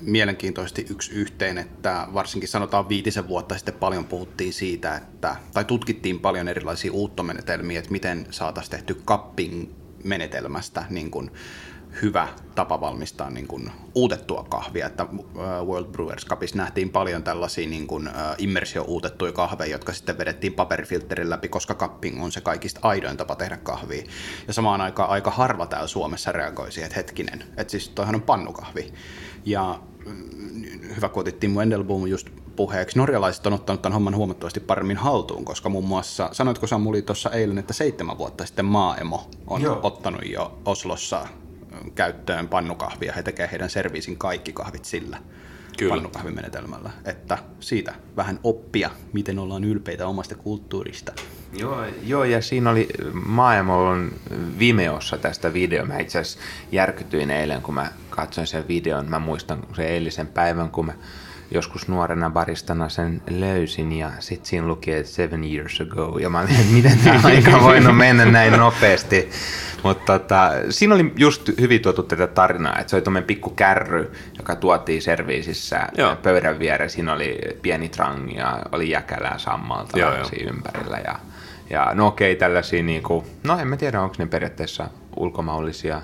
mielenkiintoisesti 0.00 0.86
yksi 0.90 1.12
yhteen, 1.12 1.58
että 1.58 2.08
varsinkin 2.14 2.48
sanotaan 2.48 2.88
viitisen 2.88 3.28
vuotta 3.28 3.56
sitten 3.56 3.74
paljon 3.74 4.04
puhuttiin 4.04 4.52
siitä, 4.52 4.96
että, 4.96 5.36
tai 5.54 5.64
tutkittiin 5.64 6.20
paljon 6.20 6.48
erilaisia 6.48 6.92
uuttomenetelmiä, 6.92 7.78
että 7.78 7.92
miten 7.92 8.26
saataisiin 8.30 8.70
tehty 8.70 8.94
cupping 9.06 9.68
menetelmästä 10.04 10.84
niin 10.90 11.10
kuin 11.10 11.30
hyvä 12.02 12.28
tapa 12.54 12.80
valmistaa 12.80 13.30
niin 13.30 13.46
kuin 13.46 13.70
uutettua 13.94 14.46
kahvia, 14.48 14.86
että 14.86 15.06
World 15.64 15.86
Brewers 15.92 16.26
Cupissa 16.26 16.56
nähtiin 16.56 16.90
paljon 16.90 17.22
tällaisia 17.22 17.68
niin 17.68 17.86
kuin 17.86 18.10
immersio-uutettuja 18.38 19.32
kahveja, 19.32 19.70
jotka 19.70 19.92
sitten 19.92 20.18
vedettiin 20.18 20.52
paperifilterin 20.52 21.30
läpi, 21.30 21.48
koska 21.48 21.74
cupping 21.74 22.24
on 22.24 22.32
se 22.32 22.40
kaikista 22.40 22.80
aidoin 22.82 23.16
tapa 23.16 23.36
tehdä 23.36 23.56
kahvia. 23.56 24.02
Ja 24.46 24.52
samaan 24.52 24.80
aikaan 24.80 25.10
aika 25.10 25.30
harva 25.30 25.66
täällä 25.66 25.86
Suomessa 25.86 26.32
reagoi 26.32 26.72
siihen, 26.72 26.86
että 26.86 26.96
hetkinen, 26.96 27.44
että 27.56 27.70
siis 27.70 27.88
toihan 27.88 28.14
on 28.14 28.22
pannukahvi. 28.22 28.92
Ja 29.44 29.80
mm, 30.06 30.62
hyvä, 30.96 31.08
kun 31.08 31.20
otettiin 31.20 31.54
Wendelboom 31.54 32.06
just 32.06 32.28
puheeksi. 32.56 32.98
Norjalaiset 32.98 33.46
on 33.46 33.52
ottanut 33.52 33.82
tämän 33.82 33.94
homman 33.94 34.16
huomattavasti 34.16 34.60
paremmin 34.60 34.96
haltuun, 34.96 35.44
koska 35.44 35.68
muun 35.68 35.88
muassa, 35.88 36.28
sanoitko 36.32 36.66
Samuli 36.66 37.02
tuossa 37.02 37.30
eilen, 37.30 37.58
että 37.58 37.72
seitsemän 37.72 38.18
vuotta 38.18 38.46
sitten 38.46 38.64
Maaemo 38.64 39.30
on 39.46 39.62
Joo. 39.62 39.80
ottanut 39.82 40.26
jo 40.26 40.58
Oslossa 40.64 41.28
käyttöön 41.94 42.48
pannukahvia. 42.48 43.12
He 43.12 43.22
tekevät 43.22 43.50
heidän 43.50 43.70
serviisin 43.70 44.16
kaikki 44.16 44.52
kahvit 44.52 44.84
sillä. 44.84 45.18
Kyllä. 45.78 45.94
pannukahvimenetelmällä. 45.94 46.90
Että 47.04 47.38
siitä 47.60 47.94
vähän 48.16 48.40
oppia, 48.44 48.90
miten 49.12 49.38
ollaan 49.38 49.64
ylpeitä 49.64 50.06
omasta 50.06 50.34
kulttuurista. 50.34 51.12
Joo, 51.58 51.84
joo, 52.06 52.24
ja 52.24 52.42
siinä 52.42 52.70
oli 52.70 52.88
maailma 53.26 53.76
on 53.76 54.12
Vimeossa 54.58 55.18
tästä 55.18 55.52
video. 55.52 55.84
Mä 55.84 55.98
itse 55.98 56.18
asiassa 56.18 56.38
järkytyin 56.72 57.30
eilen, 57.30 57.62
kun 57.62 57.74
mä 57.74 57.92
katsoin 58.10 58.46
sen 58.46 58.68
videon. 58.68 59.10
Mä 59.10 59.18
muistan 59.18 59.62
sen 59.76 59.86
eilisen 59.86 60.26
päivän, 60.26 60.70
kun 60.70 60.86
mä 60.86 60.92
joskus 61.50 61.88
nuorena 61.88 62.30
baristana 62.30 62.88
sen 62.88 63.22
löysin 63.30 63.92
ja 63.92 64.10
sitten 64.18 64.46
siinä 64.46 64.66
luki, 64.66 64.92
että 64.92 65.12
seven 65.12 65.44
years 65.44 65.80
ago. 65.80 66.18
Ja 66.18 66.30
mä 66.30 66.42
että 66.42 66.72
miten 66.72 66.98
tämä 67.04 67.20
aika 67.24 67.60
voinut 67.60 67.96
mennä 67.96 68.24
näin 68.24 68.52
nopeasti. 68.52 69.30
Mutta 69.82 70.18
tota, 70.18 70.50
siinä 70.70 70.94
oli 70.94 71.12
just 71.16 71.50
hyvin 71.60 71.82
tuotu 71.82 72.02
tätä 72.02 72.26
tarinaa, 72.26 72.78
että 72.78 72.90
se 72.90 72.96
oli 72.96 73.02
tuommoinen 73.02 73.26
pikku 73.26 73.50
kärry, 73.50 74.12
joka 74.38 74.56
tuotiin 74.56 75.02
serviisissä 75.02 75.88
Joo. 75.96 76.16
pöydän 76.16 76.58
vieressä. 76.58 76.94
Siinä 76.96 77.12
oli 77.12 77.38
pieni 77.62 77.88
trangi 77.88 78.36
ja 78.36 78.62
oli 78.72 78.90
jäkälää 78.90 79.38
sammalta 79.38 79.98
Joo, 79.98 80.24
siinä 80.24 80.50
ympärillä. 80.50 80.98
Ja, 81.04 81.18
ja 81.70 81.90
no 81.94 82.06
okei, 82.06 82.36
tällaisia, 82.36 82.82
niinku, 82.82 83.26
no 83.44 83.58
en 83.58 83.68
mä 83.68 83.76
tiedä, 83.76 84.02
onko 84.02 84.14
ne 84.18 84.26
periaatteessa 84.26 84.88
ulkomaullisia 85.16 86.02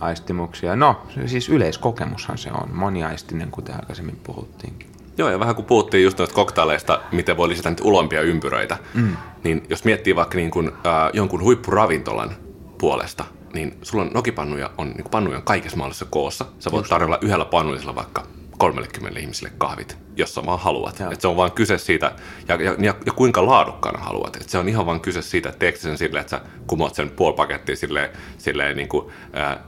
aistimuksia. 0.00 0.76
No, 0.76 1.02
siis 1.26 1.48
yleiskokemushan 1.48 2.38
se 2.38 2.50
on, 2.52 2.68
moniaistinen, 2.72 3.50
kuten 3.50 3.74
aikaisemmin 3.74 4.20
puhuttiinkin. 4.22 4.90
Joo, 5.18 5.30
ja 5.30 5.40
vähän 5.40 5.54
kun 5.54 5.64
puhuttiin 5.64 6.04
just 6.04 6.18
noista 6.18 6.34
koktaileista, 6.34 7.00
miten 7.12 7.36
voi 7.36 7.48
lisätä 7.48 7.70
niitä 7.70 7.84
ulompia 7.84 8.22
ympyröitä, 8.22 8.78
mm. 8.94 9.16
niin 9.44 9.62
jos 9.68 9.84
miettii 9.84 10.16
vaikka 10.16 10.36
niin 10.36 10.50
kuin, 10.50 10.68
äh, 10.68 11.10
jonkun 11.12 11.42
huippuravintolan 11.42 12.30
puolesta, 12.78 13.24
niin 13.54 13.78
sulla 13.82 14.04
on 14.04 14.10
nokipannuja 14.14 14.70
on 14.78 14.90
niin 14.90 15.10
pannuja 15.10 15.40
kaikessa 15.40 15.76
mahdollisessa 15.76 16.06
koossa. 16.10 16.44
Sä 16.58 16.70
voit 16.70 16.88
tarjolla 16.88 17.18
yhdellä 17.22 17.44
pannullisella 17.44 17.94
vaikka 17.94 18.26
30 18.58 19.20
ihmisille 19.20 19.52
kahvit, 19.58 19.98
jos 20.16 20.34
sä 20.34 20.46
vaan 20.46 20.58
haluat. 20.58 21.00
Et 21.12 21.20
se 21.20 21.28
on 21.28 21.36
vaan 21.36 21.52
kyse 21.52 21.78
siitä, 21.78 22.12
ja, 22.48 22.62
ja, 22.62 22.74
ja, 22.78 22.94
ja 23.06 23.12
kuinka 23.12 23.46
laadukkaana 23.46 23.98
haluat. 23.98 24.36
Et 24.36 24.48
se 24.48 24.58
on 24.58 24.68
ihan 24.68 24.86
vaan 24.86 25.00
kyse 25.00 25.22
siitä, 25.22 25.48
että 25.48 25.58
teekö 25.58 25.78
sen 25.78 25.98
silleen, 25.98 26.20
että 26.20 26.30
sä 26.30 26.42
kumoat 26.66 26.94
sen 26.94 27.10
puoli 27.10 27.36
pakettia 27.36 27.76
silleen, 27.76 28.10
silleen 28.38 28.76
niin 28.76 28.88
kuin, 28.88 29.06
ää, 29.32 29.64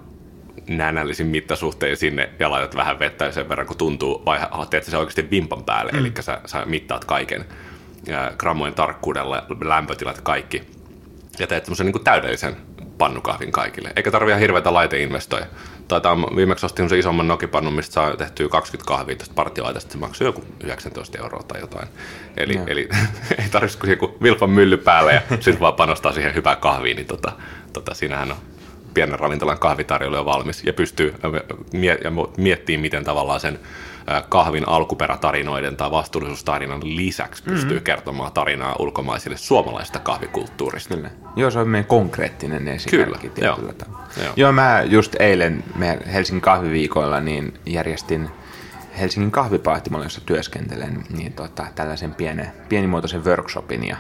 näennällisin 0.69 1.27
mittasuhteen 1.27 1.97
sinne 1.97 2.31
ja 2.39 2.51
laitat 2.51 2.77
vähän 2.77 2.99
vettä 2.99 3.33
sen 3.33 3.49
verran, 3.49 3.67
kun 3.67 3.77
tuntuu, 3.77 4.23
vai 4.27 4.41
teet 4.71 4.85
se 4.85 4.97
oikeasti 4.97 5.31
vimpan 5.31 5.65
päälle, 5.65 5.93
mm. 5.93 5.99
eli 5.99 6.13
sä, 6.21 6.41
sä 6.47 6.67
mittaat 6.67 7.05
kaiken 7.05 7.45
ää, 8.11 8.33
grammojen 8.39 8.75
tarkkuudella, 8.75 9.47
lämpötilat 9.65 10.21
kaikki, 10.21 10.63
ja 11.39 11.47
teet 11.47 11.65
semmoisen 11.65 11.87
niin 11.87 12.05
täydellisen 12.05 12.57
pannukahvin 12.99 13.53
kaikille. 13.53 13.93
Eikä 13.97 14.11
tarvitse 14.11 14.41
hirveätä 14.41 14.73
laiteinvestoja. 14.73 15.47
Taitaa 15.89 16.17
viimeksi 16.37 16.67
ostin 16.67 16.89
se 16.89 16.99
isomman 16.99 17.29
nokipannun, 17.29 17.73
mistä 17.73 17.93
saa 17.93 18.17
tehtyä 18.17 18.49
20 18.49 18.89
kahvia 18.89 19.17
tästä 19.17 19.35
partiolaitasta. 19.35 19.93
Se 19.93 19.99
maksaa 19.99 20.27
joku 20.27 20.45
19 20.65 21.19
euroa 21.19 21.43
tai 21.43 21.61
jotain. 21.61 21.89
Eli, 22.37 22.55
no. 22.55 22.65
eli 22.67 22.89
ei 23.43 23.49
tarvitse 23.51 23.79
kuin 23.79 23.91
joku 23.91 24.17
vilpan 24.23 24.51
mylly 24.51 24.77
päälle 24.77 25.15
ja 25.15 25.21
sitten 25.31 25.61
vaan 25.61 25.75
panostaa 25.75 26.13
siihen 26.13 26.35
hyvään 26.35 26.57
kahviin. 26.57 26.97
Niin 26.97 27.07
tota, 27.07 27.33
tota, 27.73 27.95
siinähän 27.95 28.31
on 28.31 28.39
pienen 28.95 29.19
ravintolan 29.19 29.59
kahvitarjoilu 29.59 30.17
jo 30.17 30.25
valmis 30.25 30.65
ja 30.65 30.73
pystyy 30.73 31.15
miettimään, 32.37 32.81
miten 32.81 33.05
tavallaan 33.05 33.41
sen 33.41 33.59
kahvin 34.29 34.69
alkuperätarinoiden 34.69 35.77
tai 35.77 35.91
vastuullisuustarinan 35.91 36.81
lisäksi 36.85 37.43
pystyy 37.43 37.71
mm-hmm. 37.71 37.85
kertomaan 37.85 38.33
tarinaa 38.33 38.77
ulkomaisille 38.79 39.37
suomalaisesta 39.37 39.99
kahvikulttuurista. 39.99 40.95
Kyllä. 40.95 41.11
Joo, 41.37 41.51
se 41.51 41.59
on 41.59 41.69
meidän 41.69 41.89
konkreettinen 41.89 42.69
esimerkki 42.69 43.29
Kyllä, 43.29 43.47
joo. 43.47 43.59
Joo. 44.23 44.33
joo, 44.37 44.53
mä 44.53 44.83
just 44.83 45.17
eilen 45.21 45.65
Helsingin 46.13 46.43
kahviviikoilla 46.43 47.21
niin 47.21 47.55
järjestin 47.67 48.29
Helsingin 49.01 49.31
kahvipahtimolla, 49.31 50.05
jossa 50.05 50.21
työskentelen, 50.27 51.05
niin 51.17 51.33
tota, 51.33 51.67
tällaisen 51.75 52.15
pienen, 52.15 52.53
pienimuotoisen 52.69 53.25
workshopin 53.25 53.89
ja 53.89 53.97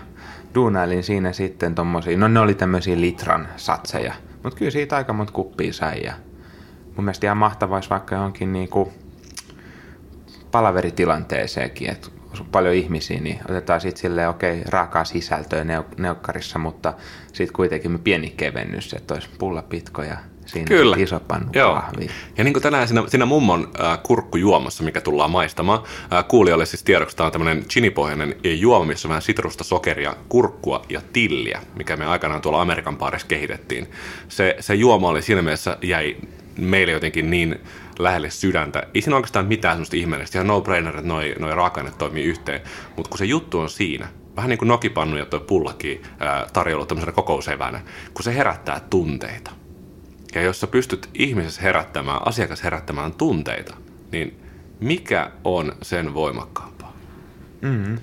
duunailin 0.54 1.02
siinä 1.02 1.32
sitten 1.32 1.74
tommosia, 1.74 2.18
no 2.18 2.28
ne 2.28 2.40
oli 2.40 2.54
tämmöisiä 2.54 3.00
litran 3.00 3.48
satseja, 3.56 4.14
mutta 4.42 4.58
kyllä 4.58 4.70
siitä 4.70 4.96
aika 4.96 5.12
monta 5.12 5.32
kuppia 5.32 5.72
sai 5.72 6.02
ja 6.04 6.12
mun 6.96 7.04
mielestä 7.04 7.26
ihan 7.26 7.36
mahtavaa 7.36 7.80
vaikka 7.90 8.14
johonkin 8.14 8.52
niinku 8.52 8.92
palaveritilanteeseenkin, 10.50 11.90
että 11.90 12.08
on 12.40 12.46
paljon 12.46 12.74
ihmisiä, 12.74 13.20
niin 13.20 13.40
otetaan 13.48 13.80
sitten 13.80 14.00
silleen, 14.00 14.28
okei, 14.28 14.58
okay, 14.60 14.70
raakaa 14.70 15.04
sisältöä 15.04 15.64
neuk- 15.64 16.00
neukkarissa, 16.00 16.58
mutta 16.58 16.94
sitten 17.26 17.56
kuitenkin 17.56 17.98
pieni 17.98 18.30
kevennys, 18.30 18.94
että 18.94 19.14
olisi 19.14 19.28
pullapitko 19.38 20.02
ja 20.02 20.16
siinä 20.52 20.66
Kyllä. 20.66 20.96
iso 20.98 21.20
pannu 21.20 21.48
Joo. 21.52 21.82
Ja 22.38 22.44
niin 22.44 22.52
kuin 22.52 22.62
tänään 22.62 22.88
siinä, 22.88 23.04
siinä 23.08 23.26
mummon 23.26 23.70
äh, 23.80 23.98
kurkkujuomassa, 24.02 24.84
mikä 24.84 25.00
tullaan 25.00 25.30
maistamaan, 25.30 25.82
äh, 26.12 26.24
kuulijoille 26.28 26.66
siis 26.66 26.82
tiedoksi, 26.82 27.16
tämä 27.16 27.26
on 27.26 27.32
tämmöinen 27.32 27.64
chinipohjainen 27.64 28.34
juoma, 28.44 28.84
missä 28.84 29.08
on 29.08 29.10
vähän 29.10 29.22
sitrusta, 29.22 29.64
sokeria, 29.64 30.16
kurkkua 30.28 30.82
ja 30.88 31.00
tilliä, 31.12 31.62
mikä 31.76 31.96
me 31.96 32.06
aikanaan 32.06 32.40
tuolla 32.40 32.60
Amerikan 32.60 32.96
paarissa 32.96 33.28
kehitettiin. 33.28 33.90
Se, 34.28 34.56
se 34.60 34.74
juoma 34.74 35.08
oli 35.08 35.22
siinä 35.22 35.42
mielessä 35.42 35.76
jäi 35.82 36.16
meille 36.56 36.92
jotenkin 36.92 37.30
niin 37.30 37.60
lähelle 37.98 38.30
sydäntä. 38.30 38.82
Ei 38.94 39.02
siinä 39.02 39.16
oikeastaan 39.16 39.46
mitään 39.46 39.74
semmoista 39.74 39.96
ihmeellistä. 39.96 40.38
Ihan 40.38 40.46
no-brainer, 40.46 40.96
että 40.96 41.08
noi, 41.08 41.34
noi 41.38 41.54
raaka-aineet 41.54 41.98
toimii 41.98 42.24
yhteen. 42.24 42.60
Mutta 42.96 43.08
kun 43.08 43.18
se 43.18 43.24
juttu 43.24 43.58
on 43.58 43.70
siinä, 43.70 44.08
vähän 44.36 44.48
niin 44.48 44.58
kuin 44.58 44.68
nokipannu 44.68 45.16
ja 45.16 45.26
tuo 45.26 45.40
pullaki 45.40 46.02
tarjolla 46.52 46.86
tämmöisenä 46.86 47.12
kokousevänä, 47.12 47.80
kun 48.14 48.24
se 48.24 48.34
herättää 48.34 48.80
tunteita. 48.90 49.50
Ja 50.34 50.42
jos 50.42 50.60
sä 50.60 50.66
pystyt 50.66 51.10
ihmisessä 51.14 51.62
herättämään, 51.62 52.26
asiakas 52.26 52.62
herättämään 52.62 53.12
tunteita, 53.12 53.76
niin 54.12 54.40
mikä 54.80 55.30
on 55.44 55.72
sen 55.82 56.14
voimakkaampaa? 56.14 56.92
Mm-hmm. 57.60 57.98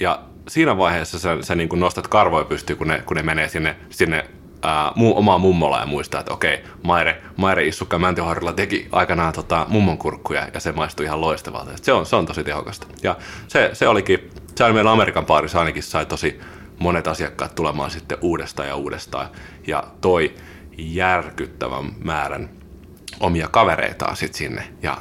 Ja 0.00 0.22
siinä 0.48 0.78
vaiheessa 0.78 1.18
sä, 1.18 1.38
sä 1.40 1.54
niin 1.54 1.68
nostat 1.74 2.08
karvoja 2.08 2.44
pystyyn, 2.44 2.78
kun 2.78 2.88
ne, 2.88 3.02
kun 3.06 3.16
ne 3.16 3.22
menee 3.22 3.48
sinne, 3.48 3.76
sinne 3.90 4.24
ää, 4.62 4.92
mu, 4.96 5.16
omaa 5.16 5.38
mummola 5.38 5.80
ja 5.80 5.86
muistaa, 5.86 6.20
että 6.20 6.32
okei, 6.32 6.64
Maire, 6.82 7.22
Maire 7.36 7.66
Issukka 7.66 7.98
Mäntyharjalla 7.98 8.52
teki 8.52 8.88
aikanaan 8.92 9.32
tota, 9.32 9.66
mummon 9.68 9.98
kurkkuja 9.98 10.48
ja 10.54 10.60
se 10.60 10.72
maistui 10.72 11.06
ihan 11.06 11.20
loistavalta. 11.20 11.70
Se 11.82 11.92
on, 11.92 12.06
se 12.06 12.16
on 12.16 12.26
tosi 12.26 12.44
tehokasta. 12.44 12.86
Ja 13.02 13.16
se, 13.48 13.70
se 13.72 13.88
olikin, 13.88 14.30
se 14.54 14.64
oli 14.64 14.72
meillä 14.72 14.92
Amerikan 14.92 15.26
paarissa 15.26 15.58
ainakin 15.58 15.82
sai 15.82 16.06
tosi 16.06 16.40
monet 16.78 17.06
asiakkaat 17.06 17.54
tulemaan 17.54 17.90
sitten 17.90 18.18
uudestaan 18.20 18.68
ja 18.68 18.76
uudestaan 18.76 19.28
ja 19.66 19.84
toi 20.00 20.34
järkyttävän 20.78 21.92
määrän 22.04 22.50
omia 23.20 23.48
kavereitaan 23.48 24.16
sit 24.16 24.34
sinne. 24.34 24.64
Ja 24.82 24.98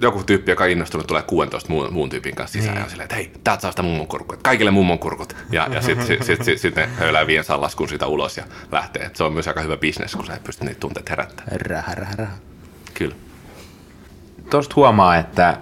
joku 0.00 0.24
tyyppi, 0.24 0.50
joka 0.50 0.64
on 0.64 0.70
innostunut, 0.70 1.06
tulee 1.06 1.22
16 1.22 1.70
muun, 1.70 1.92
muun 1.92 2.10
tyypin 2.10 2.34
kanssa 2.34 2.52
sisään 2.52 2.74
niin. 2.74 2.84
ja 2.84 2.88
silleen, 2.88 3.04
että 3.04 3.16
hei, 3.16 3.32
täältä 3.44 3.60
saa 3.60 3.70
sitä 3.70 3.82
mummon 3.82 4.06
kurkut. 4.06 4.42
Kaikille 4.42 4.70
mummon 4.70 4.98
kurkut. 4.98 5.36
Ja, 5.52 5.68
ja 5.72 5.82
sitten 5.82 6.06
sit, 6.06 6.22
sit, 6.22 6.44
sit, 6.44 6.58
sit 6.58 6.76
ne 6.76 6.88
höylää 6.98 7.26
viensaan 7.26 7.60
laskun 7.60 7.88
siitä 7.88 8.06
ulos 8.06 8.36
ja 8.36 8.44
lähtee. 8.72 9.02
Et 9.02 9.16
se 9.16 9.24
on 9.24 9.32
myös 9.32 9.48
aika 9.48 9.60
hyvä 9.60 9.76
bisnes, 9.76 10.16
kun 10.16 10.26
sä 10.26 10.34
et 10.34 10.44
pysty 10.44 10.64
niitä 10.64 10.80
tunteet 10.80 11.10
herättämään. 11.10 11.60
Raha, 11.60 11.94
raha, 11.94 12.12
raha. 12.18 12.32
Kyllä. 12.94 13.14
Tuosta 14.50 14.74
huomaa, 14.76 15.16
että 15.16 15.58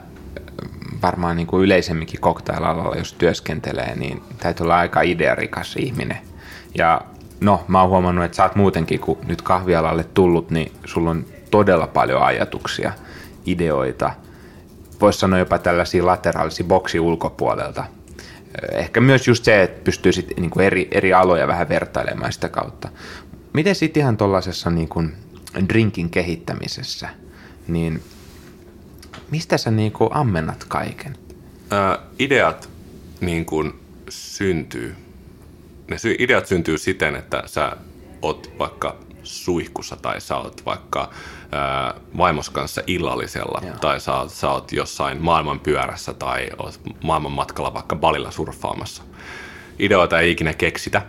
varmaan 1.03 1.37
niin 1.37 1.47
kuin 1.47 1.65
yleisemminkin 1.65 2.21
cocktail 2.21 2.97
jos 2.99 3.13
työskentelee, 3.13 3.95
niin 3.95 4.23
täytyy 4.39 4.65
olla 4.65 4.79
aika 4.79 5.03
idearikas 5.03 5.77
ihminen. 5.77 6.19
Ja 6.75 7.01
no, 7.41 7.65
mä 7.69 7.81
oon 7.81 7.91
huomannut, 7.91 8.25
että 8.25 8.37
sä 8.37 8.43
oot 8.43 8.55
muutenkin, 8.55 9.01
kun 9.01 9.19
nyt 9.27 9.43
kahvialalle 9.43 10.05
tullut, 10.05 10.51
niin 10.51 10.73
sulla 10.85 11.11
on 11.11 11.27
todella 11.51 11.87
paljon 11.87 12.23
ajatuksia, 12.23 12.93
ideoita. 13.47 14.11
Voisi 15.01 15.19
sanoa 15.19 15.39
jopa 15.39 15.59
tällaisia 15.59 16.07
lateraalisia 16.07 16.67
boksi 16.67 17.01
ulkopuolelta. 17.01 17.85
Ehkä 18.73 19.01
myös 19.01 19.29
just 19.29 19.45
se, 19.45 19.63
että 19.63 19.85
pystyy 19.85 20.13
sit 20.13 20.33
niin 20.37 20.61
eri, 20.61 20.89
eri 20.91 21.13
aloja 21.13 21.47
vähän 21.47 21.69
vertailemaan 21.69 22.33
sitä 22.33 22.49
kautta. 22.49 22.89
Miten 23.53 23.75
sitten 23.75 24.01
ihan 24.01 24.17
tuollaisessa 24.17 24.71
niin 24.71 24.89
drinkin 25.69 26.11
kehittämisessä, 26.11 27.09
niin 27.69 28.03
mistä 29.31 29.59
sä 29.59 29.71
niin 29.71 29.93
kuin 29.93 30.11
ammennat 30.13 30.65
kaiken? 30.65 31.17
Ideat 32.19 32.69
niin 33.21 33.45
kuin 33.45 33.73
syntyy. 34.09 34.97
Ne 35.89 35.97
ideat 36.19 36.47
syntyy 36.47 36.79
siten, 36.79 37.17
että 37.17 37.43
sä 37.47 37.77
oot 38.23 38.51
vaikka 38.59 38.97
suihkussa 39.23 39.97
tai 39.97 40.21
sä 40.21 40.37
oot 40.37 40.67
vaikka 40.67 41.11
ää, 41.53 41.95
vaimos 42.17 42.51
kanssa 42.51 42.83
illallisella 42.87 43.61
Joo. 43.67 43.77
tai 43.81 44.01
sä 44.01 44.15
oot, 44.15 44.31
sä 44.31 44.51
oot 44.51 44.73
jossain 44.73 45.23
maailman 45.23 45.61
pyörässä 45.61 46.15
tai 46.15 46.49
oot 46.59 46.81
maailman 47.05 47.33
matkalla 47.33 47.75
vaikka 47.75 47.97
balilla 47.97 48.31
surffaamassa. 48.31 49.03
Ideoita 49.79 50.21
ei 50.21 50.31
ikinä 50.31 50.55
keksitä, 50.55 51.03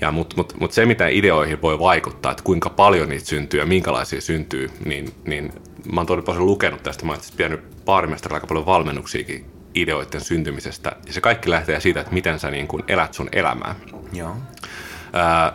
ja, 0.00 0.12
mutta 0.12 0.36
mut, 0.36 0.54
mut 0.60 0.72
se, 0.72 0.86
mitä 0.86 1.08
ideoihin 1.08 1.62
voi 1.62 1.78
vaikuttaa, 1.78 2.32
että 2.32 2.44
kuinka 2.44 2.70
paljon 2.70 3.08
niitä 3.08 3.24
syntyy 3.24 3.60
ja 3.60 3.66
minkälaisia 3.66 4.20
syntyy, 4.20 4.70
niin, 4.84 5.14
niin 5.24 5.52
mä 5.92 6.00
oon 6.00 6.06
todella 6.06 6.26
paljon 6.26 6.46
lukenut 6.46 6.82
tästä. 6.82 7.04
Mä 7.04 7.12
oon 7.12 7.20
pitänyt 7.36 7.84
baarimestarilla 7.84 8.36
aika 8.36 8.46
paljon 8.46 8.66
valmennuksiakin 8.66 9.51
ideoiden 9.74 10.20
syntymisestä. 10.20 10.96
Ja 11.06 11.12
se 11.12 11.20
kaikki 11.20 11.50
lähtee 11.50 11.80
siitä, 11.80 12.00
että 12.00 12.12
miten 12.12 12.38
sä 12.38 12.50
niin 12.50 12.68
kun 12.68 12.84
elät 12.88 13.14
sun 13.14 13.28
elämää. 13.32 13.74
Joo. 14.12 14.36
Ää, 15.12 15.52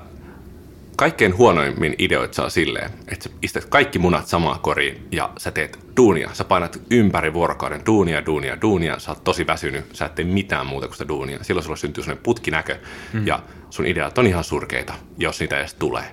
kaikkein 0.95 1.38
huonoimmin 1.38 1.95
ideoit 1.97 2.34
saa 2.34 2.49
silleen, 2.49 2.91
että 3.07 3.24
sä 3.24 3.36
istät 3.41 3.65
kaikki 3.65 3.99
munat 3.99 4.28
samaan 4.28 4.59
koriin 4.59 5.07
ja 5.11 5.30
sä 5.38 5.51
teet 5.51 5.80
duunia. 5.97 6.30
Sä 6.34 6.43
painat 6.43 6.82
ympäri 6.91 7.34
vuorokauden 7.34 7.86
duunia, 7.86 8.26
duunia, 8.26 8.61
duunia. 8.61 8.99
Sä 8.99 9.11
oot 9.11 9.24
tosi 9.24 9.47
väsynyt, 9.47 9.95
sä 9.95 10.05
et 10.05 10.15
tee 10.15 10.26
mitään 10.26 10.68
muuta 10.68 10.88
kuin 10.88 10.95
sitä 10.95 11.07
duunia. 11.07 11.39
Silloin 11.41 11.63
sulla 11.63 11.76
syntyy 11.76 12.03
sellainen 12.03 12.24
putkinäkö 12.24 12.78
mm. 13.13 13.28
ja 13.28 13.39
sun 13.70 13.86
ideat 13.86 14.18
on 14.18 14.28
ihan 14.28 14.43
surkeita, 14.43 14.93
jos 15.18 15.39
niitä 15.39 15.59
edes 15.59 15.74
tulee. 15.74 16.05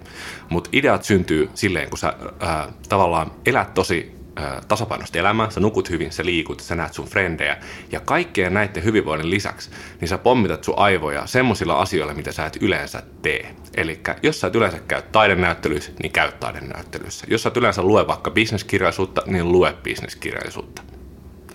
Mutta 0.48 0.70
ideat 0.72 1.04
syntyy 1.04 1.50
silleen, 1.54 1.88
kun 1.88 1.98
sä 1.98 2.14
ää, 2.40 2.72
tavallaan 2.88 3.30
elät 3.46 3.74
tosi 3.74 4.23
tasapainoista 4.68 5.18
elämää, 5.18 5.50
sä 5.50 5.60
nukut 5.60 5.90
hyvin, 5.90 6.12
sä 6.12 6.24
liikut, 6.24 6.60
sä 6.60 6.74
näet 6.74 6.94
sun 6.94 7.08
frendejä 7.08 7.56
ja 7.92 8.00
kaikkeen 8.00 8.54
näiden 8.54 8.84
hyvinvoinnin 8.84 9.30
lisäksi, 9.30 9.70
niin 10.00 10.08
sä 10.08 10.18
pommitat 10.18 10.64
sun 10.64 10.78
aivoja 10.78 11.26
semmoisilla 11.26 11.80
asioilla, 11.80 12.14
mitä 12.14 12.32
sä 12.32 12.46
et 12.46 12.56
yleensä 12.60 13.02
tee. 13.22 13.54
Eli 13.76 14.00
jos 14.22 14.40
sä 14.40 14.46
et 14.46 14.54
yleensä 14.54 14.78
käy 14.88 15.02
taidenäyttelyissä, 15.12 15.92
niin 16.02 16.12
käy 16.12 16.32
taidenäyttelyissä. 16.32 17.26
Jos 17.30 17.42
sä 17.42 17.48
et 17.48 17.56
yleensä 17.56 17.82
lue 17.82 18.06
vaikka 18.06 18.30
bisneskirjallisuutta, 18.30 19.22
niin 19.26 19.52
lue 19.52 19.74
bisneskirjallisuutta 19.82 20.93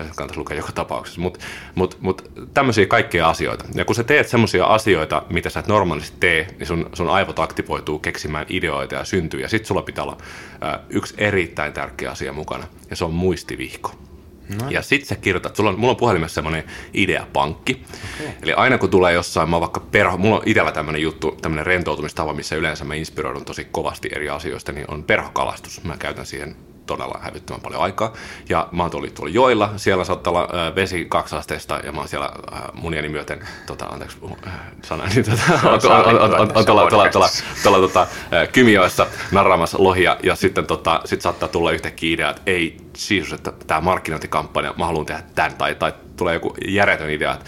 tässä 0.03 0.17
kannattaisi 0.17 0.39
lukea 0.39 0.57
joka 0.57 0.71
tapauksessa, 0.71 1.21
mutta 1.21 1.39
mut, 1.75 1.97
mut, 2.01 2.31
tämmöisiä 2.53 2.85
kaikkia 2.85 3.29
asioita. 3.29 3.65
Ja 3.75 3.85
kun 3.85 3.95
sä 3.95 4.03
teet 4.03 4.27
semmoisia 4.27 4.65
asioita, 4.65 5.23
mitä 5.29 5.49
sä 5.49 5.59
et 5.59 5.67
normaalisti 5.67 6.17
tee, 6.19 6.47
niin 6.59 6.67
sun, 6.67 6.89
sun 6.93 7.09
aivot 7.09 7.39
aktivoituu 7.39 7.99
keksimään 7.99 8.45
ideoita 8.49 8.95
ja 8.95 9.05
syntyy. 9.05 9.41
Ja 9.41 9.49
sit 9.49 9.65
sulla 9.65 9.81
pitää 9.81 10.03
olla 10.03 10.17
ä, 10.63 10.79
yksi 10.89 11.13
erittäin 11.17 11.73
tärkeä 11.73 12.11
asia 12.11 12.33
mukana, 12.33 12.67
ja 12.89 12.95
se 12.95 13.05
on 13.05 13.13
muistivihko. 13.13 13.91
No. 14.61 14.69
Ja 14.69 14.81
sit 14.81 15.05
sä 15.05 15.15
kirjoitat, 15.15 15.55
sulla 15.55 15.69
on, 15.69 15.79
mulla 15.79 15.91
on 15.91 15.97
puhelimessa 15.97 16.35
semmoinen 16.35 16.63
ideapankki. 16.93 17.85
Okay. 18.19 18.33
Eli 18.41 18.53
aina 18.53 18.77
kun 18.77 18.89
tulee 18.89 19.13
jossain, 19.13 19.49
mä 19.49 19.59
vaikka 19.59 19.79
perho, 19.79 20.17
mulla 20.17 20.35
on 20.35 20.43
itsellä 20.45 20.71
tämmöinen 20.71 21.01
juttu, 21.01 21.37
tämmöinen 21.41 21.65
rentoutumistava, 21.65 22.33
missä 22.33 22.55
yleensä 22.55 22.85
mä 22.85 22.95
inspiroidun 22.95 23.45
tosi 23.45 23.67
kovasti 23.71 24.09
eri 24.15 24.29
asioista, 24.29 24.71
niin 24.71 24.85
on 24.91 25.03
perhokalastus. 25.03 25.83
Mä 25.83 25.97
käytän 25.97 26.25
siihen 26.25 26.55
todella 26.89 27.19
hävyttömän 27.21 27.61
paljon 27.61 27.81
aikaa. 27.81 28.13
Ja 28.49 28.67
mä 28.71 28.83
oon 28.83 28.91
tullut 28.91 29.13
tuolla 29.13 29.33
joilla, 29.33 29.73
siellä 29.75 30.03
saattaa 30.03 30.33
olla 30.33 30.43
äh, 30.43 30.75
vesi 30.75 31.05
kaksasteesta 31.05 31.79
ja 31.83 31.91
mä 31.91 31.99
oon 31.99 32.07
siellä 32.07 32.29
äh, 32.53 32.61
munieni 32.73 33.09
myöten, 33.09 33.47
tota, 33.67 33.85
anteeksi 33.85 34.17
äh, 34.47 34.53
sana, 34.83 35.03
niin 35.15 35.25
tota, 35.25 35.71
on 36.55 36.65
tuolla 37.63 37.79
tota, 37.79 38.07
Kymioissa 38.51 39.07
narraamassa 39.31 39.83
lohia. 39.83 40.17
Ja 40.23 40.35
sitten 40.35 40.65
tota, 40.65 41.01
sit 41.05 41.21
saattaa 41.21 41.49
tulla 41.49 41.71
yhtäkkiä 41.71 42.13
idea, 42.13 42.29
että 42.29 42.41
ei 42.45 42.77
siis, 42.95 43.33
että 43.33 43.53
tämä 43.67 43.81
markkinointikampanja, 43.81 44.73
mä 44.77 44.85
haluan 44.85 45.05
tehdä 45.05 45.23
tämän, 45.35 45.55
tai, 45.55 45.75
tai 45.75 45.93
tulee 46.17 46.33
joku 46.33 46.53
järjetön 46.67 47.09
idea, 47.09 47.33
että 47.33 47.45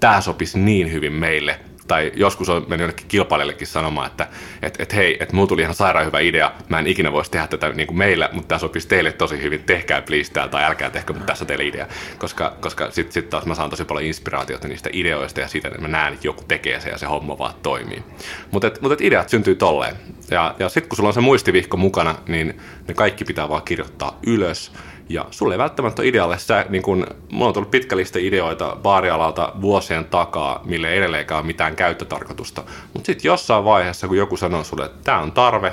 tämä 0.00 0.20
sopisi 0.20 0.58
niin 0.58 0.92
hyvin 0.92 1.12
meille, 1.12 1.60
tai 1.92 2.12
joskus 2.14 2.48
on 2.48 2.62
mennyt 2.68 2.80
jonnekin 2.80 3.06
kilpailijallekin 3.08 3.66
sanomaan, 3.66 4.06
että 4.06 4.26
et, 4.62 4.80
et 4.80 4.94
hei, 4.94 5.16
että 5.20 5.36
mulla 5.36 5.48
tuli 5.48 5.62
ihan 5.62 5.74
sairaan 5.74 6.06
hyvä 6.06 6.20
idea, 6.20 6.52
mä 6.68 6.78
en 6.78 6.86
ikinä 6.86 7.12
voisi 7.12 7.30
tehdä 7.30 7.46
tätä 7.46 7.68
niin 7.68 7.86
kuin 7.86 7.98
meillä, 7.98 8.28
mutta 8.32 8.48
tämä 8.48 8.58
sopisi 8.58 8.88
teille 8.88 9.12
tosi 9.12 9.42
hyvin, 9.42 9.62
tehkää 9.62 10.02
please 10.02 10.32
täällä, 10.32 10.50
tai 10.50 10.64
älkää 10.64 10.90
tehkö, 10.90 11.12
mutta 11.12 11.26
tässä 11.26 11.44
teille 11.44 11.64
idea. 11.64 11.86
Koska, 12.18 12.56
koska 12.60 12.90
sitten 12.90 13.12
sit 13.12 13.30
taas 13.30 13.46
mä 13.46 13.54
saan 13.54 13.70
tosi 13.70 13.84
paljon 13.84 14.04
inspiraatiota 14.04 14.68
niistä 14.68 14.90
ideoista 14.92 15.40
ja 15.40 15.48
siitä, 15.48 15.68
että 15.68 15.80
mä 15.80 15.88
näen, 15.88 16.14
että 16.14 16.26
joku 16.26 16.44
tekee 16.48 16.80
se 16.80 16.88
ja 16.88 16.98
se 16.98 17.06
homma 17.06 17.38
vaan 17.38 17.54
toimii. 17.62 18.02
Mutta 18.50 18.66
et, 18.66 18.80
mut 18.80 18.92
et 18.92 19.00
ideat 19.00 19.28
syntyy 19.28 19.54
tolleen. 19.54 19.96
Ja, 20.30 20.54
ja 20.58 20.68
sitten 20.68 20.88
kun 20.88 20.96
sulla 20.96 21.08
on 21.08 21.14
se 21.14 21.20
muistivihko 21.20 21.76
mukana, 21.76 22.14
niin 22.28 22.60
ne 22.88 22.94
kaikki 22.94 23.24
pitää 23.24 23.48
vaan 23.48 23.62
kirjoittaa 23.62 24.18
ylös 24.26 24.72
ja 25.08 25.26
sulle 25.30 25.54
ei 25.54 25.58
välttämättä 25.58 26.02
ole 26.02 26.08
idealle, 26.08 26.38
sä, 26.38 26.66
niin 26.68 26.82
kun, 26.82 27.06
mulla 27.30 27.46
on 27.46 27.54
tullut 27.54 27.70
pitkä 27.70 27.96
lista 27.96 28.18
ideoita 28.18 28.76
baarialalta 28.82 29.52
vuosien 29.60 30.04
takaa, 30.04 30.62
mille 30.64 30.88
ei 30.88 30.98
edelleenkään 30.98 31.38
ole 31.38 31.46
mitään 31.46 31.76
käyttötarkoitusta. 31.76 32.64
Mutta 32.92 33.06
sitten 33.06 33.28
jossain 33.28 33.64
vaiheessa, 33.64 34.08
kun 34.08 34.16
joku 34.16 34.36
sanoo 34.36 34.64
sulle, 34.64 34.84
että 34.84 35.04
tämä 35.04 35.18
on 35.18 35.32
tarve, 35.32 35.72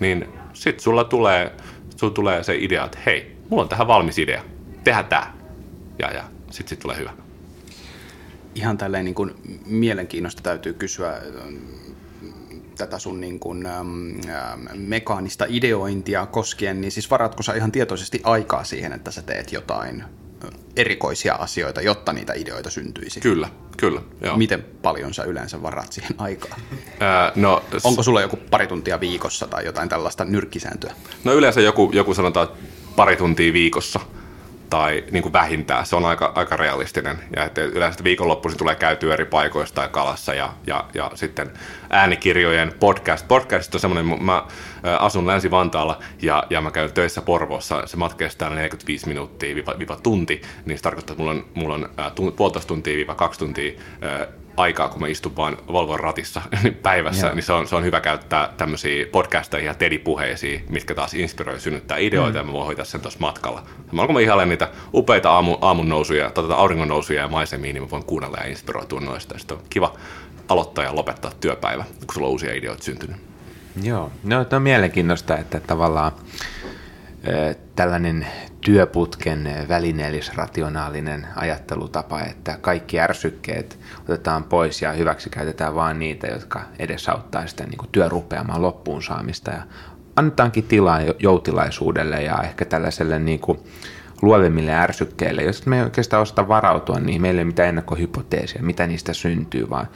niin 0.00 0.28
sitten 0.52 0.82
sulla 0.82 1.04
tulee, 1.04 1.52
sulla 1.96 2.12
tulee 2.12 2.42
se 2.42 2.56
idea, 2.56 2.84
että 2.84 2.98
hei, 3.06 3.36
mulla 3.48 3.62
on 3.62 3.68
tähän 3.68 3.86
valmis 3.86 4.18
idea, 4.18 4.42
tehdä 4.84 5.02
tämä. 5.02 5.32
Ja, 5.98 6.10
ja 6.10 6.24
sitten 6.50 6.68
sit 6.68 6.78
tulee 6.78 6.96
hyvä. 6.96 7.10
Ihan 8.54 8.78
tälleen 8.78 9.04
niin 9.04 9.14
kuin 9.14 9.34
mielenkiinnosta 9.66 10.42
täytyy 10.42 10.72
kysyä 10.72 11.20
tätä 12.76 12.98
sun 12.98 13.20
niin 13.20 13.38
kuin, 13.38 13.66
äm, 13.66 14.14
mekaanista 14.74 15.44
ideointia 15.48 16.26
koskien, 16.26 16.80
niin 16.80 16.92
siis 16.92 17.10
varatko 17.10 17.42
sä 17.42 17.54
ihan 17.54 17.72
tietoisesti 17.72 18.20
aikaa 18.24 18.64
siihen, 18.64 18.92
että 18.92 19.10
sä 19.10 19.22
teet 19.22 19.52
jotain 19.52 20.04
erikoisia 20.76 21.34
asioita, 21.34 21.80
jotta 21.80 22.12
niitä 22.12 22.32
ideoita 22.32 22.70
syntyisi? 22.70 23.20
Kyllä, 23.20 23.48
kyllä. 23.76 24.02
Joo. 24.20 24.36
Miten 24.36 24.66
paljon 24.82 25.14
sä 25.14 25.24
yleensä 25.24 25.62
varat 25.62 25.92
siihen 25.92 26.14
aikaa? 26.18 26.56
Ää, 27.00 27.32
no, 27.36 27.62
Onko 27.84 28.02
sulla 28.02 28.20
joku 28.20 28.38
pari 28.50 28.66
tuntia 28.66 29.00
viikossa 29.00 29.46
tai 29.46 29.64
jotain 29.64 29.88
tällaista 29.88 30.24
nyrkkisääntöä? 30.24 30.94
No 31.24 31.32
yleensä 31.32 31.60
joku, 31.60 31.90
joku 31.92 32.14
sanotaan 32.14 32.48
pari 32.96 33.16
tuntia 33.16 33.52
viikossa– 33.52 34.00
tai 34.72 35.04
niin 35.10 35.22
kuin 35.22 35.32
vähintään. 35.32 35.86
Se 35.86 35.96
on 35.96 36.04
aika, 36.04 36.32
aika 36.34 36.56
realistinen. 36.56 37.18
Ja 37.36 37.44
että 37.44 37.60
yleensä 37.60 38.04
viikonloppuisin 38.04 38.58
tulee 38.58 38.74
käytyä 38.74 39.14
eri 39.14 39.24
paikoissa 39.24 39.74
tai 39.74 39.88
kalassa 39.88 40.34
ja, 40.34 40.52
ja, 40.66 40.84
ja 40.94 41.10
sitten 41.14 41.50
äänikirjojen 41.90 42.72
podcast. 42.80 43.28
Podcast 43.28 43.74
on 43.74 43.80
semmoinen, 43.80 44.22
mä 44.24 44.46
asun 44.98 45.26
Länsi-Vantaalla 45.26 45.98
ja, 46.22 46.44
ja 46.50 46.60
mä 46.60 46.70
käyn 46.70 46.92
töissä 46.92 47.22
Porvoossa. 47.22 47.86
Se 47.86 47.96
matka 47.96 48.18
kestää 48.18 48.50
45 48.50 49.08
minuuttia 49.08 49.54
viiva, 49.54 49.74
viiva 49.78 49.96
tunti, 49.96 50.42
niin 50.64 50.78
se 50.78 50.82
tarkoittaa, 50.82 51.14
että 51.14 51.22
mulla 51.22 51.34
on, 51.34 51.46
mulla 51.54 51.74
on 51.74 51.90
äh, 52.00 52.12
puolitoista 52.36 52.68
tuntia 52.68 52.96
viiva 52.96 53.14
kaksi 53.14 53.38
tuntia 53.38 53.72
aikaa, 54.56 54.88
kun 54.88 55.00
mä 55.00 55.06
istun 55.06 55.36
vaan 55.36 55.58
Volvon 55.72 56.00
ratissa 56.00 56.42
päivässä, 56.82 57.26
Joo. 57.26 57.34
niin 57.34 57.42
se 57.42 57.52
on, 57.52 57.68
se 57.68 57.76
on 57.76 57.84
hyvä 57.84 58.00
käyttää 58.00 58.52
tämmöisiä 58.56 59.06
podcasteja 59.12 59.64
ja 59.64 59.74
tedipuheisiin, 59.74 60.64
mitkä 60.68 60.94
taas 60.94 61.14
inspiroi 61.14 61.60
synnyttää 61.60 61.98
ideoita, 61.98 62.32
mm. 62.32 62.36
ja 62.36 62.44
mä 62.44 62.52
voin 62.52 62.66
hoitaa 62.66 62.84
sen 62.84 63.00
tuossa 63.00 63.20
matkalla. 63.20 63.62
Mä 63.92 64.06
kun 64.06 64.14
mä 64.14 64.20
ihailen 64.20 64.48
niitä 64.48 64.68
upeita 64.94 65.30
aamu, 65.30 65.56
aamun 65.60 65.88
nousuja, 65.88 66.30
tota 66.30 66.54
auringon 66.54 66.88
nousuja 66.88 67.22
ja 67.22 67.28
maisemia, 67.28 67.72
niin 67.72 67.82
mä 67.82 67.90
voin 67.90 68.04
kuunnella 68.04 68.36
ja 68.40 68.48
inspiroitua 68.48 69.00
noista. 69.00 69.38
Sitten 69.38 69.56
on 69.56 69.62
kiva 69.70 69.94
aloittaa 70.48 70.84
ja 70.84 70.96
lopettaa 70.96 71.32
työpäivä, 71.40 71.84
kun 71.84 72.14
sulla 72.14 72.26
on 72.26 72.32
uusia 72.32 72.54
ideoita 72.54 72.82
syntynyt. 72.82 73.16
Joo, 73.82 74.12
no 74.24 74.46
on 74.56 74.62
mielenkiintoista, 74.62 75.38
että 75.38 75.60
tavallaan 75.60 76.12
tällainen 77.76 78.26
työputken 78.60 79.66
välineellisrationaalinen 79.68 81.26
ajattelutapa, 81.36 82.20
että 82.20 82.58
kaikki 82.60 83.00
ärsykkeet 83.00 83.78
otetaan 84.00 84.44
pois 84.44 84.82
ja 84.82 84.92
hyväksi 84.92 85.30
käytetään 85.30 85.74
vain 85.74 85.98
niitä, 85.98 86.26
jotka 86.26 86.60
edesauttaa 86.78 87.46
sitä 87.46 87.64
niin 87.64 87.78
kuin 87.78 87.88
työrupeamaan 87.92 88.62
loppuun 88.62 89.02
saamista. 89.02 89.50
Ja 89.50 89.62
annetaankin 90.16 90.64
tilaa 90.64 91.00
joutilaisuudelle 91.18 92.22
ja 92.22 92.42
ehkä 92.42 92.64
tällaiselle 92.64 93.18
niin 93.18 93.40
kuin 93.40 93.58
luovemmille 94.22 94.74
ärsykkeille, 94.74 95.42
jos 95.42 95.66
me 95.66 95.76
ei 95.76 95.82
oikeastaan 95.82 96.22
osata 96.22 96.48
varautua, 96.48 97.00
niin 97.00 97.22
meillä 97.22 97.38
ei 97.38 97.42
ole 97.42 97.46
mitään 97.46 97.68
ennakkohypoteesia, 97.68 98.62
mitä 98.62 98.86
niistä 98.86 99.12
syntyy, 99.12 99.70
vaan 99.70 99.88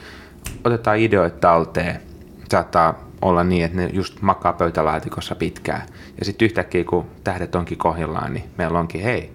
otetaan 0.63 0.97
ideoita 0.97 1.37
talteen, 1.39 2.01
saattaa 2.51 3.06
olla 3.21 3.43
niin, 3.43 3.65
että 3.65 3.77
ne 3.77 3.89
just 3.93 4.21
makaa 4.21 4.53
pöytälaatikossa 4.53 5.35
pitkään. 5.35 5.81
Ja 6.19 6.25
sitten 6.25 6.45
yhtäkkiä, 6.45 6.83
kun 6.83 7.05
tähdet 7.23 7.55
onkin 7.55 7.77
kohdillaan, 7.77 8.33
niin 8.33 8.49
meillä 8.57 8.79
onkin, 8.79 9.01
hei, 9.01 9.31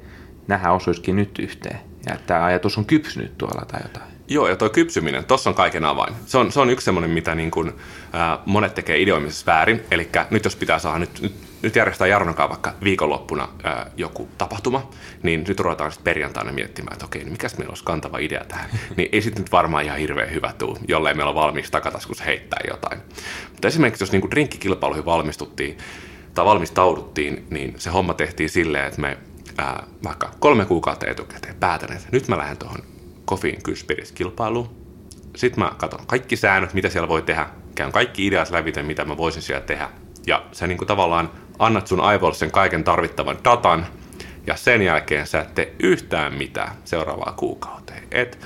nähdään 0.49 0.75
osuisikin 0.75 1.17
nyt 1.17 1.39
yhteen. 1.39 1.79
Ja 2.07 2.17
tämä 2.27 2.45
ajatus 2.45 2.79
on 2.79 2.85
kypsynyt 2.85 3.39
tuolla 3.39 3.65
tai 3.65 3.81
jotain. 3.83 4.13
Joo, 4.29 4.49
ja 4.49 4.57
tuo 4.57 4.69
kypsyminen, 4.69 5.25
tuossa 5.25 5.51
on 5.51 5.57
kaiken 5.57 5.85
avain. 5.85 6.15
Se 6.27 6.39
on, 6.39 6.53
se 6.53 6.61
on 6.61 6.71
yksi 6.71 6.85
semmoinen, 6.85 7.11
mitä 7.11 7.35
niin 7.35 7.51
kuin, 7.51 7.73
ää, 8.13 8.39
monet 8.47 8.75
tekee 8.75 9.03
ideoimisessa 9.03 9.47
väärin. 9.47 9.83
Eli 9.91 10.09
nyt 10.31 10.45
jos 10.45 10.57
pitää 10.57 10.79
saada, 10.79 10.99
nyt, 10.99 11.21
nyt, 11.21 11.33
nyt 11.63 11.77
järjestää 11.77 12.07
Jarnokaan 12.07 12.49
vaikka 12.49 12.75
viikonloppuna 12.85 13.49
ää, 13.65 13.91
joku 13.97 14.29
tapahtuma, 14.39 14.91
niin 15.23 15.45
nyt 15.49 15.61
ruvetaan 15.61 15.93
sitten 15.93 16.05
perjantaina 16.05 16.53
miettimään, 16.53 16.93
että 16.93 17.05
okei, 17.05 17.25
niin 17.25 17.33
mikäs 17.33 17.59
meillä 17.59 17.71
olisi 17.71 17.85
kantava 17.85 18.19
idea 18.19 18.45
tähän. 18.49 18.71
niin 18.97 19.09
ei 19.13 19.23
sitten 19.23 19.43
nyt 19.43 19.53
varmaan 19.53 19.85
ihan 19.85 19.99
hirveän 19.99 20.31
hyvä 20.31 20.53
tuu, 20.59 20.79
jollei 20.89 21.15
meillä 21.15 21.31
ole 21.31 21.41
valmiiksi 21.41 21.73
takataskussa 21.73 22.25
heittää 22.25 22.61
jotain. 22.71 23.01
Mutta 23.51 23.69
esimerkiksi 23.69 24.03
jos 24.03 24.13
niin 24.13 24.21
kuin 24.21 24.31
drinkkikilpailuihin 24.31 25.05
valmistuttiin 25.05 25.79
tai 26.35 26.45
valmistauduttiin, 26.45 27.47
niin 27.51 27.75
se 27.79 27.91
homma 27.91 28.15
tehtiin 28.15 28.51
silleen, 28.51 28.87
että 28.87 29.01
me 29.01 29.19
ää, 29.59 29.87
vaikka 30.05 30.31
kolme 30.39 30.65
kuukautta 30.65 31.07
etukäteen 31.07 31.55
päätän, 31.61 31.93
että 31.93 32.09
nyt 32.13 32.29
mä 32.29 32.39
lähden 32.39 32.57
tuohon 32.57 32.83
Coffee 33.27 33.57
Kyspiris 33.65 34.13
kilpailuun. 34.13 34.83
Sitten 35.37 35.65
mä 35.65 35.73
katson 35.77 36.07
kaikki 36.07 36.37
säännöt, 36.37 36.75
mitä 36.75 36.89
siellä 36.89 37.09
voi 37.09 37.23
tehdä, 37.23 37.47
käyn 37.75 37.93
kaikki 37.93 38.27
ideat 38.27 38.51
läpi, 38.51 38.73
mitä 38.83 39.05
mä 39.05 39.17
voisin 39.17 39.43
siellä 39.43 39.67
tehdä. 39.67 39.89
Ja 40.27 40.45
sä 40.53 40.67
niin 40.67 40.79
kuin 40.79 40.89
tavallaan 40.89 41.31
annat 41.59 41.87
sun 41.87 42.01
aivoille 42.01 42.37
sen 42.37 42.51
kaiken 42.51 42.85
tarvittavan 42.85 43.39
datan, 43.45 43.87
ja 44.47 44.57
sen 44.57 44.83
jälkeen 44.83 45.27
sä 45.27 45.41
et 45.41 45.55
tee 45.55 45.75
yhtään 45.79 46.35
mitään 46.35 46.73
seuraavaa 46.85 47.35
kuukauteen. 47.37 48.03
Et 48.11 48.39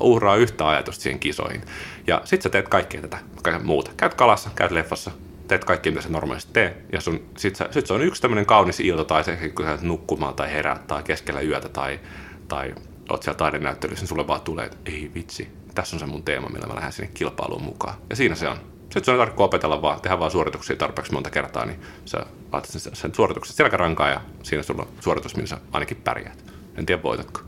uhraa 0.00 0.36
yhtä 0.36 0.68
ajatusta 0.68 1.02
siihen 1.02 1.20
kisoihin. 1.20 1.62
Ja 2.06 2.20
sit 2.24 2.42
sä 2.42 2.48
teet 2.48 2.68
kaikkea 2.68 3.00
tätä, 3.00 3.18
kaikkea 3.42 3.66
muuta. 3.66 3.90
Käyt 3.96 4.14
kalassa, 4.14 4.50
käyt 4.54 4.70
leffassa, 4.70 5.10
teet 5.48 5.64
kaikki, 5.64 5.90
mitä 5.90 6.02
sä 6.02 6.08
normaalisti 6.08 6.52
tee. 6.52 6.76
Ja 6.92 7.00
sun, 7.00 7.22
sit, 7.36 7.56
sä, 7.56 7.68
sit 7.70 7.86
se 7.86 7.92
on 7.92 8.02
yksi 8.02 8.22
tämmöinen 8.22 8.46
kaunis 8.46 8.80
ilta, 8.80 9.04
tai 9.04 9.24
se, 9.24 9.36
kun 9.48 9.64
sä 9.64 9.78
nukkumaan 9.82 10.34
tai 10.34 10.52
heräät 10.52 10.86
tai 10.86 11.02
keskellä 11.02 11.40
yötä 11.40 11.68
tai, 11.68 12.00
tai 12.48 12.74
oot 13.10 13.22
siellä 13.22 13.38
taidenäyttelyssä, 13.38 14.02
niin 14.02 14.08
sulle 14.08 14.26
vaan 14.26 14.40
tulee, 14.40 14.64
että 14.64 14.78
ei 14.86 15.10
vitsi, 15.14 15.48
tässä 15.74 15.96
on 15.96 16.00
se 16.00 16.06
mun 16.06 16.22
teema, 16.22 16.48
millä 16.48 16.66
mä 16.66 16.74
lähden 16.74 16.92
sinne 16.92 17.10
kilpailuun 17.14 17.62
mukaan. 17.62 17.94
Ja 18.10 18.16
siinä 18.16 18.34
se 18.34 18.48
on. 18.48 18.73
Sitten 18.94 19.12
ei 19.12 19.18
tarvitse 19.18 19.42
opetella 19.42 19.82
vaan, 19.82 20.00
tehdä 20.00 20.18
vaan 20.18 20.30
suorituksia 20.30 20.76
tarpeeksi 20.76 21.12
monta 21.12 21.30
kertaa, 21.30 21.66
niin 21.66 21.80
sä 22.04 22.26
laitat 22.52 22.70
sen, 22.70 22.96
sen 22.96 23.14
suorituksen 23.14 23.56
selkärankaan 23.56 24.10
ja 24.10 24.20
siinä 24.42 24.62
sulla 24.62 24.82
on 24.82 24.88
suoritus, 25.00 25.36
missä 25.36 25.56
sä 25.56 25.62
ainakin 25.72 25.96
pärjäät. 25.96 26.44
En 26.76 26.86
tiedä 26.86 27.02
voitatko. 27.02 27.40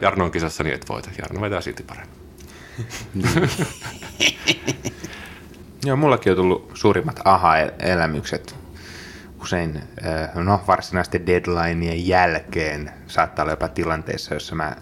Jarno 0.00 0.24
on 0.24 0.30
kisassa, 0.30 0.64
niin 0.64 0.74
et 0.74 0.88
voita. 0.88 1.10
Jarno 1.18 1.40
vetää 1.40 1.60
silti 1.60 1.82
paremmin. 1.82 2.16
Joo, 5.84 5.96
mullakin 5.96 6.32
on 6.32 6.36
tullut 6.36 6.70
suurimmat 6.74 7.20
aha-elämykset 7.24 8.56
usein 9.42 9.76
äh, 9.76 10.34
no, 10.34 10.60
varsinaisten 10.68 11.26
deadlineien 11.26 12.06
jälkeen 12.06 12.92
saattaa 13.06 13.42
olla 13.42 13.52
jopa 13.52 13.68
tilanteessa, 13.68 14.34
jossa 14.34 14.54
mä 14.54 14.76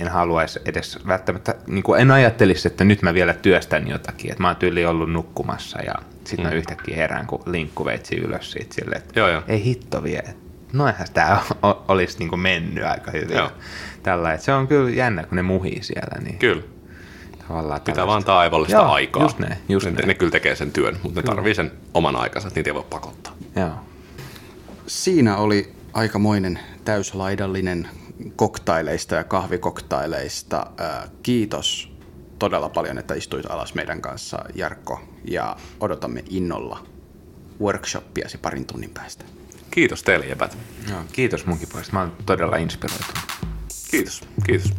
en 0.00 0.08
haluaisi 0.08 0.60
edes 0.64 0.98
välttämättä, 1.06 1.54
niin 1.66 1.82
kuin 1.82 2.00
en 2.00 2.10
ajattelisi, 2.10 2.68
että 2.68 2.84
nyt 2.84 3.02
mä 3.02 3.14
vielä 3.14 3.34
työstän 3.34 3.88
jotakin, 3.88 4.30
että 4.30 4.42
mä 4.42 4.48
oon 4.48 4.56
tyyli 4.56 4.86
ollut 4.86 5.12
nukkumassa 5.12 5.82
ja 5.82 5.94
sitten 6.24 6.46
mm. 6.46 6.50
mä 6.50 6.56
yhtäkkiä 6.56 6.96
herään, 6.96 7.26
kun 7.26 7.42
linkku 7.46 7.84
veitsi 7.84 8.16
ylös 8.16 8.52
siitä 8.52 8.74
silleen, 8.74 9.02
että 9.02 9.20
joo, 9.20 9.28
joo. 9.28 9.42
ei 9.48 9.64
hitto 9.64 10.02
vie, 10.02 10.22
noinhan 10.72 11.06
tämä 11.14 11.40
olisi 11.88 12.18
niin 12.18 12.28
kuin 12.28 12.40
mennyt 12.40 12.84
aika 12.84 13.10
hyvin. 13.10 13.36
Joo. 13.36 13.50
Tällä, 14.02 14.32
että 14.32 14.44
se 14.44 14.52
on 14.52 14.68
kyllä 14.68 14.90
jännä, 14.90 15.22
kun 15.22 15.36
ne 15.36 15.42
muhii 15.42 15.82
siellä. 15.82 16.20
Niin 16.20 16.38
kyllä. 16.38 16.62
Tavallaan 17.48 17.80
Pitää 17.80 18.06
vaan 18.06 18.16
antaa 18.16 18.38
aivollista 18.38 18.76
Joo, 18.76 18.92
aikaa. 18.92 19.22
Just 19.22 19.38
ne, 19.38 19.58
just 19.68 19.86
ne, 19.86 19.92
ne. 19.92 20.06
ne 20.06 20.14
kyllä 20.14 20.32
tekee 20.32 20.56
sen 20.56 20.72
työn, 20.72 20.96
mutta 21.02 21.20
ne 21.20 21.26
tarvii 21.26 21.54
sen 21.54 21.72
oman 21.94 22.16
aikansa, 22.16 22.48
että 22.48 22.58
niitä 22.58 22.70
ei 22.70 22.74
voi 22.74 22.86
pakottaa. 22.90 23.32
Joo. 23.56 23.70
Siinä 24.86 25.36
oli 25.36 25.72
aikamoinen 25.92 26.58
täyslaidallinen 26.84 27.88
koktaileista 28.36 29.14
ja 29.14 29.24
kahvikoktaileista. 29.24 30.66
Kiitos 31.22 31.92
todella 32.38 32.68
paljon, 32.68 32.98
että 32.98 33.14
istuit 33.14 33.46
alas 33.50 33.74
meidän 33.74 34.00
kanssa, 34.00 34.44
Jarkko, 34.54 35.00
ja 35.24 35.56
odotamme 35.80 36.24
innolla 36.30 36.86
workshoppiasi 37.60 38.38
parin 38.38 38.66
tunnin 38.66 38.90
päästä. 38.90 39.24
Kiitos 39.70 40.02
teille, 40.02 40.26
jäbät. 40.26 40.58
Joo, 40.90 41.00
kiitos 41.12 41.46
munkin 41.46 41.68
puolesta. 41.68 41.92
Mä 41.92 42.00
oon 42.00 42.16
todella 42.26 42.56
inspiroitunut. 42.56 43.18
Kiitos, 43.90 44.20
kiitos. 44.46 44.72